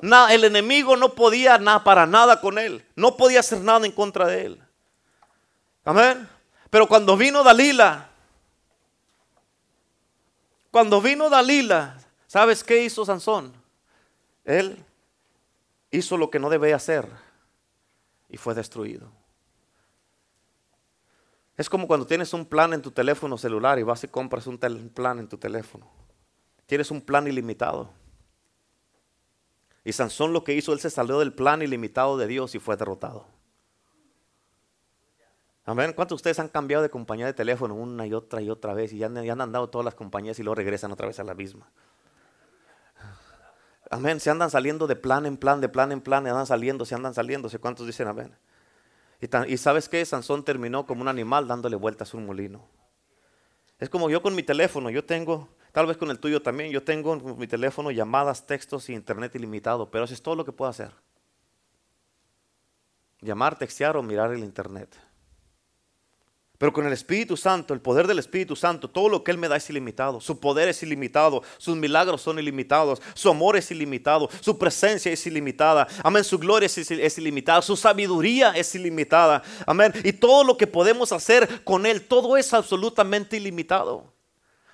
Nada, 0.00 0.32
el 0.32 0.44
enemigo 0.44 0.96
no 0.96 1.14
podía 1.14 1.58
nada 1.58 1.84
para 1.84 2.06
nada 2.06 2.40
con 2.40 2.58
él, 2.58 2.84
no 2.96 3.16
podía 3.16 3.40
hacer 3.40 3.60
nada 3.60 3.84
en 3.86 3.92
contra 3.92 4.26
de 4.26 4.46
él. 4.46 4.62
Amén. 5.84 6.28
Pero 6.70 6.86
cuando 6.86 7.16
vino 7.16 7.42
Dalila, 7.42 8.08
cuando 10.70 11.02
vino 11.02 11.28
Dalila, 11.28 11.98
¿sabes 12.28 12.62
qué 12.62 12.84
hizo 12.84 13.04
Sansón? 13.04 13.52
Él 14.44 14.84
hizo 15.90 16.16
lo 16.16 16.30
que 16.30 16.38
no 16.38 16.48
debía 16.48 16.76
hacer 16.76 17.08
y 18.28 18.36
fue 18.36 18.54
destruido. 18.54 19.10
Es 21.56 21.68
como 21.68 21.86
cuando 21.86 22.06
tienes 22.06 22.32
un 22.32 22.46
plan 22.46 22.72
en 22.72 22.80
tu 22.80 22.92
teléfono 22.92 23.36
celular 23.36 23.78
y 23.78 23.82
vas 23.82 24.02
y 24.04 24.08
compras 24.08 24.46
un 24.46 24.58
plan 24.58 25.18
en 25.18 25.28
tu 25.28 25.36
teléfono. 25.36 25.90
Tienes 26.66 26.90
un 26.90 27.00
plan 27.00 27.26
ilimitado. 27.26 27.90
Y 29.84 29.92
Sansón 29.92 30.32
lo 30.32 30.44
que 30.44 30.54
hizo, 30.54 30.72
él 30.72 30.80
se 30.80 30.88
salió 30.88 31.18
del 31.18 31.32
plan 31.32 31.62
ilimitado 31.62 32.16
de 32.16 32.28
Dios 32.28 32.54
y 32.54 32.60
fue 32.60 32.76
derrotado. 32.76 33.26
Amén. 35.70 35.92
¿Cuántos 35.92 36.16
de 36.16 36.18
ustedes 36.18 36.40
han 36.40 36.48
cambiado 36.48 36.82
de 36.82 36.90
compañía 36.90 37.26
de 37.26 37.32
teléfono 37.32 37.76
una 37.76 38.04
y 38.04 38.12
otra 38.12 38.42
y 38.42 38.50
otra 38.50 38.74
vez 38.74 38.92
y 38.92 38.98
ya, 38.98 39.06
han 39.06 39.40
andado 39.40 39.70
todas 39.70 39.84
las 39.84 39.94
compañías 39.94 40.36
y 40.40 40.42
luego 40.42 40.56
regresan 40.56 40.90
otra 40.90 41.06
vez 41.06 41.20
a 41.20 41.22
la 41.22 41.32
misma? 41.32 41.70
Amén. 43.88 44.18
Se 44.18 44.30
andan 44.30 44.50
saliendo 44.50 44.88
de 44.88 44.96
plan 44.96 45.26
en 45.26 45.36
plan, 45.36 45.60
de 45.60 45.68
plan 45.68 45.92
en 45.92 46.00
plan, 46.00 46.26
y 46.26 46.28
andan 46.28 46.48
saliendo, 46.48 46.84
se 46.84 46.96
andan 46.96 47.14
saliendo. 47.14 47.48
¿Cuántos 47.60 47.86
dicen 47.86 48.08
amén? 48.08 48.34
Y, 49.46 49.56
sabes 49.58 49.88
qué? 49.88 50.04
Sansón 50.04 50.44
terminó 50.44 50.86
como 50.86 51.02
un 51.02 51.08
animal 51.08 51.46
dándole 51.46 51.76
vueltas 51.76 52.14
a 52.14 52.16
un 52.16 52.26
molino. 52.26 52.66
Es 53.78 53.88
como 53.88 54.10
yo 54.10 54.22
con 54.22 54.34
mi 54.34 54.42
teléfono, 54.42 54.90
yo 54.90 55.04
tengo, 55.04 55.50
tal 55.70 55.86
vez 55.86 55.96
con 55.96 56.10
el 56.10 56.18
tuyo 56.18 56.42
también, 56.42 56.72
yo 56.72 56.82
tengo 56.82 57.14
en 57.14 57.38
mi 57.38 57.46
teléfono 57.46 57.92
llamadas, 57.92 58.44
textos 58.44 58.90
y 58.90 58.94
internet 58.94 59.36
ilimitado, 59.36 59.88
pero 59.88 60.02
eso 60.02 60.14
es 60.14 60.22
todo 60.22 60.34
lo 60.34 60.44
que 60.44 60.50
puedo 60.50 60.68
hacer. 60.68 60.90
Llamar, 63.20 63.56
textear 63.56 63.96
o 63.96 64.02
mirar 64.02 64.32
el 64.32 64.40
internet. 64.40 65.09
Pero 66.60 66.74
con 66.74 66.86
el 66.86 66.92
Espíritu 66.92 67.38
Santo, 67.38 67.72
el 67.72 67.80
poder 67.80 68.06
del 68.06 68.18
Espíritu 68.18 68.54
Santo, 68.54 68.86
todo 68.86 69.08
lo 69.08 69.24
que 69.24 69.30
Él 69.30 69.38
me 69.38 69.48
da 69.48 69.56
es 69.56 69.70
ilimitado. 69.70 70.20
Su 70.20 70.38
poder 70.38 70.68
es 70.68 70.82
ilimitado, 70.82 71.42
sus 71.56 71.74
milagros 71.74 72.20
son 72.20 72.38
ilimitados, 72.38 73.00
su 73.14 73.30
amor 73.30 73.56
es 73.56 73.70
ilimitado, 73.70 74.28
su 74.42 74.58
presencia 74.58 75.10
es 75.10 75.26
ilimitada. 75.26 75.88
Amén, 76.02 76.22
su 76.22 76.38
gloria 76.38 76.66
es, 76.66 76.76
es 76.76 77.16
ilimitada, 77.16 77.62
su 77.62 77.78
sabiduría 77.78 78.50
es 78.50 78.74
ilimitada. 78.74 79.42
Amén. 79.64 79.90
Y 80.04 80.12
todo 80.12 80.44
lo 80.44 80.58
que 80.58 80.66
podemos 80.66 81.12
hacer 81.12 81.64
con 81.64 81.86
Él, 81.86 82.02
todo 82.02 82.36
es 82.36 82.52
absolutamente 82.52 83.38
ilimitado. 83.38 84.19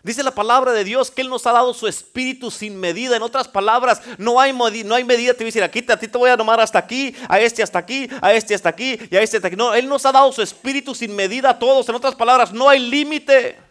Dice 0.06 0.22
la 0.22 0.30
palabra 0.30 0.70
de 0.70 0.84
Dios 0.84 1.10
que 1.10 1.20
Él 1.20 1.28
nos 1.28 1.48
ha 1.48 1.52
dado 1.52 1.74
su 1.74 1.88
espíritu 1.88 2.48
sin 2.48 2.78
medida. 2.78 3.16
En 3.16 3.22
otras 3.22 3.48
palabras, 3.48 4.00
no 4.18 4.40
hay, 4.40 4.52
no 4.52 4.94
hay 4.94 5.02
medida. 5.02 5.32
Te 5.32 5.38
voy 5.38 5.46
a 5.46 5.46
decir, 5.46 5.64
aquí 5.64 5.84
a 5.88 5.96
ti 5.96 6.06
te 6.06 6.16
voy 6.16 6.30
a 6.30 6.36
nomar 6.36 6.60
hasta 6.60 6.78
aquí, 6.78 7.12
a 7.28 7.40
este 7.40 7.60
hasta 7.60 7.80
aquí, 7.80 8.08
a 8.22 8.32
este 8.32 8.54
hasta 8.54 8.68
aquí 8.68 9.00
y 9.10 9.16
a 9.16 9.20
este 9.20 9.38
hasta 9.38 9.48
aquí. 9.48 9.56
No, 9.56 9.74
Él 9.74 9.88
nos 9.88 10.06
ha 10.06 10.12
dado 10.12 10.30
su 10.30 10.42
espíritu 10.42 10.94
sin 10.94 11.16
medida 11.16 11.50
a 11.50 11.58
todos. 11.58 11.88
En 11.88 11.96
otras 11.96 12.14
palabras, 12.14 12.52
no 12.52 12.68
hay 12.68 12.78
límite. 12.78 13.65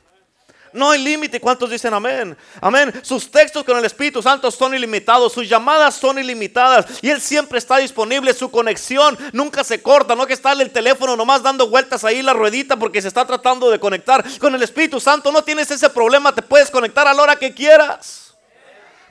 No 0.75 0.91
hay 0.91 1.03
límite. 1.03 1.39
¿Cuántos 1.39 1.69
dicen 1.69 1.93
amén? 1.93 2.37
Amén. 2.61 2.93
Sus 3.01 3.29
textos 3.31 3.63
con 3.63 3.77
el 3.77 3.85
Espíritu 3.85 4.21
Santo 4.21 4.51
son 4.51 4.75
ilimitados. 4.75 5.33
Sus 5.33 5.47
llamadas 5.47 5.95
son 5.95 6.19
ilimitadas. 6.19 6.85
Y 7.01 7.09
Él 7.09 7.21
siempre 7.21 7.57
está 7.57 7.77
disponible. 7.77 8.33
Su 8.33 8.51
conexión 8.51 9.17
nunca 9.31 9.63
se 9.63 9.81
corta. 9.81 10.15
No 10.15 10.27
que 10.27 10.33
está 10.33 10.53
en 10.53 10.61
el 10.61 10.71
teléfono 10.71 11.15
nomás 11.15 11.41
dando 11.41 11.69
vueltas 11.69 12.03
ahí 12.03 12.21
la 12.21 12.33
ruedita 12.33 12.77
porque 12.77 13.01
se 13.01 13.07
está 13.07 13.25
tratando 13.25 13.71
de 13.71 13.79
conectar. 13.79 14.23
Con 14.39 14.53
el 14.53 14.63
Espíritu 14.63 14.99
Santo 14.99 15.31
no 15.31 15.43
tienes 15.43 15.71
ese 15.71 15.89
problema. 15.89 16.33
Te 16.33 16.41
puedes 16.41 16.69
conectar 16.69 17.07
a 17.07 17.13
la 17.13 17.21
hora 17.23 17.35
que 17.35 17.53
quieras. 17.53 18.24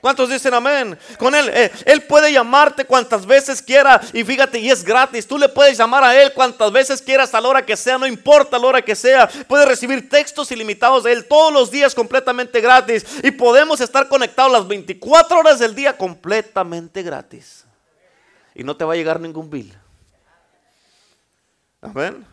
¿Cuántos 0.04 0.28
dicen 0.28 0.52
amén? 0.52 0.98
Con 1.18 1.34
Él, 1.34 1.48
eh, 1.48 1.72
Él 1.86 2.02
puede 2.02 2.30
llamarte 2.30 2.84
cuantas 2.84 3.24
veces 3.24 3.62
quiera 3.62 3.98
y 4.12 4.22
fíjate, 4.22 4.58
y 4.58 4.70
es 4.70 4.84
gratis. 4.84 5.26
Tú 5.26 5.38
le 5.38 5.48
puedes 5.48 5.78
llamar 5.78 6.04
a 6.04 6.14
Él 6.14 6.30
cuantas 6.34 6.70
veces 6.70 7.00
quieras 7.00 7.34
a 7.34 7.40
la 7.40 7.48
hora 7.48 7.64
que 7.64 7.74
sea, 7.74 7.96
no 7.96 8.06
importa 8.06 8.58
la 8.58 8.66
hora 8.66 8.82
que 8.82 8.94
sea. 8.94 9.26
Puedes 9.48 9.66
recibir 9.66 10.10
textos 10.10 10.52
ilimitados 10.52 11.04
de 11.04 11.12
Él 11.12 11.24
todos 11.26 11.50
los 11.50 11.70
días 11.70 11.94
completamente 11.94 12.60
gratis. 12.60 13.06
Y 13.22 13.30
podemos 13.30 13.80
estar 13.80 14.06
conectados 14.06 14.52
las 14.52 14.68
24 14.68 15.38
horas 15.38 15.58
del 15.58 15.74
día 15.74 15.96
completamente 15.96 17.02
gratis. 17.02 17.64
Y 18.54 18.62
no 18.62 18.76
te 18.76 18.84
va 18.84 18.92
a 18.92 18.96
llegar 18.96 19.18
ningún 19.18 19.48
bill. 19.48 19.74
Amén. 21.80 22.26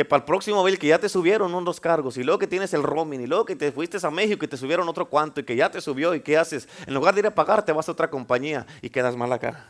Que 0.00 0.04
para 0.06 0.20
el 0.20 0.24
próximo 0.24 0.64
bill 0.64 0.78
que 0.78 0.86
ya 0.86 0.98
te 0.98 1.10
subieron 1.10 1.54
unos 1.54 1.78
cargos 1.78 2.16
y 2.16 2.24
luego 2.24 2.38
que 2.38 2.46
tienes 2.46 2.72
el 2.72 2.82
roaming 2.82 3.20
y 3.20 3.26
luego 3.26 3.44
que 3.44 3.54
te 3.54 3.70
fuiste 3.70 3.98
a 4.02 4.10
México 4.10 4.42
y 4.46 4.48
te 4.48 4.56
subieron 4.56 4.88
otro 4.88 5.10
cuanto 5.10 5.40
y 5.40 5.44
que 5.44 5.54
ya 5.54 5.70
te 5.70 5.78
subió 5.78 6.14
y 6.14 6.22
qué 6.22 6.38
haces. 6.38 6.66
En 6.86 6.94
lugar 6.94 7.12
de 7.12 7.20
ir 7.20 7.26
a 7.26 7.34
pagar 7.34 7.62
te 7.66 7.70
vas 7.70 7.86
a 7.86 7.92
otra 7.92 8.08
compañía 8.08 8.66
y 8.80 8.88
quedas 8.88 9.14
mal 9.14 9.30
acá. 9.30 9.68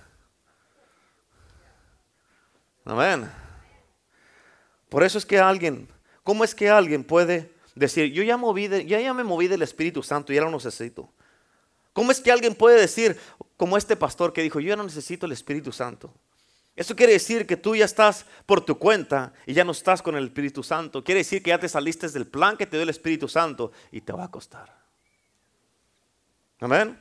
Amén. 2.84 3.28
Por 4.88 5.02
eso 5.02 5.18
es 5.18 5.26
que 5.26 5.40
alguien, 5.40 5.88
¿cómo 6.22 6.44
es 6.44 6.54
que 6.54 6.70
alguien 6.70 7.02
puede 7.02 7.52
decir, 7.74 8.12
yo 8.12 8.22
ya, 8.22 8.36
moví 8.36 8.68
de- 8.68 8.86
ya, 8.86 9.00
ya 9.00 9.12
me 9.12 9.24
moví 9.24 9.48
del 9.48 9.62
Espíritu 9.62 10.00
Santo 10.00 10.32
y 10.32 10.36
ya 10.36 10.42
lo 10.42 10.50
necesito? 10.52 11.12
¿Cómo 11.92 12.12
es 12.12 12.20
que 12.20 12.30
alguien 12.30 12.54
puede 12.54 12.80
decir, 12.80 13.18
como 13.56 13.76
este 13.76 13.96
pastor 13.96 14.32
que 14.32 14.42
dijo, 14.42 14.60
yo 14.60 14.76
no 14.76 14.84
necesito 14.84 15.26
el 15.26 15.32
Espíritu 15.32 15.72
Santo? 15.72 16.14
Eso 16.80 16.96
quiere 16.96 17.12
decir 17.12 17.46
que 17.46 17.58
tú 17.58 17.76
ya 17.76 17.84
estás 17.84 18.24
por 18.46 18.62
tu 18.62 18.78
cuenta 18.78 19.34
y 19.44 19.52
ya 19.52 19.64
no 19.64 19.72
estás 19.72 20.00
con 20.00 20.16
el 20.16 20.24
Espíritu 20.24 20.62
Santo. 20.62 21.04
Quiere 21.04 21.18
decir 21.18 21.42
que 21.42 21.50
ya 21.50 21.58
te 21.58 21.68
saliste 21.68 22.08
del 22.08 22.26
plan 22.26 22.56
que 22.56 22.64
te 22.64 22.78
dio 22.78 22.84
el 22.84 22.88
Espíritu 22.88 23.28
Santo 23.28 23.70
y 23.92 24.00
te 24.00 24.14
va 24.14 24.24
a 24.24 24.30
costar. 24.30 24.74
Amén. 26.58 26.98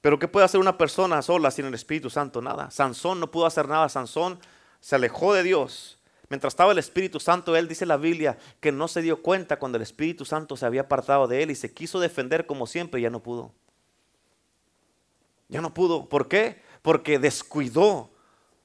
Pero 0.00 0.20
¿qué 0.20 0.28
puede 0.28 0.46
hacer 0.46 0.60
una 0.60 0.78
persona 0.78 1.20
sola 1.20 1.50
sin 1.50 1.64
el 1.64 1.74
Espíritu 1.74 2.10
Santo? 2.10 2.40
Nada. 2.40 2.70
Sansón 2.70 3.18
no 3.18 3.28
pudo 3.28 3.44
hacer 3.44 3.66
nada. 3.66 3.88
Sansón 3.88 4.38
se 4.78 4.94
alejó 4.94 5.34
de 5.34 5.42
Dios. 5.42 5.98
Mientras 6.28 6.52
estaba 6.52 6.70
el 6.70 6.78
Espíritu 6.78 7.18
Santo, 7.18 7.56
él 7.56 7.66
dice 7.66 7.86
la 7.86 7.96
Biblia 7.96 8.38
que 8.60 8.70
no 8.70 8.86
se 8.86 9.02
dio 9.02 9.20
cuenta 9.20 9.58
cuando 9.58 9.78
el 9.78 9.82
Espíritu 9.82 10.24
Santo 10.24 10.56
se 10.56 10.64
había 10.64 10.82
apartado 10.82 11.26
de 11.26 11.42
él 11.42 11.50
y 11.50 11.56
se 11.56 11.74
quiso 11.74 11.98
defender 11.98 12.46
como 12.46 12.68
siempre 12.68 13.00
y 13.00 13.02
ya 13.02 13.10
no 13.10 13.20
pudo. 13.20 13.50
Ya 15.48 15.60
no 15.60 15.74
pudo. 15.74 16.08
¿Por 16.08 16.28
qué? 16.28 16.62
Porque 16.82 17.18
descuidó 17.18 18.12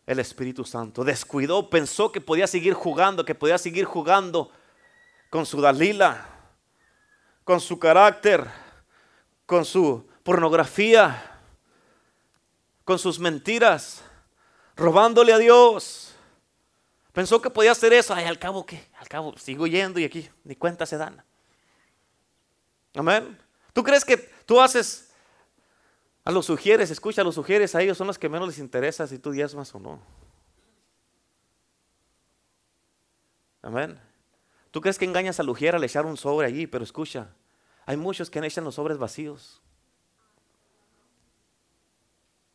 el 0.05 0.19
Espíritu 0.19 0.65
Santo. 0.65 1.03
Descuidó, 1.03 1.69
pensó 1.69 2.11
que 2.11 2.21
podía 2.21 2.47
seguir 2.47 2.73
jugando, 2.73 3.25
que 3.25 3.35
podía 3.35 3.57
seguir 3.57 3.85
jugando 3.85 4.51
con 5.29 5.45
su 5.45 5.61
Dalila, 5.61 6.27
con 7.43 7.59
su 7.59 7.79
carácter, 7.79 8.47
con 9.45 9.65
su 9.65 10.07
pornografía, 10.23 11.39
con 12.85 12.99
sus 12.99 13.19
mentiras, 13.19 14.03
robándole 14.75 15.33
a 15.33 15.37
Dios. 15.37 16.13
Pensó 17.11 17.41
que 17.41 17.49
podía 17.49 17.71
hacer 17.71 17.93
eso. 17.93 18.13
Ay, 18.13 18.25
al 18.25 18.39
cabo, 18.39 18.65
¿qué? 18.65 18.87
Al 18.97 19.07
cabo, 19.07 19.37
sigo 19.37 19.67
yendo 19.67 19.99
y 19.99 20.05
aquí 20.05 20.29
ni 20.43 20.55
cuenta 20.55 20.85
se 20.85 20.97
dan. 20.97 21.23
Amén. 22.95 23.37
¿Tú 23.71 23.83
crees 23.83 24.05
que 24.05 24.17
tú 24.45 24.61
haces 24.61 25.02
a 26.26 26.32
los 26.32 26.45
sugieres, 26.45 26.89
escucha, 26.89 27.21
a 27.21 27.24
los 27.24 27.36
sugieres, 27.36 27.76
a 27.76 27.82
ellos 27.82 27.97
son 27.97 28.07
los 28.07 28.17
que 28.17 28.30
menos 28.30 28.47
les 28.47 28.59
interesa 28.59 29.07
si 29.07 29.19
tú 29.19 29.32
diezmas 29.32 29.74
o 29.76 29.80
no. 29.80 29.99
Amén. 33.61 33.99
¿Tú 34.71 34.82
crees 34.82 34.97
que 34.97 35.05
engañas 35.05 35.39
al 35.39 35.49
ujier 35.49 35.76
al 35.76 35.84
echar 35.84 36.05
un 36.05 36.17
sobre 36.17 36.47
allí? 36.47 36.67
Pero 36.67 36.84
escucha, 36.84 37.30
hay 37.86 37.97
muchos 37.97 38.30
que 38.30 38.39
echan 38.39 38.63
los 38.63 38.76
sobres 38.76 38.97
vacíos. 38.97 39.61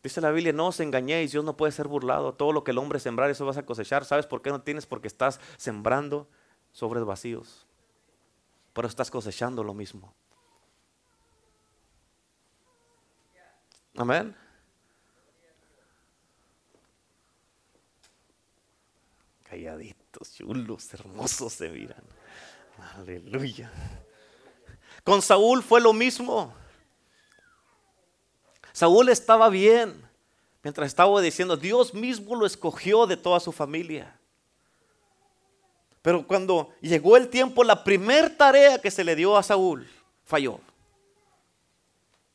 Dice 0.03 0.21
la 0.21 0.31
Biblia, 0.31 0.53
no 0.53 0.69
os 0.69 0.81
engañéis, 0.81 1.33
Dios 1.33 1.45
no 1.45 1.57
puede 1.57 1.73
ser 1.73 1.89
burlado. 1.89 2.35
Todo 2.35 2.53
lo 2.53 2.64
que 2.64 2.71
el 2.71 2.79
hombre 2.79 3.01
sembrar, 3.01 3.31
eso 3.31 3.45
vas 3.45 3.57
a 3.59 3.66
cosechar. 3.66 4.05
¿Sabes 4.05 4.27
por 4.27 4.43
qué 4.43 4.51
no 4.51 4.62
tienes? 4.62 4.87
Porque 4.87 5.09
estás 5.09 5.41
sembrando 5.57 6.29
sobres 6.73 7.05
vacíos. 7.05 7.66
Pero 8.73 8.89
estás 8.89 9.11
cosechando 9.11 9.64
lo 9.64 9.75
mismo. 9.75 10.14
Amén. 13.99 14.32
Calladitos, 19.42 20.34
chulos, 20.34 20.94
hermosos 20.94 21.53
se 21.53 21.68
miran. 21.68 22.05
Aleluya. 22.94 23.72
Con 25.03 25.20
Saúl 25.20 25.64
fue 25.64 25.80
lo 25.80 25.92
mismo. 25.92 26.55
Saúl 28.72 29.09
estaba 29.09 29.49
bien 29.49 30.01
mientras 30.62 30.86
estaba 30.86 31.11
obedeciendo. 31.11 31.57
Dios 31.57 31.92
mismo 31.92 32.36
lo 32.36 32.46
escogió 32.46 33.05
de 33.05 33.16
toda 33.16 33.40
su 33.40 33.51
familia. 33.51 34.16
Pero 36.03 36.24
cuando 36.24 36.72
llegó 36.80 37.16
el 37.16 37.28
tiempo, 37.30 37.64
la 37.64 37.82
primer 37.82 38.36
tarea 38.36 38.80
que 38.80 38.92
se 38.92 39.03
le 39.03 39.16
dio 39.16 39.36
a 39.36 39.42
Saúl 39.42 39.90
falló. 40.24 40.61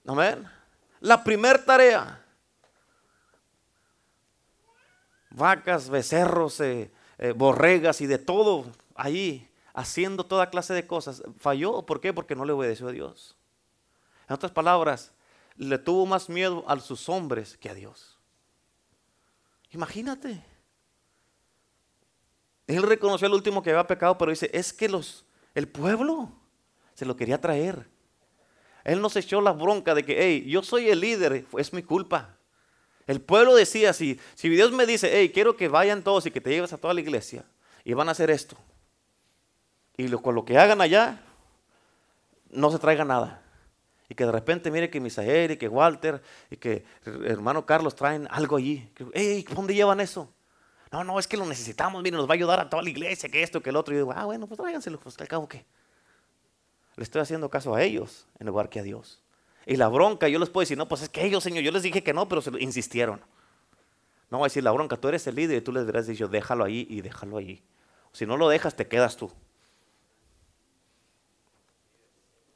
Amén. 0.05 0.45
La 1.03 1.21
primer 1.21 1.65
tarea. 1.65 2.23
Vacas, 5.31 5.89
becerros, 5.89 6.61
eh, 6.61 6.93
eh, 7.17 7.33
borregas 7.33 7.99
y 7.99 8.07
de 8.07 8.17
todo 8.17 8.71
ahí, 8.95 9.51
haciendo 9.73 10.25
toda 10.25 10.49
clase 10.49 10.73
de 10.73 10.87
cosas. 10.87 11.21
Falló. 11.37 11.85
¿Por 11.85 11.99
qué? 11.99 12.13
Porque 12.13 12.37
no 12.37 12.45
le 12.45 12.53
obedeció 12.53 12.87
a 12.87 12.93
Dios. 12.93 13.35
En 14.29 14.35
otras 14.35 14.53
palabras, 14.53 15.11
le 15.57 15.77
tuvo 15.77 16.05
más 16.05 16.29
miedo 16.29 16.63
a 16.69 16.79
sus 16.79 17.09
hombres 17.09 17.57
que 17.57 17.69
a 17.69 17.73
Dios. 17.73 18.17
Imagínate. 19.71 20.41
Él 22.65 22.81
reconoció 22.81 23.27
al 23.27 23.33
último 23.33 23.61
que 23.61 23.71
había 23.71 23.87
pecado, 23.87 24.17
pero 24.17 24.31
dice, 24.31 24.49
es 24.53 24.71
que 24.71 24.87
los, 24.87 25.25
el 25.53 25.67
pueblo 25.67 26.31
se 26.93 27.05
lo 27.05 27.17
quería 27.17 27.41
traer. 27.41 27.92
Él 28.83 29.01
nos 29.01 29.15
echó 29.15 29.41
la 29.41 29.51
bronca 29.51 29.95
de 29.95 30.03
que, 30.03 30.17
hey, 30.19 30.45
yo 30.47 30.61
soy 30.63 30.89
el 30.89 30.99
líder, 30.99 31.45
es 31.57 31.73
mi 31.73 31.83
culpa. 31.83 32.37
El 33.07 33.21
pueblo 33.21 33.55
decía, 33.55 33.93
si, 33.93 34.19
si 34.35 34.49
Dios 34.49 34.71
me 34.71 34.85
dice, 34.85 35.09
hey, 35.13 35.31
quiero 35.33 35.55
que 35.55 35.67
vayan 35.67 36.03
todos 36.03 36.25
y 36.25 36.31
que 36.31 36.41
te 36.41 36.49
lleves 36.49 36.73
a 36.73 36.77
toda 36.77 36.93
la 36.93 37.01
iglesia, 37.01 37.45
y 37.83 37.93
van 37.93 38.09
a 38.09 38.11
hacer 38.11 38.29
esto. 38.29 38.57
Y 39.97 40.09
con 40.09 40.35
lo 40.35 40.45
que 40.45 40.57
hagan 40.57 40.81
allá, 40.81 41.21
no 42.49 42.71
se 42.71 42.79
traiga 42.79 43.05
nada. 43.05 43.41
Y 44.09 44.15
que 44.15 44.25
de 44.25 44.31
repente 44.31 44.69
mire 44.71 44.89
que 44.89 44.99
Misael 44.99 45.51
y 45.51 45.57
que 45.57 45.67
Walter 45.67 46.21
y 46.49 46.57
que 46.57 46.85
hermano 47.25 47.65
Carlos 47.65 47.95
traen 47.95 48.27
algo 48.31 48.57
allí. 48.57 48.89
Hey, 49.13 49.45
¿dónde 49.53 49.73
llevan 49.73 49.99
eso? 49.99 50.29
No, 50.91 51.03
no, 51.03 51.17
es 51.17 51.27
que 51.27 51.37
lo 51.37 51.45
necesitamos, 51.45 52.03
mire, 52.03 52.15
nos 52.15 52.27
va 52.27 52.33
a 52.33 52.35
ayudar 52.35 52.59
a 52.59 52.69
toda 52.69 52.83
la 52.83 52.89
iglesia, 52.89 53.27
que 53.27 53.41
esto, 53.41 53.61
que 53.61 53.71
el 53.71 53.75
otro. 53.75 53.93
Y 53.93 53.97
digo, 53.97 54.13
ah, 54.15 54.25
bueno, 54.25 54.45
pues 54.45 54.59
tráiganselo, 54.59 54.99
pues 54.99 55.19
al 55.19 55.27
cabo 55.27 55.47
que. 55.47 55.65
Le 56.95 57.03
estoy 57.03 57.21
haciendo 57.21 57.49
caso 57.49 57.73
a 57.75 57.81
ellos 57.83 58.27
en 58.39 58.47
lugar 58.47 58.69
que 58.69 58.79
a 58.79 58.83
Dios. 58.83 59.21
Y 59.65 59.77
la 59.77 59.87
bronca, 59.87 60.27
yo 60.27 60.39
les 60.39 60.49
puedo 60.49 60.63
decir, 60.63 60.77
no, 60.77 60.87
pues 60.87 61.01
es 61.03 61.09
que 61.09 61.25
ellos, 61.25 61.43
Señor, 61.43 61.63
yo 61.63 61.71
les 61.71 61.83
dije 61.83 62.03
que 62.03 62.13
no, 62.13 62.27
pero 62.27 62.41
se 62.41 62.51
insistieron. 62.59 63.21
No 64.29 64.39
voy 64.39 64.45
a 64.45 64.47
decir 64.47 64.63
la 64.63 64.71
bronca, 64.71 64.97
tú 64.97 65.07
eres 65.07 65.25
el 65.27 65.35
líder 65.35 65.57
y 65.57 65.61
tú 65.61 65.71
les 65.71 65.83
hubieras 65.83 66.07
dicho, 66.07 66.27
déjalo 66.27 66.63
ahí 66.63 66.85
y 66.89 67.01
déjalo 67.01 67.37
ahí. 67.37 67.63
Si 68.11 68.25
no 68.25 68.37
lo 68.37 68.49
dejas, 68.49 68.75
te 68.75 68.87
quedas 68.87 69.15
tú. 69.15 69.31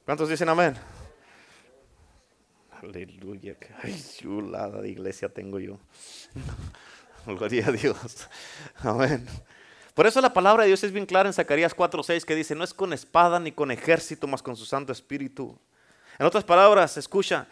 ¿Cuántos 0.06 0.30
dicen 0.30 0.50
amén? 0.50 0.76
Aleluya. 2.82 3.58
Ay, 3.82 4.02
chulada 4.18 4.82
de 4.82 4.90
iglesia 4.90 5.30
tengo 5.30 5.60
yo. 5.60 5.80
Gloria 7.26 7.68
a 7.68 7.72
Dios. 7.72 8.28
Amén. 8.78 9.26
Por 9.98 10.06
eso 10.06 10.22
la 10.22 10.32
palabra 10.32 10.62
de 10.62 10.68
Dios 10.68 10.84
es 10.84 10.92
bien 10.92 11.08
clara 11.08 11.28
en 11.28 11.34
Zacarías 11.34 11.76
4:6 11.76 12.24
que 12.24 12.36
dice, 12.36 12.54
no 12.54 12.64
es 12.64 12.72
con 12.72 12.94
espada 12.94 13.40
ni 13.40 13.52
con 13.52 13.72
ejército, 13.72 14.28
mas 14.28 14.44
con 14.44 14.56
su 14.56 14.64
Santo 14.64 14.92
Espíritu. 14.92 15.58
En 16.20 16.26
otras 16.28 16.44
palabras, 16.44 16.98
escucha, 16.98 17.48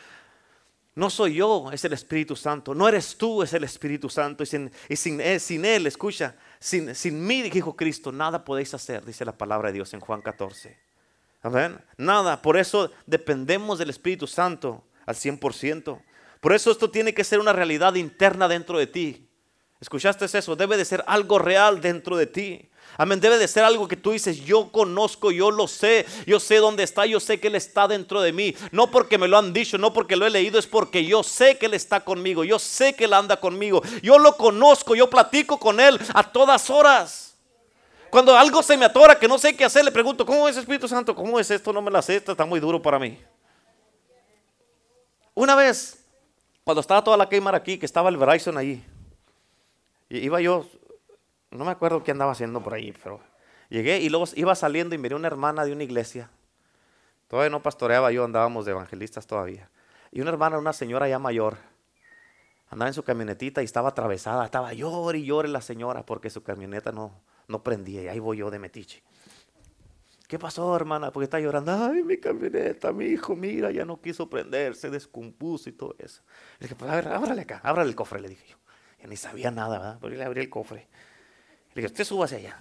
no 0.93 1.09
soy 1.09 1.33
yo, 1.33 1.71
es 1.71 1.83
el 1.85 1.93
Espíritu 1.93 2.35
Santo. 2.35 2.75
No 2.75 2.87
eres 2.87 3.17
tú, 3.17 3.41
es 3.41 3.51
el 3.53 3.63
Espíritu 3.63 4.09
Santo. 4.09 4.43
Y 4.43 4.95
sin, 4.95 5.21
él, 5.21 5.39
sin 5.39 5.65
él, 5.65 5.87
escucha, 5.87 6.35
sin, 6.59 6.93
sin 6.93 7.25
mí, 7.25 7.41
dijo 7.49 7.75
Cristo, 7.75 8.11
nada 8.11 8.45
podéis 8.45 8.75
hacer, 8.75 9.03
dice 9.03 9.25
la 9.25 9.35
palabra 9.35 9.69
de 9.69 9.73
Dios 9.73 9.91
en 9.95 9.99
Juan 10.01 10.21
14. 10.21 10.77
Amén. 11.41 11.79
Nada, 11.97 12.43
por 12.43 12.57
eso 12.57 12.91
dependemos 13.07 13.79
del 13.79 13.89
Espíritu 13.89 14.27
Santo 14.27 14.83
al 15.07 15.15
100%. 15.15 15.99
Por 16.41 16.53
eso 16.53 16.69
esto 16.69 16.91
tiene 16.91 17.15
que 17.15 17.23
ser 17.23 17.39
una 17.39 17.53
realidad 17.53 17.95
interna 17.95 18.47
dentro 18.47 18.77
de 18.77 18.85
ti. 18.85 19.24
¿Escuchaste 19.79 20.25
eso? 20.25 20.55
Debe 20.55 20.77
de 20.77 20.85
ser 20.85 21.03
algo 21.07 21.37
real 21.37 21.81
dentro 21.81 22.15
de 22.17 22.27
ti. 22.27 22.69
Amén, 22.97 23.19
debe 23.19 23.37
de 23.37 23.47
ser 23.47 23.63
algo 23.65 23.89
que 23.89 23.97
tú 23.97 24.11
dices, 24.11 24.45
yo 24.45 24.71
conozco, 24.71 25.29
yo 25.31 25.51
lo 25.51 25.67
sé, 25.67 26.05
yo 26.25 26.39
sé 26.39 26.57
dónde 26.57 26.83
está, 26.83 27.05
yo 27.05 27.19
sé 27.19 27.41
que 27.41 27.47
Él 27.47 27.55
está 27.55 27.87
dentro 27.87 28.21
de 28.21 28.31
mí. 28.31 28.55
No 28.71 28.89
porque 28.89 29.17
me 29.17 29.27
lo 29.27 29.37
han 29.37 29.51
dicho, 29.51 29.77
no 29.77 29.91
porque 29.91 30.15
lo 30.15 30.25
he 30.25 30.29
leído, 30.29 30.57
es 30.57 30.65
porque 30.65 31.05
yo 31.05 31.21
sé 31.21 31.57
que 31.57 31.65
Él 31.65 31.73
está 31.73 31.99
conmigo, 31.99 32.45
yo 32.45 32.57
sé 32.57 32.95
que 32.95 33.03
Él 33.03 33.13
anda 33.13 33.37
conmigo, 33.37 33.81
yo 34.01 34.17
lo 34.17 34.37
conozco, 34.37 34.95
yo 34.95 35.09
platico 35.09 35.59
con 35.59 35.79
Él 35.81 35.99
a 36.13 36.23
todas 36.23 36.69
horas. 36.69 37.35
Cuando 38.09 38.37
algo 38.37 38.63
se 38.63 38.77
me 38.77 38.85
atora, 38.85 39.19
que 39.19 39.27
no 39.27 39.37
sé 39.37 39.57
qué 39.57 39.65
hacer, 39.65 39.83
le 39.83 39.91
pregunto, 39.91 40.25
¿cómo 40.25 40.47
es 40.47 40.55
Espíritu 40.55 40.87
Santo? 40.87 41.13
¿Cómo 41.13 41.37
es 41.37 41.51
esto? 41.51 41.73
No 41.73 41.81
me 41.81 41.91
la 41.91 42.01
sé, 42.01 42.15
está 42.15 42.45
muy 42.45 42.61
duro 42.61 42.81
para 42.81 42.97
mí. 42.97 43.19
Una 45.33 45.53
vez, 45.53 46.01
cuando 46.63 46.79
estaba 46.79 47.03
toda 47.03 47.17
la 47.17 47.27
queimar 47.27 47.55
aquí, 47.55 47.77
que 47.77 47.85
estaba 47.85 48.07
el 48.07 48.15
Verizon 48.15 48.57
ahí, 48.57 48.81
iba 50.09 50.41
yo, 50.41 50.65
no 51.51 51.65
me 51.65 51.71
acuerdo 51.71 52.03
qué 52.03 52.11
andaba 52.11 52.31
haciendo 52.31 52.61
por 52.61 52.73
ahí, 52.73 52.93
pero 53.03 53.19
llegué 53.69 53.99
y 53.99 54.09
luego 54.09 54.25
iba 54.35 54.55
saliendo 54.55 54.95
y 54.95 54.97
miré 54.97 55.15
una 55.15 55.27
hermana 55.27 55.65
de 55.65 55.73
una 55.73 55.83
iglesia. 55.83 56.29
Todavía 57.27 57.49
no 57.49 57.61
pastoreaba 57.61 58.11
yo, 58.11 58.23
andábamos 58.23 58.65
de 58.65 58.71
evangelistas 58.71 59.25
todavía. 59.25 59.69
Y 60.11 60.21
una 60.21 60.29
hermana, 60.29 60.57
una 60.57 60.73
señora 60.73 61.09
ya 61.09 61.19
mayor, 61.19 61.57
andaba 62.69 62.89
en 62.89 62.93
su 62.93 63.03
camionetita 63.03 63.61
y 63.61 63.65
estaba 63.65 63.89
atravesada, 63.89 64.45
estaba 64.45 64.73
llore 64.73 65.19
y 65.19 65.25
llore 65.25 65.47
la 65.47 65.61
señora 65.61 66.05
porque 66.05 66.29
su 66.29 66.43
camioneta 66.43 66.91
no, 66.91 67.19
no 67.47 67.63
prendía 67.63 68.03
y 68.03 68.07
ahí 68.07 68.19
voy 68.19 68.37
yo 68.37 68.51
de 68.51 68.59
metiche. 68.59 69.03
¿Qué 70.27 70.39
pasó, 70.39 70.75
hermana? 70.75 71.11
Porque 71.11 71.25
está 71.25 71.39
llorando. 71.39 71.71
Ay, 71.71 72.01
mi 72.03 72.17
camioneta, 72.17 72.91
mi 72.91 73.05
hijo, 73.05 73.35
mira, 73.35 73.71
ya 73.71 73.85
no 73.85 74.01
quiso 74.01 74.27
prender, 74.27 74.75
se 74.75 74.89
descompuso 74.89 75.69
y 75.69 75.73
todo 75.73 75.95
eso. 75.99 76.23
Le 76.59 76.65
dije, 76.65 76.75
pues 76.75 76.89
a 76.89 76.95
ver, 76.95 77.07
ábrale 77.09 77.41
acá, 77.41 77.61
ábrale 77.63 77.89
el 77.89 77.95
cofre, 77.95 78.19
le 78.19 78.29
dije 78.29 78.45
yo. 78.49 78.57
Ya 79.05 79.09
ni 79.09 79.17
sabía 79.17 79.51
nada, 79.51 79.77
¿verdad? 79.77 79.97
Pero 80.01 80.15
le 80.15 80.23
abrí 80.23 80.41
el 80.41 80.49
cofre. 80.49 80.87
Le 81.75 81.83
dije, 81.83 81.93
usted 81.93 82.23
hacia 82.23 82.37
allá. 82.39 82.57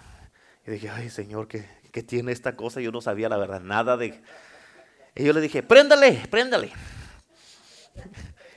Y 0.67 0.73
dije, 0.73 0.91
ay, 0.91 1.09
Señor, 1.09 1.49
¿qué, 1.49 1.67
¿qué, 1.91 2.03
tiene 2.03 2.33
esta 2.33 2.55
cosa? 2.55 2.83
Yo 2.83 2.93
no 2.93 3.01
sabía 3.01 3.31
la 3.31 3.39
verdad, 3.39 3.63
nada 3.63 3.97
de... 3.97 4.21
Y 5.15 5.25
yo 5.25 5.33
le 5.33 5.41
dije, 5.41 5.63
préndale, 5.63 6.23
préndale. 6.31 6.71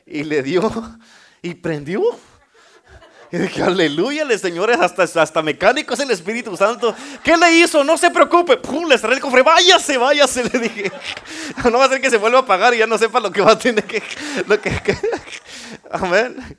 Y 0.06 0.26
le 0.26 0.44
dio, 0.44 0.70
y 1.42 1.54
prendió. 1.54 2.02
Y 3.32 3.38
dije, 3.38 3.64
aleluya, 3.64 4.26
le 4.26 4.38
señores, 4.38 4.78
hasta, 4.82 5.04
hasta 5.22 5.42
mecánico 5.42 5.94
es 5.94 6.02
el 6.02 6.12
Espíritu 6.12 6.58
Santo. 6.58 6.94
¿Qué 7.24 7.38
le 7.38 7.54
hizo? 7.54 7.86
No 7.86 7.98
se 7.98 8.12
preocupe. 8.12 8.58
Pum, 8.58 8.86
le 8.90 8.98
cerré 8.98 9.14
el 9.16 9.22
cofre. 9.22 9.44
Váyase, 9.44 9.98
váyase, 9.98 10.44
le 10.44 10.60
dije. 10.60 10.92
No 11.72 11.78
va 11.78 11.86
a 11.86 11.90
ser 11.90 12.02
que 12.02 12.10
se 12.10 12.18
vuelva 12.18 12.40
a 12.40 12.46
pagar 12.46 12.74
y 12.74 12.80
ya 12.80 12.88
no 12.88 12.98
sepa 12.98 13.22
lo 13.22 13.32
que 13.32 13.42
va 13.42 13.54
a 13.54 13.58
tener 13.58 13.86
que. 13.86 14.04
Lo 14.46 14.60
que, 14.60 14.72
Amén. 15.92 16.58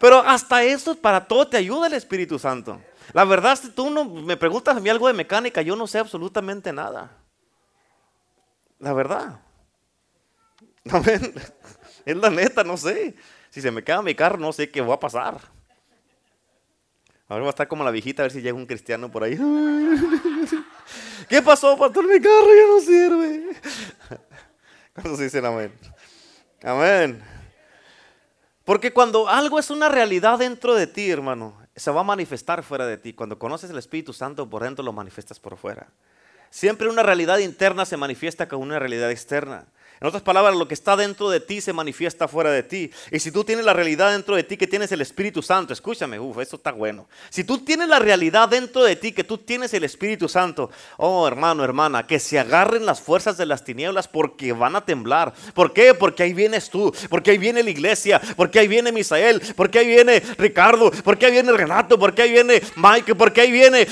Pero 0.00 0.20
hasta 0.20 0.64
eso, 0.64 0.96
para 0.96 1.28
todo 1.28 1.46
te 1.46 1.58
ayuda 1.58 1.86
el 1.86 1.92
Espíritu 1.92 2.38
Santo. 2.38 2.80
La 3.12 3.26
verdad, 3.26 3.54
si 3.60 3.68
tú 3.68 3.90
no 3.90 4.06
me 4.06 4.34
preguntas 4.34 4.74
a 4.74 4.80
mí 4.80 4.88
algo 4.88 5.06
de 5.06 5.12
mecánica, 5.12 5.60
yo 5.60 5.76
no 5.76 5.86
sé 5.86 5.98
absolutamente 5.98 6.72
nada. 6.72 7.18
La 8.78 8.94
verdad. 8.94 9.40
Amén. 10.90 11.34
Es 12.06 12.16
la 12.16 12.30
neta, 12.30 12.64
no 12.64 12.78
sé. 12.78 13.14
Si 13.50 13.60
se 13.60 13.70
me 13.70 13.84
queda 13.84 14.00
mi 14.00 14.14
carro, 14.14 14.38
no 14.38 14.54
sé 14.54 14.70
qué 14.70 14.80
va 14.80 14.94
a 14.94 15.00
pasar. 15.00 15.38
Ahora 17.28 17.42
va 17.42 17.48
a 17.48 17.50
estar 17.50 17.68
como 17.68 17.84
la 17.84 17.90
viejita 17.90 18.22
a 18.22 18.24
ver 18.24 18.32
si 18.32 18.40
llega 18.40 18.56
un 18.56 18.64
cristiano 18.64 19.10
por 19.10 19.22
ahí. 19.22 19.36
¿Qué 21.28 21.42
pasó, 21.42 21.76
pastor? 21.76 22.08
Mi 22.08 22.18
carro 22.22 22.48
ya 22.54 22.66
no 22.66 22.80
sirve. 22.80 23.50
¿Cuántos 24.94 25.18
dicen 25.18 25.44
amén? 25.44 25.74
Amén. 26.62 27.22
Porque 28.64 28.92
cuando 28.92 29.28
algo 29.28 29.58
es 29.58 29.70
una 29.70 29.88
realidad 29.88 30.38
dentro 30.38 30.74
de 30.74 30.86
ti, 30.86 31.10
hermano, 31.10 31.56
se 31.74 31.90
va 31.90 32.00
a 32.00 32.04
manifestar 32.04 32.62
fuera 32.62 32.86
de 32.86 32.98
ti. 32.98 33.12
Cuando 33.12 33.38
conoces 33.38 33.70
el 33.70 33.78
Espíritu 33.78 34.12
Santo 34.12 34.48
por 34.48 34.62
dentro, 34.62 34.84
lo 34.84 34.92
manifiestas 34.92 35.40
por 35.40 35.56
fuera. 35.56 35.88
Siempre 36.50 36.88
una 36.88 37.02
realidad 37.02 37.38
interna 37.38 37.84
se 37.86 37.96
manifiesta 37.96 38.48
con 38.48 38.60
una 38.60 38.78
realidad 38.78 39.10
externa. 39.10 39.66
En 40.00 40.08
otras 40.08 40.22
palabras, 40.22 40.56
lo 40.56 40.66
que 40.66 40.72
está 40.72 40.96
dentro 40.96 41.28
de 41.28 41.40
ti 41.40 41.60
se 41.60 41.74
manifiesta 41.74 42.26
fuera 42.26 42.50
de 42.50 42.62
ti. 42.62 42.90
Y 43.10 43.18
si 43.18 43.30
tú 43.30 43.44
tienes 43.44 43.66
la 43.66 43.74
realidad 43.74 44.12
dentro 44.12 44.34
de 44.34 44.42
ti 44.42 44.56
que 44.56 44.66
tienes 44.66 44.90
el 44.92 45.02
Espíritu 45.02 45.42
Santo, 45.42 45.74
escúchame, 45.74 46.18
uff, 46.18 46.38
eso 46.38 46.56
está 46.56 46.72
bueno. 46.72 47.06
Si 47.28 47.44
tú 47.44 47.58
tienes 47.58 47.86
la 47.86 47.98
realidad 47.98 48.48
dentro 48.48 48.82
de 48.82 48.96
ti 48.96 49.12
que 49.12 49.24
tú 49.24 49.36
tienes 49.36 49.74
el 49.74 49.84
Espíritu 49.84 50.26
Santo, 50.26 50.70
oh 50.96 51.28
hermano, 51.28 51.64
hermana, 51.64 52.06
que 52.06 52.18
se 52.18 52.38
agarren 52.38 52.86
las 52.86 53.02
fuerzas 53.02 53.36
de 53.36 53.44
las 53.44 53.62
tinieblas 53.62 54.08
porque 54.08 54.54
van 54.54 54.74
a 54.74 54.86
temblar. 54.86 55.34
¿Por 55.52 55.74
qué? 55.74 55.92
Porque 55.92 56.22
ahí 56.22 56.32
vienes 56.32 56.70
tú, 56.70 56.94
porque 57.10 57.32
ahí 57.32 57.38
viene 57.38 57.62
la 57.62 57.68
iglesia, 57.68 58.22
porque 58.36 58.58
ahí 58.58 58.68
viene 58.68 58.92
Misael, 58.92 59.42
porque 59.54 59.80
ahí 59.80 59.86
viene 59.86 60.20
Ricardo, 60.38 60.90
porque 61.04 61.26
ahí 61.26 61.32
viene 61.32 61.52
Renato, 61.52 61.98
porque 61.98 62.22
ahí 62.22 62.32
viene 62.32 62.62
Mike, 62.74 63.14
porque 63.16 63.42
ahí 63.42 63.52
viene 63.52 63.86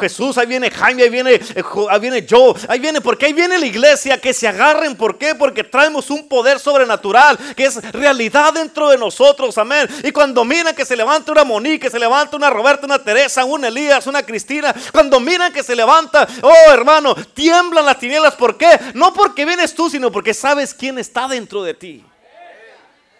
Jesús, 0.00 0.36
ahí 0.36 0.48
viene 0.48 0.70
Jaime, 0.70 1.04
ahí 1.04 1.08
viene, 1.08 1.40
ahí 1.88 2.00
viene 2.00 2.26
Joe, 2.28 2.52
ahí 2.68 2.78
viene, 2.78 3.00
porque 3.00 3.24
ahí 3.24 3.32
viene 3.32 3.58
la 3.58 3.66
iglesia, 3.66 4.20
que 4.20 4.34
se 4.34 4.46
agarren. 4.46 4.94
¿Por 4.96 5.16
qué? 5.16 5.34
porque 5.45 5.45
traemos 5.64 6.10
un 6.10 6.28
poder 6.28 6.58
sobrenatural 6.58 7.38
que 7.54 7.64
es 7.64 7.82
realidad 7.92 8.52
dentro 8.52 8.88
de 8.88 8.98
nosotros, 8.98 9.56
amén. 9.58 9.88
Y 10.02 10.12
cuando 10.12 10.44
miran 10.44 10.74
que 10.74 10.84
se 10.84 10.96
levanta 10.96 11.32
una 11.32 11.44
Monique, 11.44 11.86
que 11.86 11.90
se 11.90 11.98
levanta 11.98 12.36
una 12.36 12.50
Roberta, 12.50 12.86
una 12.86 12.98
Teresa, 12.98 13.44
un 13.44 13.64
Elías, 13.64 14.06
una 14.06 14.22
Cristina, 14.22 14.74
cuando 14.92 15.20
miran 15.20 15.52
que 15.52 15.62
se 15.62 15.76
levanta, 15.76 16.26
oh 16.42 16.72
hermano, 16.72 17.14
tiemblan 17.14 17.86
las 17.86 17.98
tinieblas, 17.98 18.34
¿por 18.34 18.56
qué? 18.56 18.78
No 18.94 19.12
porque 19.12 19.44
vienes 19.44 19.74
tú, 19.74 19.90
sino 19.90 20.10
porque 20.10 20.34
sabes 20.34 20.74
quién 20.74 20.98
está 20.98 21.28
dentro 21.28 21.62
de 21.62 21.74
ti. 21.74 22.04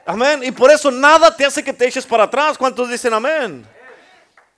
Amén. 0.06 0.42
Y 0.44 0.52
por 0.52 0.70
eso 0.70 0.90
nada 0.90 1.36
te 1.36 1.44
hace 1.44 1.64
que 1.64 1.72
te 1.72 1.86
eches 1.86 2.06
para 2.06 2.24
atrás. 2.24 2.56
¿Cuántos 2.56 2.88
dicen 2.88 3.12
amén? 3.12 3.75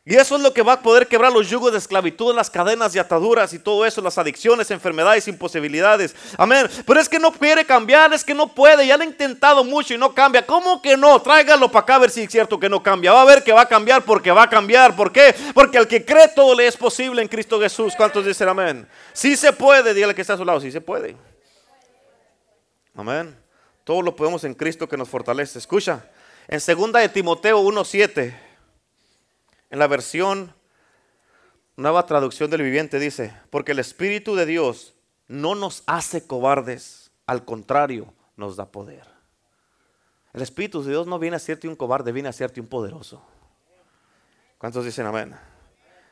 Y 0.09 0.17
eso 0.17 0.37
es 0.37 0.43
lo 0.43 0.55
que 0.55 0.63
va 0.63 0.73
a 0.73 0.81
poder 0.81 1.07
quebrar 1.07 1.31
los 1.31 1.51
yugos 1.51 1.71
de 1.71 1.77
esclavitud, 1.77 2.35
las 2.35 2.49
cadenas 2.49 2.95
y 2.95 2.99
ataduras 2.99 3.53
y 3.53 3.59
todo 3.59 3.85
eso, 3.85 4.01
las 4.01 4.17
adicciones, 4.17 4.71
enfermedades, 4.71 5.29
imposibilidades. 5.29 6.17
Amén. 6.39 6.67
Pero 6.87 6.99
es 6.99 7.11
que 7.11 7.19
no 7.19 7.31
quiere 7.31 7.67
cambiar, 7.67 8.15
es 8.15 8.25
que 8.25 8.33
no 8.33 8.49
puede. 8.49 8.87
Ya 8.87 8.97
lo 8.97 9.03
ha 9.03 9.07
intentado 9.07 9.63
mucho 9.65 9.93
y 9.93 9.99
no 9.99 10.15
cambia. 10.15 10.47
¿Cómo 10.47 10.81
que 10.81 10.97
no? 10.97 11.21
Tráigalo 11.21 11.71
para 11.71 11.83
acá 11.83 11.95
a 11.97 11.99
ver 11.99 12.11
si 12.11 12.23
es 12.23 12.31
cierto 12.31 12.59
que 12.59 12.71
no 12.71 12.83
cambia. 12.83 13.13
Va 13.13 13.21
a 13.21 13.27
ver 13.27 13.45
que 13.45 13.53
va 13.53 13.61
a 13.61 13.69
cambiar 13.69 14.03
porque 14.03 14.31
va 14.31 14.45
a 14.45 14.49
cambiar. 14.49 14.97
¿Por 14.97 15.13
qué? 15.13 15.35
Porque 15.53 15.77
al 15.77 15.87
que 15.87 16.03
cree 16.03 16.29
todo 16.29 16.55
le 16.55 16.67
es 16.67 16.77
posible 16.79 17.21
en 17.21 17.29
Cristo 17.29 17.61
Jesús. 17.61 17.93
¿Cuántos 17.95 18.25
dicen 18.25 18.49
amén? 18.49 18.89
Sí 19.13 19.37
se 19.37 19.53
puede, 19.53 19.93
dígale 19.93 20.15
que 20.15 20.23
está 20.23 20.33
a 20.33 20.39
su 20.39 20.45
lado, 20.47 20.59
sí 20.59 20.73
se 20.73 20.81
puede. 20.81 21.17
Amén. 22.97 23.37
Todo 23.85 24.01
lo 24.01 24.17
podemos 24.17 24.43
en 24.45 24.55
Cristo 24.55 24.89
que 24.89 24.97
nos 24.97 25.11
fortalece. 25.11 25.59
Escucha, 25.59 26.03
en 26.49 26.63
segunda 26.63 26.99
de 26.99 27.11
Timoteo 27.11 27.63
1.7 27.63 28.48
en 29.71 29.79
la 29.79 29.87
versión 29.87 30.55
Nueva 31.77 32.07
Traducción 32.07 32.51
del 32.51 32.63
Viviente 32.63 32.99
dice, 32.99 33.35
porque 33.51 33.73
el 33.73 33.79
Espíritu 33.79 34.35
de 34.35 34.47
Dios 34.47 34.95
no 35.29 35.55
nos 35.55 35.85
hace 35.87 36.27
cobardes, 36.27 37.13
al 37.27 37.45
contrario, 37.45 38.13
nos 38.37 38.57
da 38.57 38.71
poder. 38.73 39.05
El 40.33 40.43
Espíritu 40.43 40.83
de 40.83 40.91
Dios 40.91 41.07
no 41.07 41.19
viene 41.19 41.37
a 41.37 41.39
hacerte 41.39 41.69
un 41.69 41.77
cobarde, 41.77 42.13
viene 42.13 42.29
a 42.29 42.31
hacerte 42.31 42.61
un 42.61 42.67
poderoso. 42.67 43.23
¿Cuántos 44.59 44.85
dicen 44.85 45.07
amén? 45.07 45.37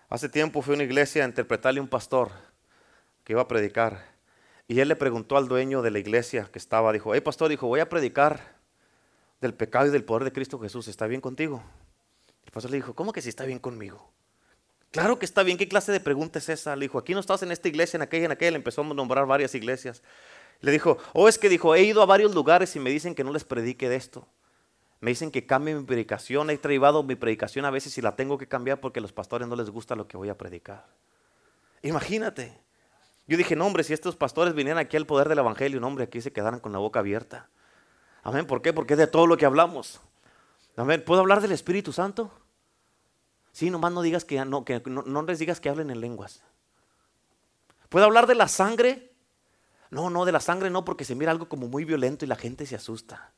Hace 0.09 0.29
tiempo 0.29 0.63
fui 0.63 0.75
a 0.75 0.77
una 0.77 0.85
iglesia 0.85 1.25
a 1.25 1.27
interpretarle 1.27 1.81
a 1.81 1.83
un 1.83 1.89
pastor 1.89 2.31
que 3.25 3.33
iba 3.33 3.43
a 3.43 3.49
predicar. 3.49 4.05
Y 4.69 4.79
él 4.79 4.89
le 4.89 4.97
preguntó 4.97 5.37
al 5.37 5.49
dueño 5.49 5.83
de 5.83 5.91
la 5.91 5.99
iglesia 5.99 6.49
que 6.53 6.59
estaba, 6.59 6.93
dijo, 6.93 7.13
hey 7.15 7.21
pastor, 7.21 7.49
dijo, 7.49 7.67
voy 7.67 7.81
a 7.81 7.89
predicar 7.89 8.57
del 9.41 9.55
pecado 9.55 9.87
y 9.87 9.91
del 9.91 10.05
poder 10.05 10.25
de 10.25 10.33
Cristo 10.33 10.61
Jesús. 10.61 10.87
¿Está 10.87 11.09
bien 11.09 11.21
contigo? 11.21 11.63
El 12.47 12.53
pastor 12.53 12.71
le 12.71 12.79
dijo, 12.79 12.95
¿cómo 12.95 13.13
que 13.13 13.21
si 13.21 13.29
está 13.29 13.45
bien 13.45 13.59
conmigo? 13.59 14.11
Claro 14.91 15.19
que 15.19 15.27
está 15.27 15.43
bien, 15.43 15.59
¿qué 15.59 15.69
clase 15.69 15.93
de 15.93 16.01
pregunta 16.01 16.39
es 16.39 16.49
esa? 16.49 16.75
Le 16.75 16.87
dijo, 16.87 16.99
aquí 16.99 17.13
no 17.13 17.21
estás 17.21 17.43
en 17.43 17.53
esta 17.53 17.69
iglesia, 17.69 17.99
en 17.99 18.03
aquella, 18.03 18.25
en 18.25 18.33
aquella. 18.33 18.57
empezó 18.57 18.81
a 18.81 18.85
nombrar 18.85 19.27
varias 19.27 19.55
iglesias. 19.55 20.03
Le 20.61 20.73
dijo, 20.73 20.97
oh, 21.13 21.29
es 21.29 21.39
que 21.39 21.51
dijo, 21.51 21.75
he 21.75 21.83
ido 21.83 22.01
a 22.01 22.07
varios 22.07 22.35
lugares 22.35 22.75
y 22.77 22.81
me 22.81 22.89
dicen 22.89 23.15
que 23.15 23.23
no 23.23 23.33
les 23.33 23.45
predique 23.45 23.91
de 23.91 23.97
esto. 23.97 24.27
Me 25.01 25.11
dicen 25.11 25.31
que 25.31 25.45
cambie 25.45 25.75
mi 25.75 25.85
predicación. 25.85 26.49
He 26.49 26.57
traído 26.57 27.03
mi 27.03 27.15
predicación 27.15 27.65
a 27.67 27.71
veces 27.71 27.99
y 27.99 28.01
la 28.01 28.17
tengo 28.17 28.39
que 28.39 28.49
cambiar 28.49 28.81
porque 28.81 29.01
a 29.01 29.03
los 29.03 29.13
pastores 29.13 29.47
no 29.49 29.57
les 29.57 29.69
gusta 29.69 29.95
lo 29.95 30.09
que 30.09 30.17
voy 30.17 30.31
a 30.31 30.39
predicar. 30.39 30.87
Imagínate. 31.83 32.59
Yo 33.27 33.37
dije, 33.37 33.57
no, 33.57 33.67
hombre, 33.67 33.85
si 33.85 33.93
estos 33.93 34.17
pastores 34.17 34.55
vinieran 34.55 34.79
aquí 34.79 34.97
al 34.97 35.05
poder 35.05 35.29
del 35.29 35.41
Evangelio, 35.41 35.81
no, 35.81 35.89
hombre, 35.89 36.05
aquí 36.05 36.21
se 36.21 36.33
quedaran 36.33 36.61
con 36.61 36.73
la 36.73 36.79
boca 36.79 37.01
abierta. 37.01 37.51
Amén. 38.23 38.47
¿Por 38.47 38.63
qué? 38.63 38.73
Porque 38.73 38.95
es 38.95 38.99
de 38.99 39.07
todo 39.07 39.27
lo 39.27 39.37
que 39.37 39.45
hablamos. 39.45 40.01
Amén. 40.77 41.03
¿Puedo 41.05 41.21
hablar 41.21 41.41
del 41.41 41.53
Espíritu 41.53 41.93
Santo? 41.93 42.31
Sí, 43.53 43.71
nomás 43.71 43.93
no 43.93 44.03
digas 44.03 44.27
que 44.27 44.45
no, 44.45 44.65
que 44.67 44.83
no, 44.85 45.23
les 45.23 45.39
digas 45.39 45.61
que 45.61 45.71
hablen 45.71 45.91
en 45.91 46.01
lenguas. 46.01 46.43
¿Puedo 47.89 48.05
hablar 48.05 48.27
de 48.27 48.35
la 48.35 48.49
sangre? 48.49 49.15
No, 49.91 50.11
no, 50.11 50.27
de 50.27 50.33
la 50.33 50.41
sangre 50.41 50.69
no, 50.69 50.85
porque 50.85 51.05
se 51.05 51.15
mira 51.15 51.31
algo 51.31 51.49
como 51.49 51.67
muy 51.67 51.87
violento 51.87 52.27
y 52.27 52.29
la 52.29 52.37
gente 52.37 52.67
se 52.67 52.77
asusta. 52.77 53.33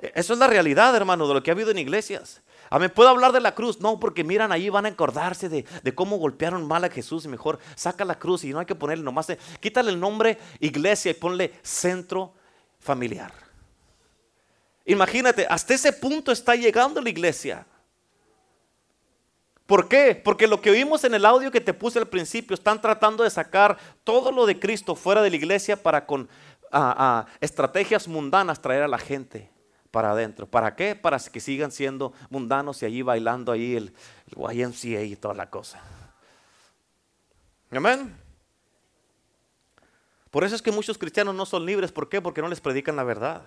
E, 0.00 0.12
eso 0.14 0.34
es 0.34 0.38
la 0.38 0.46
realidad, 0.46 0.94
hermano, 0.94 1.26
de 1.26 1.32
lo 1.32 1.42
que 1.42 1.50
ha 1.50 1.54
habido 1.54 1.70
en 1.70 1.78
iglesias. 1.78 2.42
Amén. 2.68 2.92
¿Puedo 2.94 3.08
hablar 3.08 3.32
de 3.32 3.40
la 3.40 3.54
cruz? 3.54 3.80
No, 3.80 3.98
porque 3.98 4.22
miran 4.22 4.52
ahí, 4.52 4.68
van 4.68 4.84
a 4.84 4.90
acordarse 4.90 5.48
de, 5.48 5.64
de, 5.82 5.94
cómo 5.94 6.18
golpearon 6.18 6.68
mal 6.68 6.84
a 6.84 6.90
Jesús 6.90 7.24
y 7.24 7.28
mejor 7.28 7.58
saca 7.76 8.04
la 8.04 8.18
cruz 8.18 8.44
y 8.44 8.52
no 8.52 8.58
hay 8.58 8.66
que 8.66 8.74
ponerle 8.74 9.04
nomás, 9.04 9.28
de, 9.28 9.38
quítale 9.60 9.90
el 9.90 9.98
nombre 9.98 10.36
iglesia 10.60 11.12
y 11.12 11.14
ponle 11.14 11.58
centro 11.62 12.34
familiar. 12.78 13.43
Imagínate, 14.84 15.46
hasta 15.48 15.74
ese 15.74 15.92
punto 15.92 16.30
está 16.30 16.54
llegando 16.54 17.00
la 17.00 17.08
iglesia. 17.08 17.66
¿Por 19.66 19.88
qué? 19.88 20.14
Porque 20.14 20.46
lo 20.46 20.60
que 20.60 20.70
oímos 20.70 21.04
en 21.04 21.14
el 21.14 21.24
audio 21.24 21.50
que 21.50 21.60
te 21.60 21.72
puse 21.72 21.98
al 21.98 22.06
principio, 22.06 22.54
están 22.54 22.80
tratando 22.80 23.24
de 23.24 23.30
sacar 23.30 23.78
todo 24.04 24.30
lo 24.30 24.44
de 24.44 24.60
Cristo 24.60 24.94
fuera 24.94 25.22
de 25.22 25.30
la 25.30 25.36
iglesia 25.36 25.82
para 25.82 26.04
con 26.04 26.28
estrategias 27.40 28.08
mundanas 28.08 28.60
traer 28.60 28.82
a 28.82 28.88
la 28.88 28.98
gente 28.98 29.50
para 29.90 30.10
adentro. 30.10 30.46
¿Para 30.46 30.74
qué? 30.74 30.94
Para 30.96 31.18
que 31.18 31.40
sigan 31.40 31.70
siendo 31.70 32.12
mundanos 32.28 32.82
y 32.82 32.86
allí 32.86 33.00
bailando 33.00 33.52
ahí 33.52 33.76
el, 33.76 33.94
el 34.26 34.58
YMCA 34.58 35.02
y 35.02 35.16
toda 35.16 35.34
la 35.34 35.48
cosa. 35.48 35.80
Amén. 37.70 38.14
Por 40.30 40.44
eso 40.44 40.56
es 40.56 40.62
que 40.62 40.72
muchos 40.72 40.98
cristianos 40.98 41.34
no 41.34 41.46
son 41.46 41.64
libres. 41.64 41.92
¿Por 41.92 42.08
qué? 42.08 42.20
Porque 42.20 42.42
no 42.42 42.48
les 42.48 42.60
predican 42.60 42.96
la 42.96 43.04
verdad. 43.04 43.42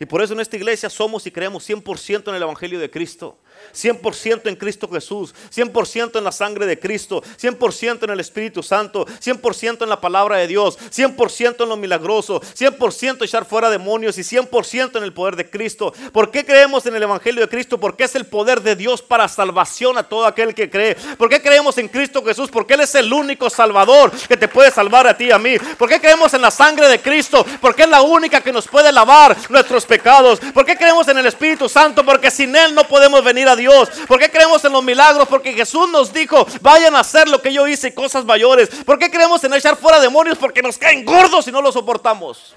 Y 0.00 0.06
por 0.06 0.22
eso 0.22 0.32
en 0.32 0.40
esta 0.40 0.56
iglesia 0.56 0.88
somos 0.88 1.26
y 1.26 1.32
creemos 1.32 1.68
100% 1.68 2.28
en 2.28 2.34
el 2.34 2.42
Evangelio 2.42 2.78
de 2.78 2.90
Cristo. 2.90 3.36
100% 3.74 4.48
en 4.48 4.56
Cristo 4.56 4.88
Jesús, 4.88 5.34
100% 5.54 6.18
en 6.18 6.24
la 6.24 6.32
sangre 6.32 6.66
de 6.66 6.78
Cristo, 6.78 7.22
100% 7.40 8.04
en 8.04 8.10
el 8.10 8.20
Espíritu 8.20 8.62
Santo, 8.62 9.04
100% 9.06 9.82
en 9.82 9.88
la 9.88 10.00
palabra 10.00 10.36
de 10.36 10.46
Dios, 10.46 10.78
100% 10.78 11.62
en 11.62 11.68
lo 11.68 11.76
milagroso, 11.76 12.40
100% 12.40 13.24
echar 13.24 13.44
fuera 13.44 13.70
demonios 13.70 14.16
y 14.18 14.22
100% 14.22 14.96
en 14.96 15.02
el 15.02 15.12
poder 15.12 15.36
de 15.36 15.50
Cristo. 15.50 15.92
¿Por 16.12 16.30
qué 16.30 16.44
creemos 16.44 16.86
en 16.86 16.96
el 16.96 17.02
Evangelio 17.02 17.42
de 17.42 17.48
Cristo? 17.48 17.78
Porque 17.78 18.04
es 18.04 18.14
el 18.14 18.26
poder 18.26 18.62
de 18.62 18.76
Dios 18.76 19.02
para 19.02 19.28
salvación 19.28 19.98
a 19.98 20.04
todo 20.04 20.26
aquel 20.26 20.54
que 20.54 20.70
cree. 20.70 20.94
¿Por 20.94 21.28
qué 21.28 21.42
creemos 21.42 21.78
en 21.78 21.88
Cristo 21.88 22.24
Jesús? 22.24 22.50
Porque 22.50 22.74
Él 22.74 22.80
es 22.80 22.94
el 22.94 23.12
único 23.12 23.50
Salvador 23.50 24.12
que 24.28 24.36
te 24.36 24.48
puede 24.48 24.70
salvar 24.70 25.06
a 25.06 25.16
ti 25.16 25.26
y 25.26 25.30
a 25.32 25.38
mí. 25.38 25.56
¿Por 25.76 25.88
qué 25.88 26.00
creemos 26.00 26.32
en 26.34 26.42
la 26.42 26.50
sangre 26.50 26.88
de 26.88 27.00
Cristo? 27.00 27.44
Porque 27.60 27.82
es 27.82 27.88
la 27.88 28.02
única 28.02 28.40
que 28.40 28.52
nos 28.52 28.66
puede 28.66 28.92
lavar 28.92 29.36
nuestros 29.50 29.84
pecados. 29.88 30.38
¿Por 30.54 30.64
qué 30.64 30.76
creemos 30.76 31.08
en 31.08 31.18
el 31.18 31.26
Espíritu 31.26 31.68
Santo? 31.68 32.04
Porque 32.04 32.30
sin 32.30 32.54
Él 32.54 32.74
no 32.74 32.84
podemos 32.84 33.24
venir 33.24 33.48
a 33.48 33.56
Dios. 33.56 33.88
¿Por 34.06 34.20
qué 34.20 34.30
creemos 34.30 34.64
en 34.64 34.72
los 34.72 34.84
milagros? 34.84 35.26
Porque 35.26 35.52
Jesús 35.54 35.88
nos 35.90 36.12
dijo, 36.12 36.46
vayan 36.60 36.94
a 36.94 37.00
hacer 37.00 37.28
lo 37.28 37.42
que 37.42 37.52
yo 37.52 37.66
hice, 37.66 37.92
cosas 37.92 38.24
mayores. 38.24 38.68
¿Por 38.68 38.98
qué 38.98 39.10
creemos 39.10 39.42
en 39.42 39.54
echar 39.54 39.76
fuera 39.76 39.98
demonios? 39.98 40.38
Porque 40.38 40.62
nos 40.62 40.78
caen 40.78 41.04
gordos 41.04 41.48
y 41.48 41.50
no 41.50 41.60
lo 41.60 41.72
soportamos. 41.72 42.54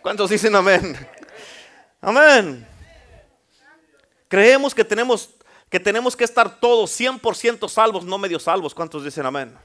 ¿Cuántos 0.00 0.30
dicen 0.30 0.54
amén? 0.54 0.96
Amén. 2.00 2.66
Creemos 4.28 4.74
que 4.74 4.84
tenemos 4.84 5.30
que 5.68 5.80
tenemos 5.80 6.14
que 6.14 6.24
estar 6.24 6.60
todos 6.60 7.00
100% 7.00 7.66
salvos, 7.66 8.04
no 8.04 8.18
medio 8.18 8.38
salvos. 8.38 8.74
¿Cuántos 8.74 9.04
dicen 9.04 9.24
amén? 9.24 9.56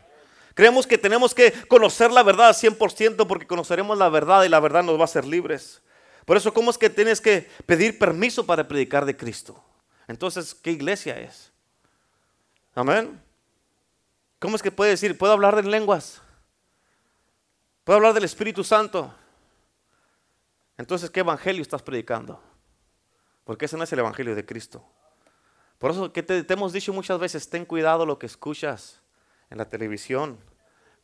Creemos 0.54 0.88
que 0.88 0.98
tenemos 0.98 1.36
que 1.36 1.52
conocer 1.68 2.12
la 2.12 2.24
verdad 2.24 2.56
100% 2.56 3.28
porque 3.28 3.46
conoceremos 3.46 3.98
la 3.98 4.08
verdad 4.08 4.44
y 4.44 4.50
la 4.50 4.60
verdad 4.60 4.84
nos 4.84 4.98
va 4.98 5.02
a 5.02 5.04
hacer 5.04 5.26
libres. 5.26 5.82
Por 6.28 6.36
eso, 6.36 6.54
¿cómo 6.54 6.72
es 6.72 6.78
que 6.78 6.90
tienes 6.90 7.22
que 7.22 7.50
pedir 7.66 7.98
permiso 7.98 8.46
para 8.46 8.68
predicar 8.68 9.06
de 9.06 9.16
Cristo? 9.16 9.64
Entonces, 10.10 10.54
¿qué 10.54 10.72
iglesia 10.72 11.18
es? 11.18 11.54
Amén. 12.76 13.18
¿Cómo 14.38 14.58
es 14.58 14.62
que 14.62 14.70
puede 14.70 14.92
decir, 14.92 15.18
puedo 15.18 15.32
hablar 15.32 15.58
en 15.58 15.72
lenguas? 15.72 16.22
¿Puedo 17.86 17.96
hablar 17.96 18.14
del 18.14 18.26
Espíritu 18.26 18.62
Santo? 18.66 19.16
Entonces, 20.78 21.10
¿qué 21.10 21.22
evangelio 21.22 21.62
estás 21.62 21.82
predicando? 21.82 22.44
Porque 23.46 23.64
ese 23.64 23.78
no 23.78 23.86
es 23.86 23.94
el 23.94 24.00
evangelio 24.00 24.36
de 24.36 24.46
Cristo. 24.46 24.84
Por 25.80 25.92
eso 25.92 26.12
que 26.12 26.24
te, 26.24 26.44
te 26.44 26.54
hemos 26.56 26.74
dicho 26.74 26.92
muchas 26.92 27.22
veces, 27.22 27.50
ten 27.50 27.64
cuidado 27.64 28.06
lo 28.06 28.20
que 28.20 28.26
escuchas 28.26 29.00
en 29.50 29.60
la 29.60 29.70
televisión 29.70 30.38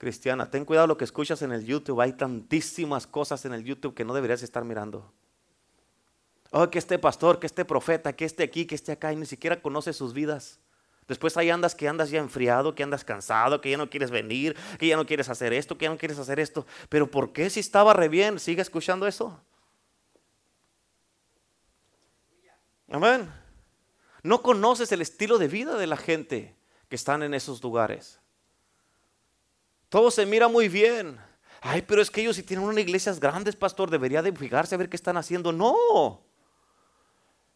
cristiana. 0.04 0.51
Ten 0.51 0.66
cuidado 0.66 0.86
lo 0.86 0.97
que 0.97 1.06
escuchas 1.06 1.41
en 1.43 1.54
el 1.54 1.66
YouTube. 1.66 2.01
Hay 2.01 2.12
tantísimas 2.12 3.08
cosas 3.08 3.45
en 3.45 3.54
el 3.54 3.64
YouTube 3.64 3.93
que 3.93 4.04
no 4.04 4.14
deberías 4.14 4.43
estar 4.43 4.66
mirando. 4.66 5.14
Oh, 6.51 6.70
que 6.70 6.78
este 6.78 6.99
pastor, 6.99 7.39
que 7.39 7.47
este 7.47 7.64
profeta, 7.64 8.14
que 8.14 8.26
este 8.26 8.43
aquí, 8.43 8.66
que 8.66 8.76
este 8.76 8.91
acá, 8.91 9.14
y 9.14 9.16
ni 9.16 9.26
siquiera 9.26 9.62
conoce 9.62 9.93
sus 9.93 10.14
vidas. 10.14 10.60
Después 11.08 11.38
ahí 11.38 11.49
andas 11.49 11.74
que 11.74 11.88
andas 11.88 12.10
ya 12.10 12.20
enfriado, 12.20 12.76
que 12.76 12.84
andas 12.84 13.06
cansado, 13.06 13.62
que 13.62 13.70
ya 13.70 13.78
no 13.78 13.89
quieres 13.89 14.12
venir, 14.12 14.56
que 14.78 14.88
ya 14.88 14.97
no 14.97 15.06
quieres 15.06 15.30
hacer 15.30 15.54
esto, 15.54 15.78
que 15.78 15.86
ya 15.86 15.89
no 15.89 15.97
quieres 15.97 16.20
hacer 16.20 16.41
esto. 16.41 16.66
Pero 16.89 17.10
¿por 17.10 17.32
qué 17.32 17.49
si 17.49 17.62
estaba 17.62 17.93
re 17.93 18.10
bien? 18.10 18.39
¿Sigue 18.39 18.62
escuchando 18.62 19.08
eso? 19.08 19.39
Amén. 22.89 23.32
No 24.22 24.41
conoces 24.41 24.91
el 24.91 25.01
estilo 25.01 25.38
de 25.38 25.47
vida 25.47 25.78
de 25.78 25.88
la 25.88 25.97
gente 25.97 26.56
que 26.89 26.95
están 26.97 27.24
en 27.24 27.34
esos 27.34 27.64
lugares. 27.64 28.20
Todo 29.94 30.10
se 30.10 30.26
mira 30.26 30.48
muy 30.48 30.70
bien. 30.70 31.20
Ay, 31.62 31.84
pero 31.84 32.02
es 32.02 32.10
que 32.10 32.22
ellos 32.22 32.36
si 32.36 32.41
tienen 32.41 32.66
unas 32.66 32.80
iglesias 32.80 33.20
grandes, 33.20 33.56
pastor, 33.56 33.91
debería 33.91 34.24
de 34.24 34.32
fijarse 34.32 34.74
a 34.74 34.80
ver 34.80 34.89
qué 34.89 34.96
están 34.96 35.18
haciendo. 35.18 35.52
No. 35.52 36.20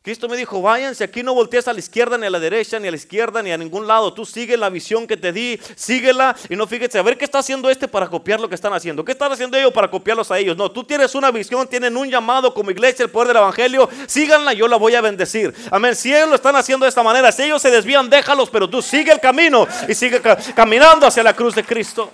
Cristo 0.07 0.29
me 0.29 0.37
dijo, 0.37 0.61
váyanse, 0.61 1.03
aquí 1.03 1.21
no 1.21 1.33
voltees 1.33 1.67
a 1.67 1.73
la 1.73 1.79
izquierda, 1.79 2.17
ni 2.17 2.25
a 2.25 2.29
la 2.29 2.39
derecha, 2.39 2.79
ni 2.79 2.87
a 2.87 2.91
la 2.91 2.95
izquierda, 2.95 3.43
ni 3.43 3.51
a 3.51 3.57
ningún 3.57 3.85
lado. 3.85 4.13
Tú 4.13 4.25
sigue 4.25 4.55
la 4.55 4.69
visión 4.69 5.05
que 5.05 5.17
te 5.17 5.33
di, 5.33 5.59
síguela 5.75 6.33
y 6.47 6.55
no 6.55 6.65
fíjese 6.65 6.97
a 6.97 7.01
ver 7.01 7.17
qué 7.17 7.25
está 7.25 7.39
haciendo 7.39 7.69
este 7.69 7.89
para 7.89 8.07
copiar 8.07 8.39
lo 8.39 8.47
que 8.47 8.55
están 8.55 8.71
haciendo. 8.71 9.03
¿Qué 9.03 9.11
están 9.11 9.33
haciendo 9.33 9.57
ellos 9.57 9.73
para 9.73 9.91
copiarlos 9.91 10.31
a 10.31 10.39
ellos? 10.39 10.55
No, 10.55 10.71
tú 10.71 10.85
tienes 10.85 11.13
una 11.13 11.29
visión, 11.29 11.67
tienen 11.67 11.97
un 11.97 12.09
llamado 12.09 12.53
como 12.53 12.71
iglesia, 12.71 13.03
el 13.03 13.11
poder 13.11 13.27
del 13.27 13.35
evangelio. 13.35 13.89
Síganla, 14.07 14.53
yo 14.53 14.69
la 14.69 14.77
voy 14.77 14.95
a 14.95 15.01
bendecir. 15.01 15.53
Amén. 15.71 15.93
Si 15.93 16.15
ellos 16.15 16.29
lo 16.29 16.35
están 16.35 16.55
haciendo 16.55 16.85
de 16.85 16.89
esta 16.89 17.03
manera, 17.03 17.29
si 17.33 17.43
ellos 17.43 17.61
se 17.61 17.69
desvían, 17.69 18.09
déjalos, 18.09 18.49
pero 18.49 18.69
tú 18.69 18.81
sigue 18.81 19.11
el 19.11 19.19
camino 19.19 19.67
y 19.89 19.93
sigue 19.93 20.21
caminando 20.55 21.05
hacia 21.05 21.21
la 21.21 21.33
cruz 21.33 21.53
de 21.53 21.65
Cristo. 21.65 22.09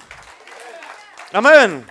Amén. 1.31 1.85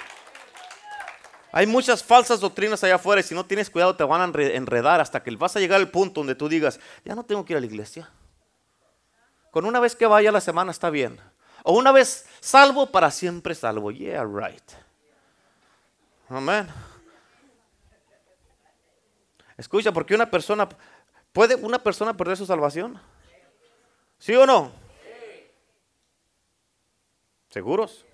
Hay 1.54 1.66
muchas 1.66 2.02
falsas 2.02 2.40
doctrinas 2.40 2.82
allá 2.82 2.94
afuera 2.94 3.20
y 3.20 3.24
si 3.24 3.34
no 3.34 3.44
tienes 3.44 3.68
cuidado 3.68 3.94
te 3.94 4.02
van 4.04 4.22
a 4.22 4.42
enredar 4.42 5.02
hasta 5.02 5.22
que 5.22 5.30
vas 5.36 5.54
a 5.54 5.60
llegar 5.60 5.78
al 5.78 5.90
punto 5.90 6.20
donde 6.20 6.34
tú 6.34 6.48
digas, 6.48 6.80
ya 7.04 7.14
no 7.14 7.24
tengo 7.24 7.44
que 7.44 7.52
ir 7.52 7.58
a 7.58 7.60
la 7.60 7.66
iglesia. 7.66 8.10
Con 9.50 9.66
una 9.66 9.78
vez 9.78 9.94
que 9.94 10.06
vaya 10.06 10.32
la 10.32 10.40
semana 10.40 10.70
está 10.70 10.88
bien. 10.88 11.20
O 11.62 11.74
una 11.74 11.92
vez 11.92 12.26
salvo, 12.40 12.90
para 12.90 13.10
siempre 13.10 13.54
salvo. 13.54 13.90
Yeah, 13.90 14.24
right. 14.24 14.62
Amén. 16.30 16.66
Escucha, 19.58 19.92
porque 19.92 20.14
una 20.14 20.30
persona, 20.30 20.66
¿puede 21.34 21.54
una 21.54 21.82
persona 21.82 22.16
perder 22.16 22.38
su 22.38 22.46
salvación? 22.46 22.98
¿Sí 24.18 24.34
o 24.34 24.46
no? 24.46 24.72
¿Seguros? 27.50 28.06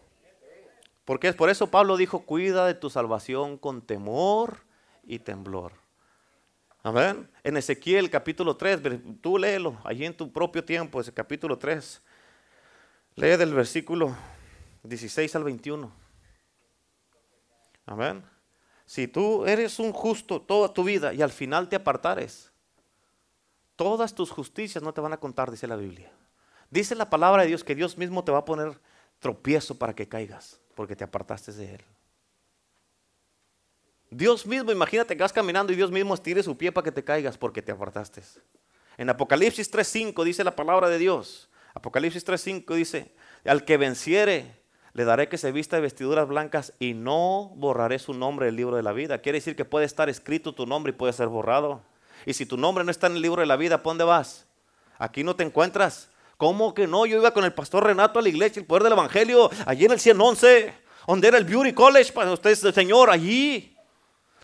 Porque 1.08 1.28
es 1.28 1.34
por 1.34 1.48
eso 1.48 1.70
Pablo 1.70 1.96
dijo, 1.96 2.26
cuida 2.26 2.66
de 2.66 2.74
tu 2.74 2.90
salvación 2.90 3.56
con 3.56 3.80
temor 3.80 4.58
y 5.04 5.20
temblor. 5.20 5.72
Amén. 6.82 7.30
En 7.42 7.56
Ezequiel 7.56 8.10
capítulo 8.10 8.58
3, 8.58 8.82
tú 9.22 9.38
léelo 9.38 9.78
allí 9.84 10.04
en 10.04 10.14
tu 10.14 10.30
propio 10.30 10.62
tiempo, 10.62 11.00
ese 11.00 11.14
capítulo 11.14 11.56
3. 11.56 12.02
Lee 13.14 13.38
del 13.38 13.54
versículo 13.54 14.14
16 14.82 15.34
al 15.34 15.44
21. 15.44 15.90
Amén. 17.86 18.22
Si 18.84 19.08
tú 19.08 19.46
eres 19.46 19.78
un 19.78 19.92
justo 19.92 20.42
toda 20.42 20.74
tu 20.74 20.84
vida 20.84 21.14
y 21.14 21.22
al 21.22 21.32
final 21.32 21.70
te 21.70 21.76
apartares, 21.76 22.52
todas 23.76 24.14
tus 24.14 24.30
justicias 24.30 24.84
no 24.84 24.92
te 24.92 25.00
van 25.00 25.14
a 25.14 25.20
contar, 25.20 25.50
dice 25.50 25.66
la 25.66 25.76
Biblia. 25.76 26.12
Dice 26.68 26.94
la 26.94 27.08
palabra 27.08 27.44
de 27.44 27.48
Dios 27.48 27.64
que 27.64 27.74
Dios 27.74 27.96
mismo 27.96 28.24
te 28.24 28.32
va 28.32 28.40
a 28.40 28.44
poner 28.44 28.78
tropiezo 29.20 29.78
para 29.78 29.94
que 29.94 30.06
caigas 30.06 30.60
porque 30.78 30.94
te 30.94 31.02
apartaste 31.02 31.50
de 31.50 31.74
Él. 31.74 31.80
Dios 34.10 34.46
mismo, 34.46 34.70
imagínate 34.70 35.16
que 35.16 35.22
vas 35.24 35.32
caminando 35.32 35.72
y 35.72 35.76
Dios 35.76 35.90
mismo 35.90 36.14
estire 36.14 36.40
su 36.40 36.56
pie 36.56 36.70
para 36.70 36.84
que 36.84 36.92
te 36.92 37.02
caigas 37.02 37.36
porque 37.36 37.62
te 37.62 37.72
apartaste. 37.72 38.22
En 38.96 39.10
Apocalipsis 39.10 39.72
3.5 39.72 40.22
dice 40.22 40.44
la 40.44 40.54
palabra 40.54 40.88
de 40.88 40.98
Dios. 40.98 41.48
Apocalipsis 41.74 42.24
3.5 42.24 42.76
dice, 42.76 43.12
al 43.44 43.64
que 43.64 43.76
venciere, 43.76 44.54
le 44.92 45.02
daré 45.02 45.28
que 45.28 45.36
se 45.36 45.50
vista 45.50 45.74
de 45.74 45.82
vestiduras 45.82 46.28
blancas 46.28 46.72
y 46.78 46.94
no 46.94 47.52
borraré 47.56 47.98
su 47.98 48.14
nombre 48.14 48.46
del 48.46 48.54
libro 48.54 48.76
de 48.76 48.84
la 48.84 48.92
vida. 48.92 49.18
Quiere 49.18 49.38
decir 49.38 49.56
que 49.56 49.64
puede 49.64 49.84
estar 49.84 50.08
escrito 50.08 50.54
tu 50.54 50.64
nombre 50.64 50.92
y 50.92 50.94
puede 50.94 51.12
ser 51.12 51.26
borrado. 51.26 51.82
Y 52.24 52.34
si 52.34 52.46
tu 52.46 52.56
nombre 52.56 52.84
no 52.84 52.92
está 52.92 53.08
en 53.08 53.16
el 53.16 53.22
libro 53.22 53.40
de 53.40 53.46
la 53.46 53.56
vida, 53.56 53.82
¿por 53.82 53.90
dónde 53.90 54.04
vas? 54.04 54.46
Aquí 54.96 55.24
no 55.24 55.34
te 55.34 55.42
encuentras. 55.42 56.08
¿Cómo 56.38 56.72
que 56.72 56.86
no? 56.86 57.04
Yo 57.04 57.18
iba 57.18 57.32
con 57.32 57.44
el 57.44 57.52
pastor 57.52 57.84
Renato 57.84 58.20
a 58.20 58.22
la 58.22 58.28
iglesia, 58.28 58.60
el 58.60 58.66
poder 58.66 58.84
del 58.84 58.92
evangelio, 58.92 59.50
allí 59.66 59.84
en 59.84 59.90
el 59.90 59.98
111, 59.98 60.72
donde 61.08 61.28
era 61.28 61.36
el 61.36 61.44
Beauty 61.44 61.74
College 61.74 62.12
para 62.12 62.32
ustedes, 62.32 62.60
Señor, 62.60 63.10
allí. 63.10 63.76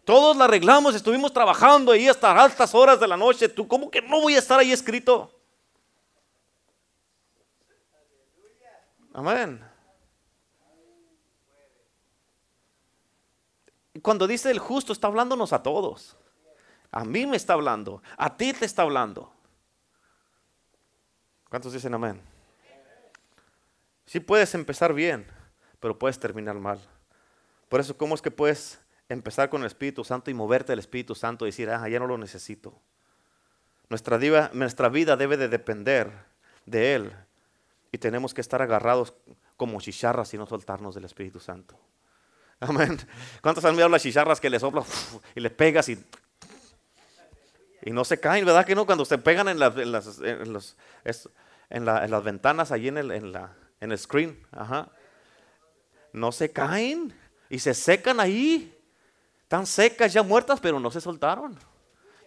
Todos 0.04 0.36
la 0.36 0.46
arreglamos, 0.46 0.96
estuvimos 0.96 1.32
trabajando 1.32 1.92
ahí 1.92 2.08
hasta 2.08 2.32
altas 2.32 2.74
horas 2.74 2.98
de 2.98 3.06
la 3.06 3.16
noche. 3.16 3.48
¿Tú 3.48 3.68
cómo 3.68 3.92
que 3.92 4.02
no 4.02 4.20
voy 4.20 4.34
a 4.34 4.40
estar 4.40 4.58
ahí 4.58 4.72
escrito? 4.72 5.30
Amén. 9.12 9.64
Cuando 14.02 14.26
dice 14.26 14.50
el 14.50 14.58
justo, 14.58 14.92
está 14.92 15.06
hablándonos 15.06 15.52
a 15.52 15.62
todos. 15.62 16.16
A 16.90 17.04
mí 17.04 17.24
me 17.24 17.36
está 17.36 17.52
hablando, 17.52 18.02
a 18.16 18.36
ti 18.36 18.52
te 18.52 18.64
está 18.64 18.82
hablando. 18.82 19.33
¿Cuántos 21.54 21.72
dicen 21.72 21.94
amén? 21.94 22.20
Sí 24.06 24.18
puedes 24.18 24.56
empezar 24.56 24.92
bien, 24.92 25.24
pero 25.78 25.96
puedes 25.96 26.18
terminar 26.18 26.56
mal. 26.56 26.80
Por 27.68 27.78
eso, 27.78 27.96
¿cómo 27.96 28.16
es 28.16 28.22
que 28.22 28.32
puedes 28.32 28.80
empezar 29.08 29.50
con 29.50 29.60
el 29.60 29.68
Espíritu 29.68 30.02
Santo 30.02 30.32
y 30.32 30.34
moverte 30.34 30.72
del 30.72 30.80
Espíritu 30.80 31.14
Santo 31.14 31.46
y 31.46 31.50
decir, 31.50 31.70
ah, 31.70 31.88
ya 31.88 32.00
no 32.00 32.08
lo 32.08 32.18
necesito? 32.18 32.74
Nuestra 33.88 34.16
vida, 34.16 34.50
nuestra 34.52 34.88
vida 34.88 35.16
debe 35.16 35.36
de 35.36 35.46
depender 35.46 36.10
de 36.66 36.96
Él 36.96 37.12
y 37.92 37.98
tenemos 37.98 38.34
que 38.34 38.40
estar 38.40 38.60
agarrados 38.60 39.14
como 39.56 39.80
chicharras 39.80 40.34
y 40.34 40.38
no 40.38 40.46
soltarnos 40.46 40.96
del 40.96 41.04
Espíritu 41.04 41.38
Santo. 41.38 41.78
Amén. 42.58 42.98
¿Cuántos 43.42 43.64
han 43.64 43.76
mirado 43.76 43.90
las 43.90 44.02
chicharras 44.02 44.40
que 44.40 44.50
le 44.50 44.58
soplas 44.58 45.20
y 45.36 45.40
le 45.40 45.50
pegas 45.50 45.88
y, 45.88 46.04
y 47.82 47.92
no 47.92 48.04
se 48.04 48.18
caen? 48.18 48.44
¿Verdad 48.44 48.66
que 48.66 48.74
no? 48.74 48.86
Cuando 48.86 49.04
se 49.04 49.18
pegan 49.18 49.46
en, 49.46 49.60
las, 49.60 49.76
los, 49.76 50.76
en, 51.70 51.84
las 51.84 52.24
ventanas, 52.24 52.72
allí 52.72 52.88
en 52.88 52.98
el, 52.98 53.10
en, 53.10 53.32
la, 53.32 53.56
en 53.80 53.92
el 53.92 53.98
screen, 53.98 54.46
no 56.12 56.32
se 56.32 56.52
caen 56.52 57.12
y 57.50 57.58
se 57.58 57.74
secan 57.74 58.20
ahí. 58.20 58.70
Están 59.42 59.66
secas, 59.66 60.12
ya 60.12 60.22
muertas, 60.22 60.58
pero 60.60 60.80
no 60.80 60.90
se 60.90 61.00
soltaron. 61.00 61.58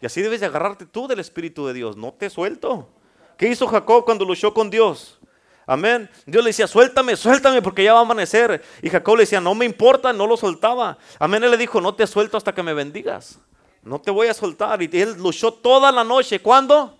Y 0.02 0.06
así 0.06 0.22
debes 0.22 0.40
de 0.40 0.46
agarrarte 0.46 0.86
tú 0.86 1.08
del 1.08 1.20
Espíritu 1.20 1.66
de 1.68 1.74
Dios. 1.74 1.98
No 1.98 2.14
te 2.14 2.30
suelto. 2.30 2.90
¿Qué 3.38 3.48
hizo 3.48 3.68
Jacob 3.68 4.06
cuando 4.06 4.26
luchó 4.26 4.54
con 4.54 4.70
Dios? 4.70 5.20
Amén. 5.66 6.10
Dios 6.26 6.44
le 6.44 6.50
decía, 6.50 6.68
suéltame, 6.68 7.16
suéltame 7.16 7.62
porque 7.62 7.84
ya 7.84 7.94
va 7.94 8.00
a 8.00 8.04
amanecer. 8.04 8.64
Y 8.82 8.90
Jacob 8.90 9.18
le 9.18 9.24
decía, 9.24 9.42
no 9.42 9.54
me 9.54 9.66
importa, 9.66 10.14
no 10.14 10.28
lo 10.28 10.38
soltaba. 10.38 10.98
Amén. 11.20 11.44
Él 11.44 11.52
le 11.52 11.58
dijo, 11.58 11.82
no 11.82 11.94
te 11.94 12.08
suelto 12.08 12.38
hasta 12.38 12.54
que 12.54 12.64
me 12.64 12.74
bendigas. 12.74 13.40
No 13.82 14.00
te 14.00 14.12
voy 14.12 14.28
a 14.28 14.34
soltar. 14.34 14.82
Y 14.82 14.90
él 14.94 15.16
luchó 15.18 15.52
toda 15.54 15.92
la 15.92 16.04
noche. 16.04 16.40
¿Cuándo? 16.40 16.97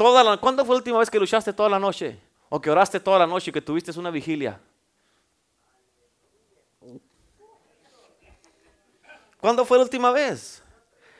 Toda 0.00 0.24
la, 0.24 0.38
¿Cuándo 0.38 0.64
fue 0.64 0.76
la 0.76 0.78
última 0.78 0.98
vez 0.98 1.10
que 1.10 1.20
luchaste 1.20 1.52
toda 1.52 1.68
la 1.68 1.78
noche? 1.78 2.18
O 2.48 2.58
que 2.58 2.70
oraste 2.70 2.98
toda 2.98 3.18
la 3.18 3.26
noche 3.26 3.50
y 3.50 3.52
que 3.52 3.60
tuviste 3.60 3.90
una 3.98 4.10
vigilia. 4.10 4.58
¿Cuándo 9.38 9.62
fue 9.66 9.76
la 9.76 9.84
última 9.84 10.10
vez? 10.10 10.62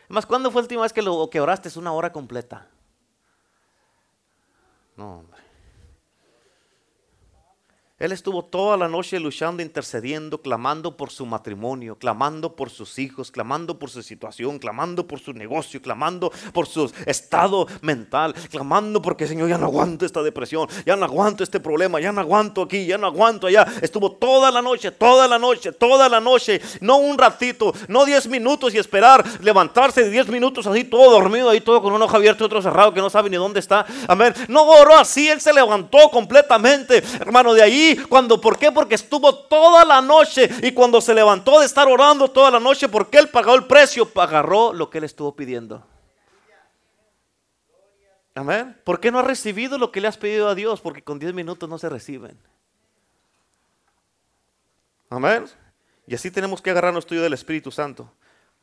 Más, 0.09 0.24
¿cuándo 0.24 0.51
fue 0.51 0.62
la 0.62 0.64
última 0.64 0.81
vez 0.81 0.95
que, 0.95 1.03
lo, 1.03 1.28
que 1.28 1.43
oraste 1.43 1.68
una 1.78 1.93
hora 1.93 2.11
completa? 2.11 2.68
No, 4.97 5.18
hombre. 5.18 5.39
Él 8.01 8.12
estuvo 8.12 8.42
toda 8.42 8.78
la 8.78 8.88
noche 8.88 9.20
luchando, 9.20 9.62
intercediendo, 9.62 10.40
clamando 10.40 10.96
por 10.96 11.11
su 11.11 11.26
matrimonio, 11.26 11.96
clamando 11.96 12.57
por 12.57 12.70
sus 12.70 12.98
hijos, 12.98 13.30
clamando 13.30 13.78
por 13.78 13.90
su 13.90 14.03
situación, 14.03 14.59
clamando 14.59 15.07
por 15.07 15.20
su 15.20 15.34
negocio, 15.34 15.82
clamando 15.82 16.32
por 16.55 16.66
su 16.66 16.90
estado 17.05 17.66
mental, 17.82 18.34
clamando 18.51 19.03
porque 19.03 19.26
Señor 19.26 19.51
ya 19.51 19.59
no 19.59 19.66
aguanto 19.66 20.07
esta 20.07 20.22
depresión, 20.22 20.66
ya 20.86 20.96
no 20.96 21.05
aguanto 21.05 21.44
este 21.44 21.61
problema, 21.61 22.01
ya 22.01 22.11
no 22.11 22.22
aguanto 22.22 22.62
aquí, 22.62 22.86
ya 22.86 22.96
no 22.96 23.07
aguanto 23.07 23.48
allá. 23.48 23.66
Estuvo 23.82 24.12
toda 24.12 24.51
la 24.51 24.62
noche, 24.62 24.92
toda 24.92 25.28
la 25.28 25.38
noche, 25.38 25.72
toda 25.72 26.09
la 26.09 26.20
noche, 26.20 26.59
no 26.80 26.96
un 26.96 27.18
ratito, 27.18 27.74
no 27.88 28.07
diez 28.07 28.26
minutos 28.26 28.72
y 28.72 28.78
esperar 28.78 29.22
levantarse 29.42 30.05
de 30.05 30.11
diez 30.11 30.26
minutos 30.28 30.66
así 30.66 30.84
todo 30.84 31.11
dormido 31.11 31.51
ahí 31.51 31.61
todo 31.61 31.82
con 31.82 31.92
un 31.92 32.01
ojo 32.01 32.16
abierto 32.16 32.44
y 32.44 32.46
otro 32.46 32.62
cerrado 32.62 32.94
que 32.94 33.01
no 33.01 33.11
sabe 33.11 33.28
ni 33.28 33.36
dónde 33.36 33.61
está. 33.61 33.84
Amén. 34.09 34.32
No 34.48 34.62
oró 34.62 34.96
así, 34.96 35.28
él 35.28 35.38
se 35.38 35.53
levantó 35.53 36.09
completamente, 36.11 37.03
hermano, 37.20 37.53
de 37.53 37.62
ahí 37.62 37.89
cuando, 37.97 38.41
¿por 38.41 38.59
qué? 38.59 38.72
Porque 38.72 38.95
estuvo 38.95 39.34
toda 39.34 39.84
la 39.84 40.01
noche 40.01 40.49
y 40.62 40.72
cuando 40.72 41.01
se 41.01 41.14
levantó 41.14 41.61
de 41.61 41.66
estar 41.66 41.88
orando 41.88 42.28
toda 42.28 42.51
la 42.51 42.61
noche, 42.61 42.88
porque 42.88 43.18
él 43.18 43.28
pagó 43.28 43.55
el 43.55 43.66
precio, 43.66 44.11
agarró 44.16 44.72
lo 44.72 44.91
que 44.91 44.99
él 44.99 45.05
estuvo 45.05 45.34
pidiendo. 45.34 45.86
Amén. 48.34 48.76
¿Por 48.84 49.01
qué 49.01 49.11
no 49.11 49.18
has 49.18 49.26
recibido 49.26 49.76
lo 49.76 49.91
que 49.91 50.01
le 50.01 50.09
has 50.09 50.16
pedido 50.16 50.49
a 50.49 50.55
Dios? 50.55 50.80
Porque 50.80 51.03
con 51.03 51.18
10 51.18 51.34
minutos 51.34 51.68
no 51.68 51.78
se 51.78 51.88
reciben. 51.88 52.38
Amén. 55.09 55.45
Y 56.07 56.14
así 56.14 56.30
tenemos 56.30 56.62
que 56.62 56.70
agarrar 56.70 56.93
nuestro 56.93 57.20
del 57.20 57.32
Espíritu 57.32 57.70
Santo. 57.70 58.12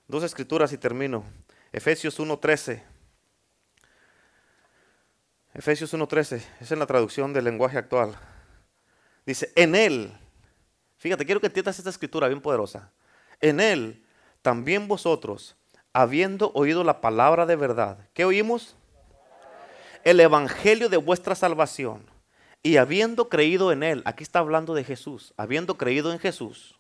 Dos 0.08 0.24
escrituras 0.24 0.72
y 0.72 0.78
termino. 0.78 1.24
Efesios 1.72 2.20
1.13. 2.20 2.82
Efesios 5.54 5.94
1.13. 5.94 6.42
Es 6.62 6.72
en 6.72 6.80
la 6.80 6.86
traducción 6.86 7.34
del 7.34 7.44
lenguaje 7.44 7.78
actual. 7.78 8.18
Dice, 9.28 9.52
en 9.56 9.76
Él, 9.76 10.14
fíjate, 10.96 11.26
quiero 11.26 11.42
que 11.42 11.48
entiendas 11.48 11.78
esta 11.78 11.90
escritura 11.90 12.30
bien 12.30 12.40
poderosa. 12.40 12.94
En 13.42 13.60
Él, 13.60 14.02
también 14.42 14.88
vosotros, 14.88 15.58
habiendo 15.92 16.54
oído 16.54 16.86
la 16.86 17.02
palabra 17.02 17.46
de 17.46 17.58
verdad, 17.58 18.08
¿qué 18.14 18.24
oímos? 18.24 18.78
El 20.06 20.22
evangelio 20.22 20.88
de 20.88 20.96
vuestra 20.96 21.36
salvación. 21.36 22.10
Y 22.64 22.78
habiendo 22.78 23.28
creído 23.28 23.74
en 23.74 23.84
Él, 23.84 24.02
aquí 24.06 24.24
está 24.24 24.40
hablando 24.40 24.74
de 24.74 24.86
Jesús, 24.86 25.34
habiendo 25.36 25.78
creído 25.78 26.14
en 26.14 26.20
Jesús, 26.20 26.80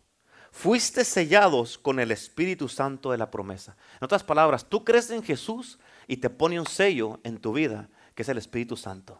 fuiste 0.49 1.03
sellados 1.03 1.77
con 1.77 1.99
el 1.99 2.11
Espíritu 2.11 2.69
Santo 2.69 3.11
de 3.11 3.17
la 3.17 3.29
promesa. 3.29 3.75
En 3.99 4.05
otras 4.05 4.23
palabras, 4.23 4.63
tú 4.63 4.85
crees 4.85 5.11
en 5.11 5.21
Jesús 5.21 5.79
y 6.07 6.15
te 6.15 6.29
pone 6.29 6.61
un 6.61 6.65
sello 6.65 7.19
en 7.25 7.39
tu 7.39 7.51
vida, 7.51 7.89
que 8.15 8.21
es 8.21 8.29
el 8.29 8.37
Espíritu 8.37 8.77
Santo. 8.77 9.19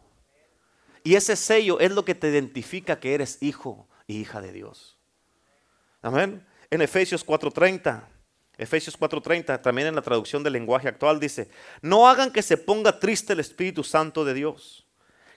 Y 1.08 1.16
ese 1.16 1.38
sello 1.38 1.80
es 1.80 1.90
lo 1.92 2.04
que 2.04 2.16
te 2.16 2.28
identifica 2.28 3.00
que 3.00 3.14
eres 3.14 3.38
hijo 3.40 3.88
y 4.08 4.18
hija 4.18 4.42
de 4.42 4.52
Dios. 4.52 4.98
Amén. 6.02 6.46
En 6.70 6.82
Efesios 6.82 7.26
4:30, 7.26 8.04
Efesios 8.58 9.00
4:30, 9.00 9.62
también 9.62 9.88
en 9.88 9.96
la 9.96 10.02
traducción 10.02 10.44
del 10.44 10.52
lenguaje 10.52 10.90
actual 10.90 11.18
dice, 11.18 11.50
no 11.82 12.10
hagan 12.10 12.30
que 12.30 12.42
se 12.42 12.58
ponga 12.58 13.00
triste 13.00 13.32
el 13.32 13.40
Espíritu 13.40 13.86
Santo 13.86 14.26
de 14.26 14.34
Dios, 14.34 14.86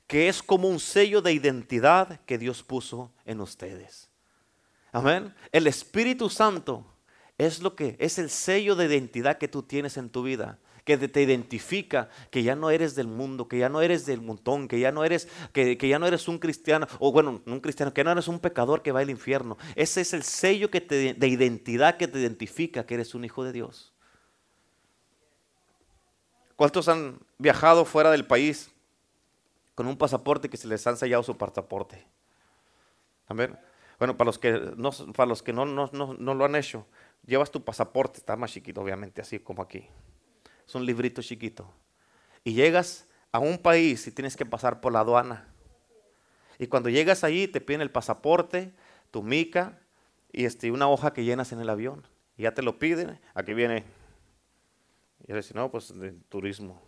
que 0.09 0.29
es 0.29 0.43
como 0.43 0.67
un 0.67 0.81
sello 0.81 1.23
de 1.23 1.35
identidad 1.35 2.19
que 2.27 2.37
Dios 2.37 2.65
puso 2.65 3.13
en 3.25 3.41
ustedes. 3.41 4.11
Amén. 4.91 5.33
El 5.53 5.69
Espíritu 5.69 6.31
Santo 6.31 6.85
es 7.39 7.63
lo 7.63 7.77
que 7.77 7.95
es 8.01 8.19
el 8.19 8.29
sello 8.29 8.75
de 8.75 8.87
identidad 8.87 9.39
que 9.39 9.47
tú 9.47 9.63
tienes 9.63 9.97
en 9.99 10.11
tu 10.11 10.25
vida 10.25 10.59
que 10.99 11.09
te 11.09 11.23
identifica 11.23 12.09
que 12.31 12.43
ya 12.43 12.57
no 12.57 12.71
eres 12.71 12.95
del 12.95 13.07
mundo, 13.07 13.47
que 13.47 13.59
ya 13.59 13.69
no 13.69 13.81
eres 13.81 14.07
del 14.07 14.21
montón, 14.21 14.67
que 14.67 14.81
ya 14.81 14.91
no 14.91 15.05
eres, 15.05 15.29
que, 15.53 15.77
ya 15.77 15.99
no 15.99 16.07
eres 16.07 16.27
un 16.27 16.39
cristiano, 16.39 16.87
o 16.99 17.13
bueno, 17.13 17.43
un 17.47 17.61
cristiano, 17.61 17.93
que 17.93 18.03
no 18.03 18.11
eres 18.11 18.29
un 18.29 18.41
pecador 18.41 18.83
que 18.83 18.93
va 18.93 19.01
al 19.01 19.11
infierno. 19.11 19.57
Ese 19.77 20.01
es 20.01 20.13
el 20.15 20.23
sello 20.23 20.71
que 20.71 20.81
te, 20.81 21.15
de 21.15 21.29
identidad 21.29 21.97
que 21.97 22.09
te 22.09 22.19
identifica 22.19 22.87
que 22.87 22.95
eres 22.95 23.15
un 23.15 23.25
hijo 23.25 23.45
de 23.45 23.53
Dios. 23.53 23.93
¿Cuántos 26.57 26.89
han 26.89 27.21
viajado 27.39 27.85
fuera 27.85 28.11
del 28.11 28.27
país 28.27 28.71
con 29.75 29.87
un 29.87 29.97
pasaporte 29.97 30.49
que 30.49 30.57
se 30.57 30.69
les 30.69 30.87
han 30.87 30.97
sellado 30.97 31.23
su 31.23 31.37
pasaporte? 31.37 32.05
A 33.29 33.35
ver, 33.35 33.59
bueno, 33.99 34.17
para 34.17 34.27
los 34.27 34.39
que 34.39 34.73
no, 34.77 34.91
para 35.15 35.29
los 35.29 35.43
que 35.43 35.53
no, 35.53 35.65
no, 35.65 35.89
no 35.93 36.35
lo 36.35 36.45
han 36.45 36.57
hecho, 36.57 36.85
llevas 37.25 37.51
tu 37.51 37.65
pasaporte, 37.65 38.19
está 38.19 38.35
más 38.35 38.53
chiquito 38.53 38.81
obviamente, 38.81 39.21
así 39.21 39.39
como 39.39 39.63
aquí 39.63 39.89
es 40.71 40.75
un 40.77 40.87
librito 40.87 41.21
chiquito. 41.21 41.69
Y 42.45 42.55
llegas 42.55 43.09
a 43.33 43.41
un 43.41 43.59
país 43.59 44.07
y 44.07 44.13
tienes 44.13 44.37
que 44.37 44.47
pasar 44.47 44.81
por 44.81 44.93
la 44.93 45.01
aduana. 45.01 45.49
Y 46.61 46.69
cuando 46.69 46.89
llegas 46.89 47.25
allí 47.25 47.49
te 47.49 47.61
piden 47.61 47.81
el 47.81 47.91
pasaporte, 47.91 48.73
tu 49.11 49.25
mica 49.25 49.81
y 50.33 50.45
este, 50.45 50.71
una 50.71 50.89
hoja 50.89 51.13
que 51.13 51.25
llenas 51.25 51.51
en 51.51 51.59
el 51.59 51.69
avión. 51.69 52.07
Y 52.37 52.45
ya 52.45 52.55
te 52.55 52.63
lo 52.63 52.79
piden, 52.79 53.19
aquí 53.35 53.53
viene. 53.53 53.85
Y 55.27 55.33
le 55.33 55.43
no, 55.55 55.73
pues 55.73 55.99
de 55.99 56.13
turismo, 56.29 56.81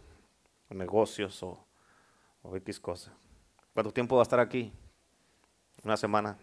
o 0.71 0.75
negocios 0.75 1.43
o, 1.43 1.67
o 2.43 2.57
X 2.57 2.79
cosa. 2.79 3.13
¿Cuánto 3.75 3.93
tiempo 3.93 4.15
va 4.15 4.23
a 4.23 4.25
estar 4.25 4.39
aquí? 4.39 4.73
Una 5.83 5.97
semana. 5.97 6.39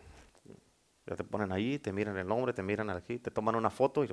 Ya 1.08 1.16
te 1.16 1.24
ponen 1.24 1.54
ahí, 1.54 1.80
te 1.80 1.94
miran 1.94 2.18
el 2.18 2.28
nombre, 2.28 2.52
te 2.52 2.62
miran 2.62 2.90
aquí, 2.90 3.18
te 3.18 3.32
toman 3.32 3.56
una 3.56 3.70
foto 3.70 4.04
y 4.04 4.10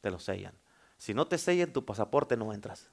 te 0.00 0.10
lo 0.10 0.18
sellan. 0.18 0.54
Si 0.98 1.14
no 1.14 1.26
te 1.26 1.38
sellen 1.38 1.72
tu 1.72 1.84
pasaporte, 1.84 2.36
no 2.36 2.52
entras. 2.52 2.88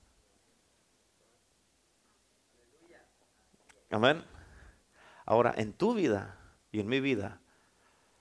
Amén. 3.89 4.23
Ahora, 5.25 5.53
en 5.55 5.73
tu 5.73 5.93
vida 5.93 6.37
y 6.71 6.79
en 6.79 6.87
mi 6.87 6.99
vida, 6.99 7.39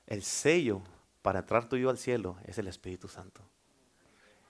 el 0.06 0.22
sello 0.22 0.82
para 1.22 1.40
entrar 1.40 1.68
tú 1.68 1.76
y 1.76 1.82
yo 1.82 1.90
al 1.90 1.98
cielo 1.98 2.36
es 2.44 2.58
el 2.58 2.68
Espíritu 2.68 3.08
Santo. 3.08 3.42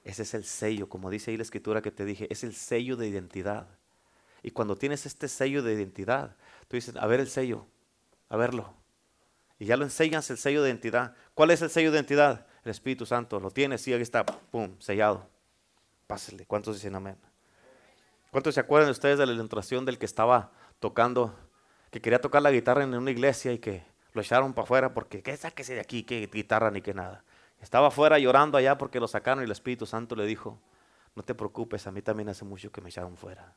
Ese 0.04 0.22
es 0.22 0.34
el 0.34 0.44
sello, 0.44 0.88
como 0.88 1.10
dice 1.10 1.30
ahí 1.30 1.36
la 1.36 1.44
escritura 1.44 1.80
que 1.80 1.92
te 1.92 2.04
dije, 2.04 2.26
es 2.30 2.42
el 2.42 2.54
sello 2.54 2.96
de 2.96 3.06
identidad. 3.06 3.68
Y 4.42 4.50
cuando 4.50 4.76
tienes 4.76 5.06
este 5.06 5.28
sello 5.28 5.62
de 5.62 5.74
identidad, 5.74 6.36
tú 6.66 6.76
dices, 6.76 6.96
a 6.96 7.06
ver 7.06 7.20
el 7.20 7.28
sello, 7.28 7.66
a 8.28 8.36
verlo. 8.36 8.74
Y 9.60 9.66
ya 9.66 9.76
lo 9.76 9.84
enseñas 9.84 10.28
el 10.30 10.38
sello 10.38 10.62
de 10.62 10.70
identidad. 10.70 11.14
¿Cuál 11.34 11.52
es 11.52 11.62
el 11.62 11.70
sello 11.70 11.92
de 11.92 11.98
identidad? 11.98 12.46
El 12.64 12.70
Espíritu 12.70 13.06
Santo. 13.06 13.40
Lo 13.40 13.50
tienes, 13.50 13.80
sí, 13.80 13.92
aquí 13.92 14.02
está, 14.02 14.24
pum, 14.24 14.78
sellado. 14.78 15.26
Pásale. 16.06 16.46
¿Cuántos 16.46 16.76
dicen 16.76 16.94
amén? 16.94 17.16
¿Cuántos 18.30 18.54
se 18.54 18.60
acuerdan 18.60 18.90
ustedes 18.90 19.18
de 19.18 19.26
la 19.26 19.32
ilustración 19.32 19.84
del 19.84 19.98
que 19.98 20.06
estaba 20.06 20.52
tocando, 20.80 21.34
que 21.90 22.00
quería 22.00 22.20
tocar 22.20 22.42
la 22.42 22.50
guitarra 22.50 22.82
en 22.82 22.94
una 22.94 23.10
iglesia 23.10 23.52
y 23.52 23.58
que 23.58 23.84
lo 24.14 24.22
echaron 24.22 24.54
para 24.54 24.64
afuera 24.64 24.94
porque, 24.94 25.22
¿qué 25.22 25.36
sáquese 25.36 25.74
de 25.74 25.80
aquí? 25.80 26.02
¿Qué 26.02 26.28
guitarra 26.32 26.70
ni 26.70 26.80
qué 26.80 26.94
nada? 26.94 27.24
Estaba 27.60 27.88
afuera 27.88 28.18
llorando 28.18 28.58
allá 28.58 28.78
porque 28.78 29.00
lo 29.00 29.08
sacaron 29.08 29.42
y 29.42 29.46
el 29.46 29.52
Espíritu 29.52 29.86
Santo 29.86 30.16
le 30.16 30.26
dijo, 30.26 30.58
no 31.14 31.22
te 31.22 31.34
preocupes, 31.34 31.86
a 31.86 31.92
mí 31.92 32.02
también 32.02 32.28
hace 32.28 32.44
mucho 32.44 32.72
que 32.72 32.80
me 32.80 32.88
echaron 32.88 33.16
fuera. 33.16 33.54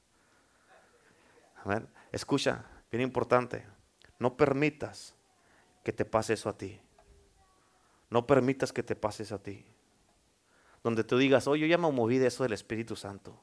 Amén. 1.63 1.87
Escucha, 2.11 2.65
bien 2.91 3.01
importante, 3.01 3.65
no 4.19 4.37
permitas 4.37 5.15
que 5.83 5.91
te 5.91 6.05
pase 6.05 6.33
eso 6.33 6.49
a 6.49 6.57
ti. 6.57 6.79
No 8.09 8.27
permitas 8.27 8.71
que 8.71 8.83
te 8.83 8.95
pase 8.95 9.23
eso 9.23 9.35
a 9.35 9.43
ti. 9.43 9.65
Donde 10.83 11.03
tú 11.03 11.17
digas, 11.17 11.47
oh, 11.47 11.55
yo 11.55 11.65
ya 11.65 11.77
me 11.77 11.91
moví 11.91 12.17
de 12.17 12.27
eso 12.27 12.43
del 12.43 12.53
Espíritu 12.53 12.95
Santo. 12.95 13.41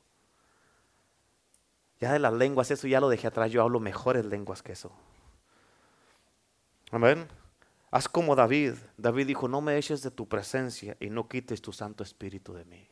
Ya 2.00 2.12
de 2.12 2.18
las 2.18 2.32
lenguas, 2.32 2.70
eso 2.70 2.86
ya 2.86 3.00
lo 3.00 3.08
dejé 3.08 3.26
atrás. 3.28 3.50
Yo 3.50 3.62
hablo 3.62 3.80
mejores 3.80 4.24
lenguas 4.24 4.62
que 4.62 4.72
eso. 4.72 4.92
Amén. 6.90 7.26
Haz 7.90 8.08
como 8.08 8.34
David. 8.34 8.74
David 8.96 9.26
dijo, 9.26 9.48
no 9.48 9.60
me 9.60 9.76
eches 9.76 10.02
de 10.02 10.10
tu 10.10 10.28
presencia 10.28 10.96
y 10.98 11.10
no 11.10 11.28
quites 11.28 11.60
tu 11.60 11.72
Santo 11.72 12.02
Espíritu 12.02 12.54
de 12.54 12.64
mí. 12.64 12.88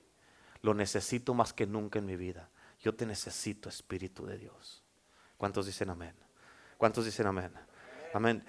Lo 0.63 0.75
necesito 0.75 1.35
más 1.35 1.53
que 1.53 1.67
nunca 1.67 1.99
en 1.99 2.07
mi 2.07 2.17
vida. 2.17 2.51
Yo 2.81 2.95
te 2.95 3.07
necesito, 3.07 3.69
Espíritu 3.69 4.27
de 4.27 4.39
Dios. 4.39 4.83
¿Cuántos 5.37 5.67
dicen 5.67 5.91
amén? 5.91 6.15
¿Cuántos 6.77 7.05
dicen 7.05 7.27
amén? 7.27 7.53
Amén. 8.13 8.45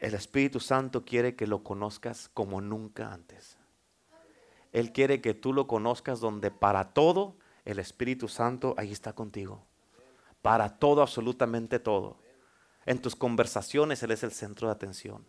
El 0.00 0.14
Espíritu 0.14 0.60
Santo 0.60 1.04
quiere 1.04 1.36
que 1.36 1.46
lo 1.46 1.62
conozcas 1.62 2.30
como 2.34 2.60
nunca 2.60 3.12
antes. 3.12 3.56
Él 4.72 4.92
quiere 4.92 5.20
que 5.20 5.34
tú 5.34 5.52
lo 5.52 5.66
conozcas 5.66 6.20
donde 6.20 6.50
para 6.50 6.92
todo 6.92 7.36
el 7.64 7.78
Espíritu 7.78 8.28
Santo 8.28 8.74
ahí 8.76 8.92
está 8.92 9.14
contigo. 9.14 9.64
Para 10.42 10.78
todo, 10.78 11.02
absolutamente 11.02 11.78
todo. 11.78 12.18
En 12.84 13.00
tus 13.00 13.16
conversaciones 13.16 14.02
Él 14.02 14.10
es 14.10 14.22
el 14.22 14.32
centro 14.32 14.68
de 14.68 14.72
atención 14.72 15.24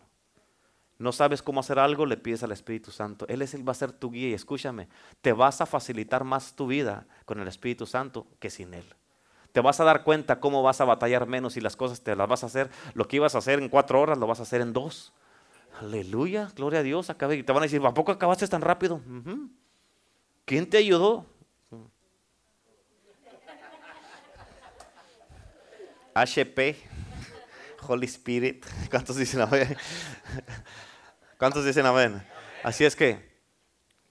no 0.99 1.11
sabes 1.11 1.43
cómo 1.43 1.59
hacer 1.59 1.79
algo, 1.79 2.05
le 2.05 2.17
pides 2.17 2.43
al 2.43 2.51
Espíritu 2.51 2.91
Santo. 2.91 3.27
Él 3.27 3.41
es 3.41 3.53
el 3.53 3.67
va 3.67 3.71
a 3.71 3.75
ser 3.75 3.91
tu 3.91 4.11
guía 4.11 4.29
y 4.29 4.33
escúchame, 4.33 4.87
te 5.21 5.31
vas 5.31 5.61
a 5.61 5.65
facilitar 5.65 6.23
más 6.23 6.55
tu 6.55 6.67
vida 6.67 7.05
con 7.25 7.39
el 7.39 7.47
Espíritu 7.47 7.85
Santo 7.85 8.27
que 8.39 8.49
sin 8.49 8.73
Él. 8.73 8.85
Te 9.57 9.61
vas 9.61 9.79
a 9.79 9.83
dar 9.83 10.03
cuenta 10.03 10.39
cómo 10.39 10.61
vas 10.61 10.81
a 10.81 10.85
batallar 10.85 11.25
menos 11.25 11.57
y 11.57 11.61
las 11.61 11.75
cosas 11.75 12.01
te 12.01 12.15
las 12.15 12.27
vas 12.27 12.43
a 12.43 12.45
hacer. 12.45 12.69
Lo 12.93 13.07
que 13.07 13.15
ibas 13.15 13.33
a 13.33 13.39
hacer 13.39 13.57
en 13.57 13.69
cuatro 13.69 13.99
horas 13.99 14.15
lo 14.19 14.27
vas 14.27 14.39
a 14.39 14.43
hacer 14.43 14.61
en 14.61 14.71
dos. 14.71 15.13
Aleluya, 15.79 16.51
gloria 16.55 16.81
a 16.81 16.83
Dios. 16.83 17.09
Y 17.09 17.41
te 17.41 17.51
van 17.51 17.63
a 17.63 17.65
decir, 17.65 17.81
¿a 17.83 17.91
poco 17.91 18.11
acabaste 18.11 18.47
tan 18.47 18.61
rápido? 18.61 19.01
¿Quién 20.45 20.69
te 20.69 20.77
ayudó? 20.77 21.25
HP, 26.13 26.77
Holy 27.87 28.05
Spirit. 28.05 28.63
¿Cuántos 28.91 29.15
dicen 29.15 29.41
amén? 29.41 29.75
¿Cuántos 31.39 31.65
dicen 31.65 31.87
amén? 31.87 32.23
Así 32.61 32.85
es 32.85 32.95
que, 32.95 33.27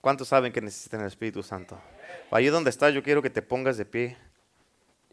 ¿cuántos 0.00 0.26
saben 0.26 0.52
que 0.52 0.60
necesitan 0.60 1.02
el 1.02 1.06
Espíritu 1.06 1.44
Santo? 1.44 1.80
Allí 2.32 2.48
donde 2.48 2.70
estás, 2.70 2.92
yo 2.92 3.04
quiero 3.04 3.22
que 3.22 3.30
te 3.30 3.42
pongas 3.42 3.76
de 3.76 3.84
pie 3.84 4.25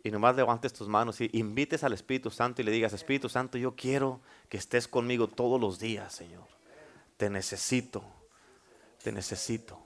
y 0.03 0.11
nomás 0.11 0.35
levantes 0.35 0.73
tus 0.73 0.89
manos 0.89 1.21
y 1.21 1.29
invites 1.33 1.83
al 1.83 1.93
Espíritu 1.93 2.29
Santo 2.29 2.61
y 2.61 2.65
le 2.65 2.71
digas, 2.71 2.91
Espíritu 2.91 3.29
Santo, 3.29 3.57
yo 3.57 3.75
quiero 3.75 4.19
que 4.49 4.57
estés 4.57 4.87
conmigo 4.87 5.27
todos 5.27 5.59
los 5.59 5.79
días, 5.79 6.13
Señor. 6.13 6.45
Te 7.15 7.29
necesito, 7.29 8.03
te 9.01 9.13
necesito. 9.13 9.79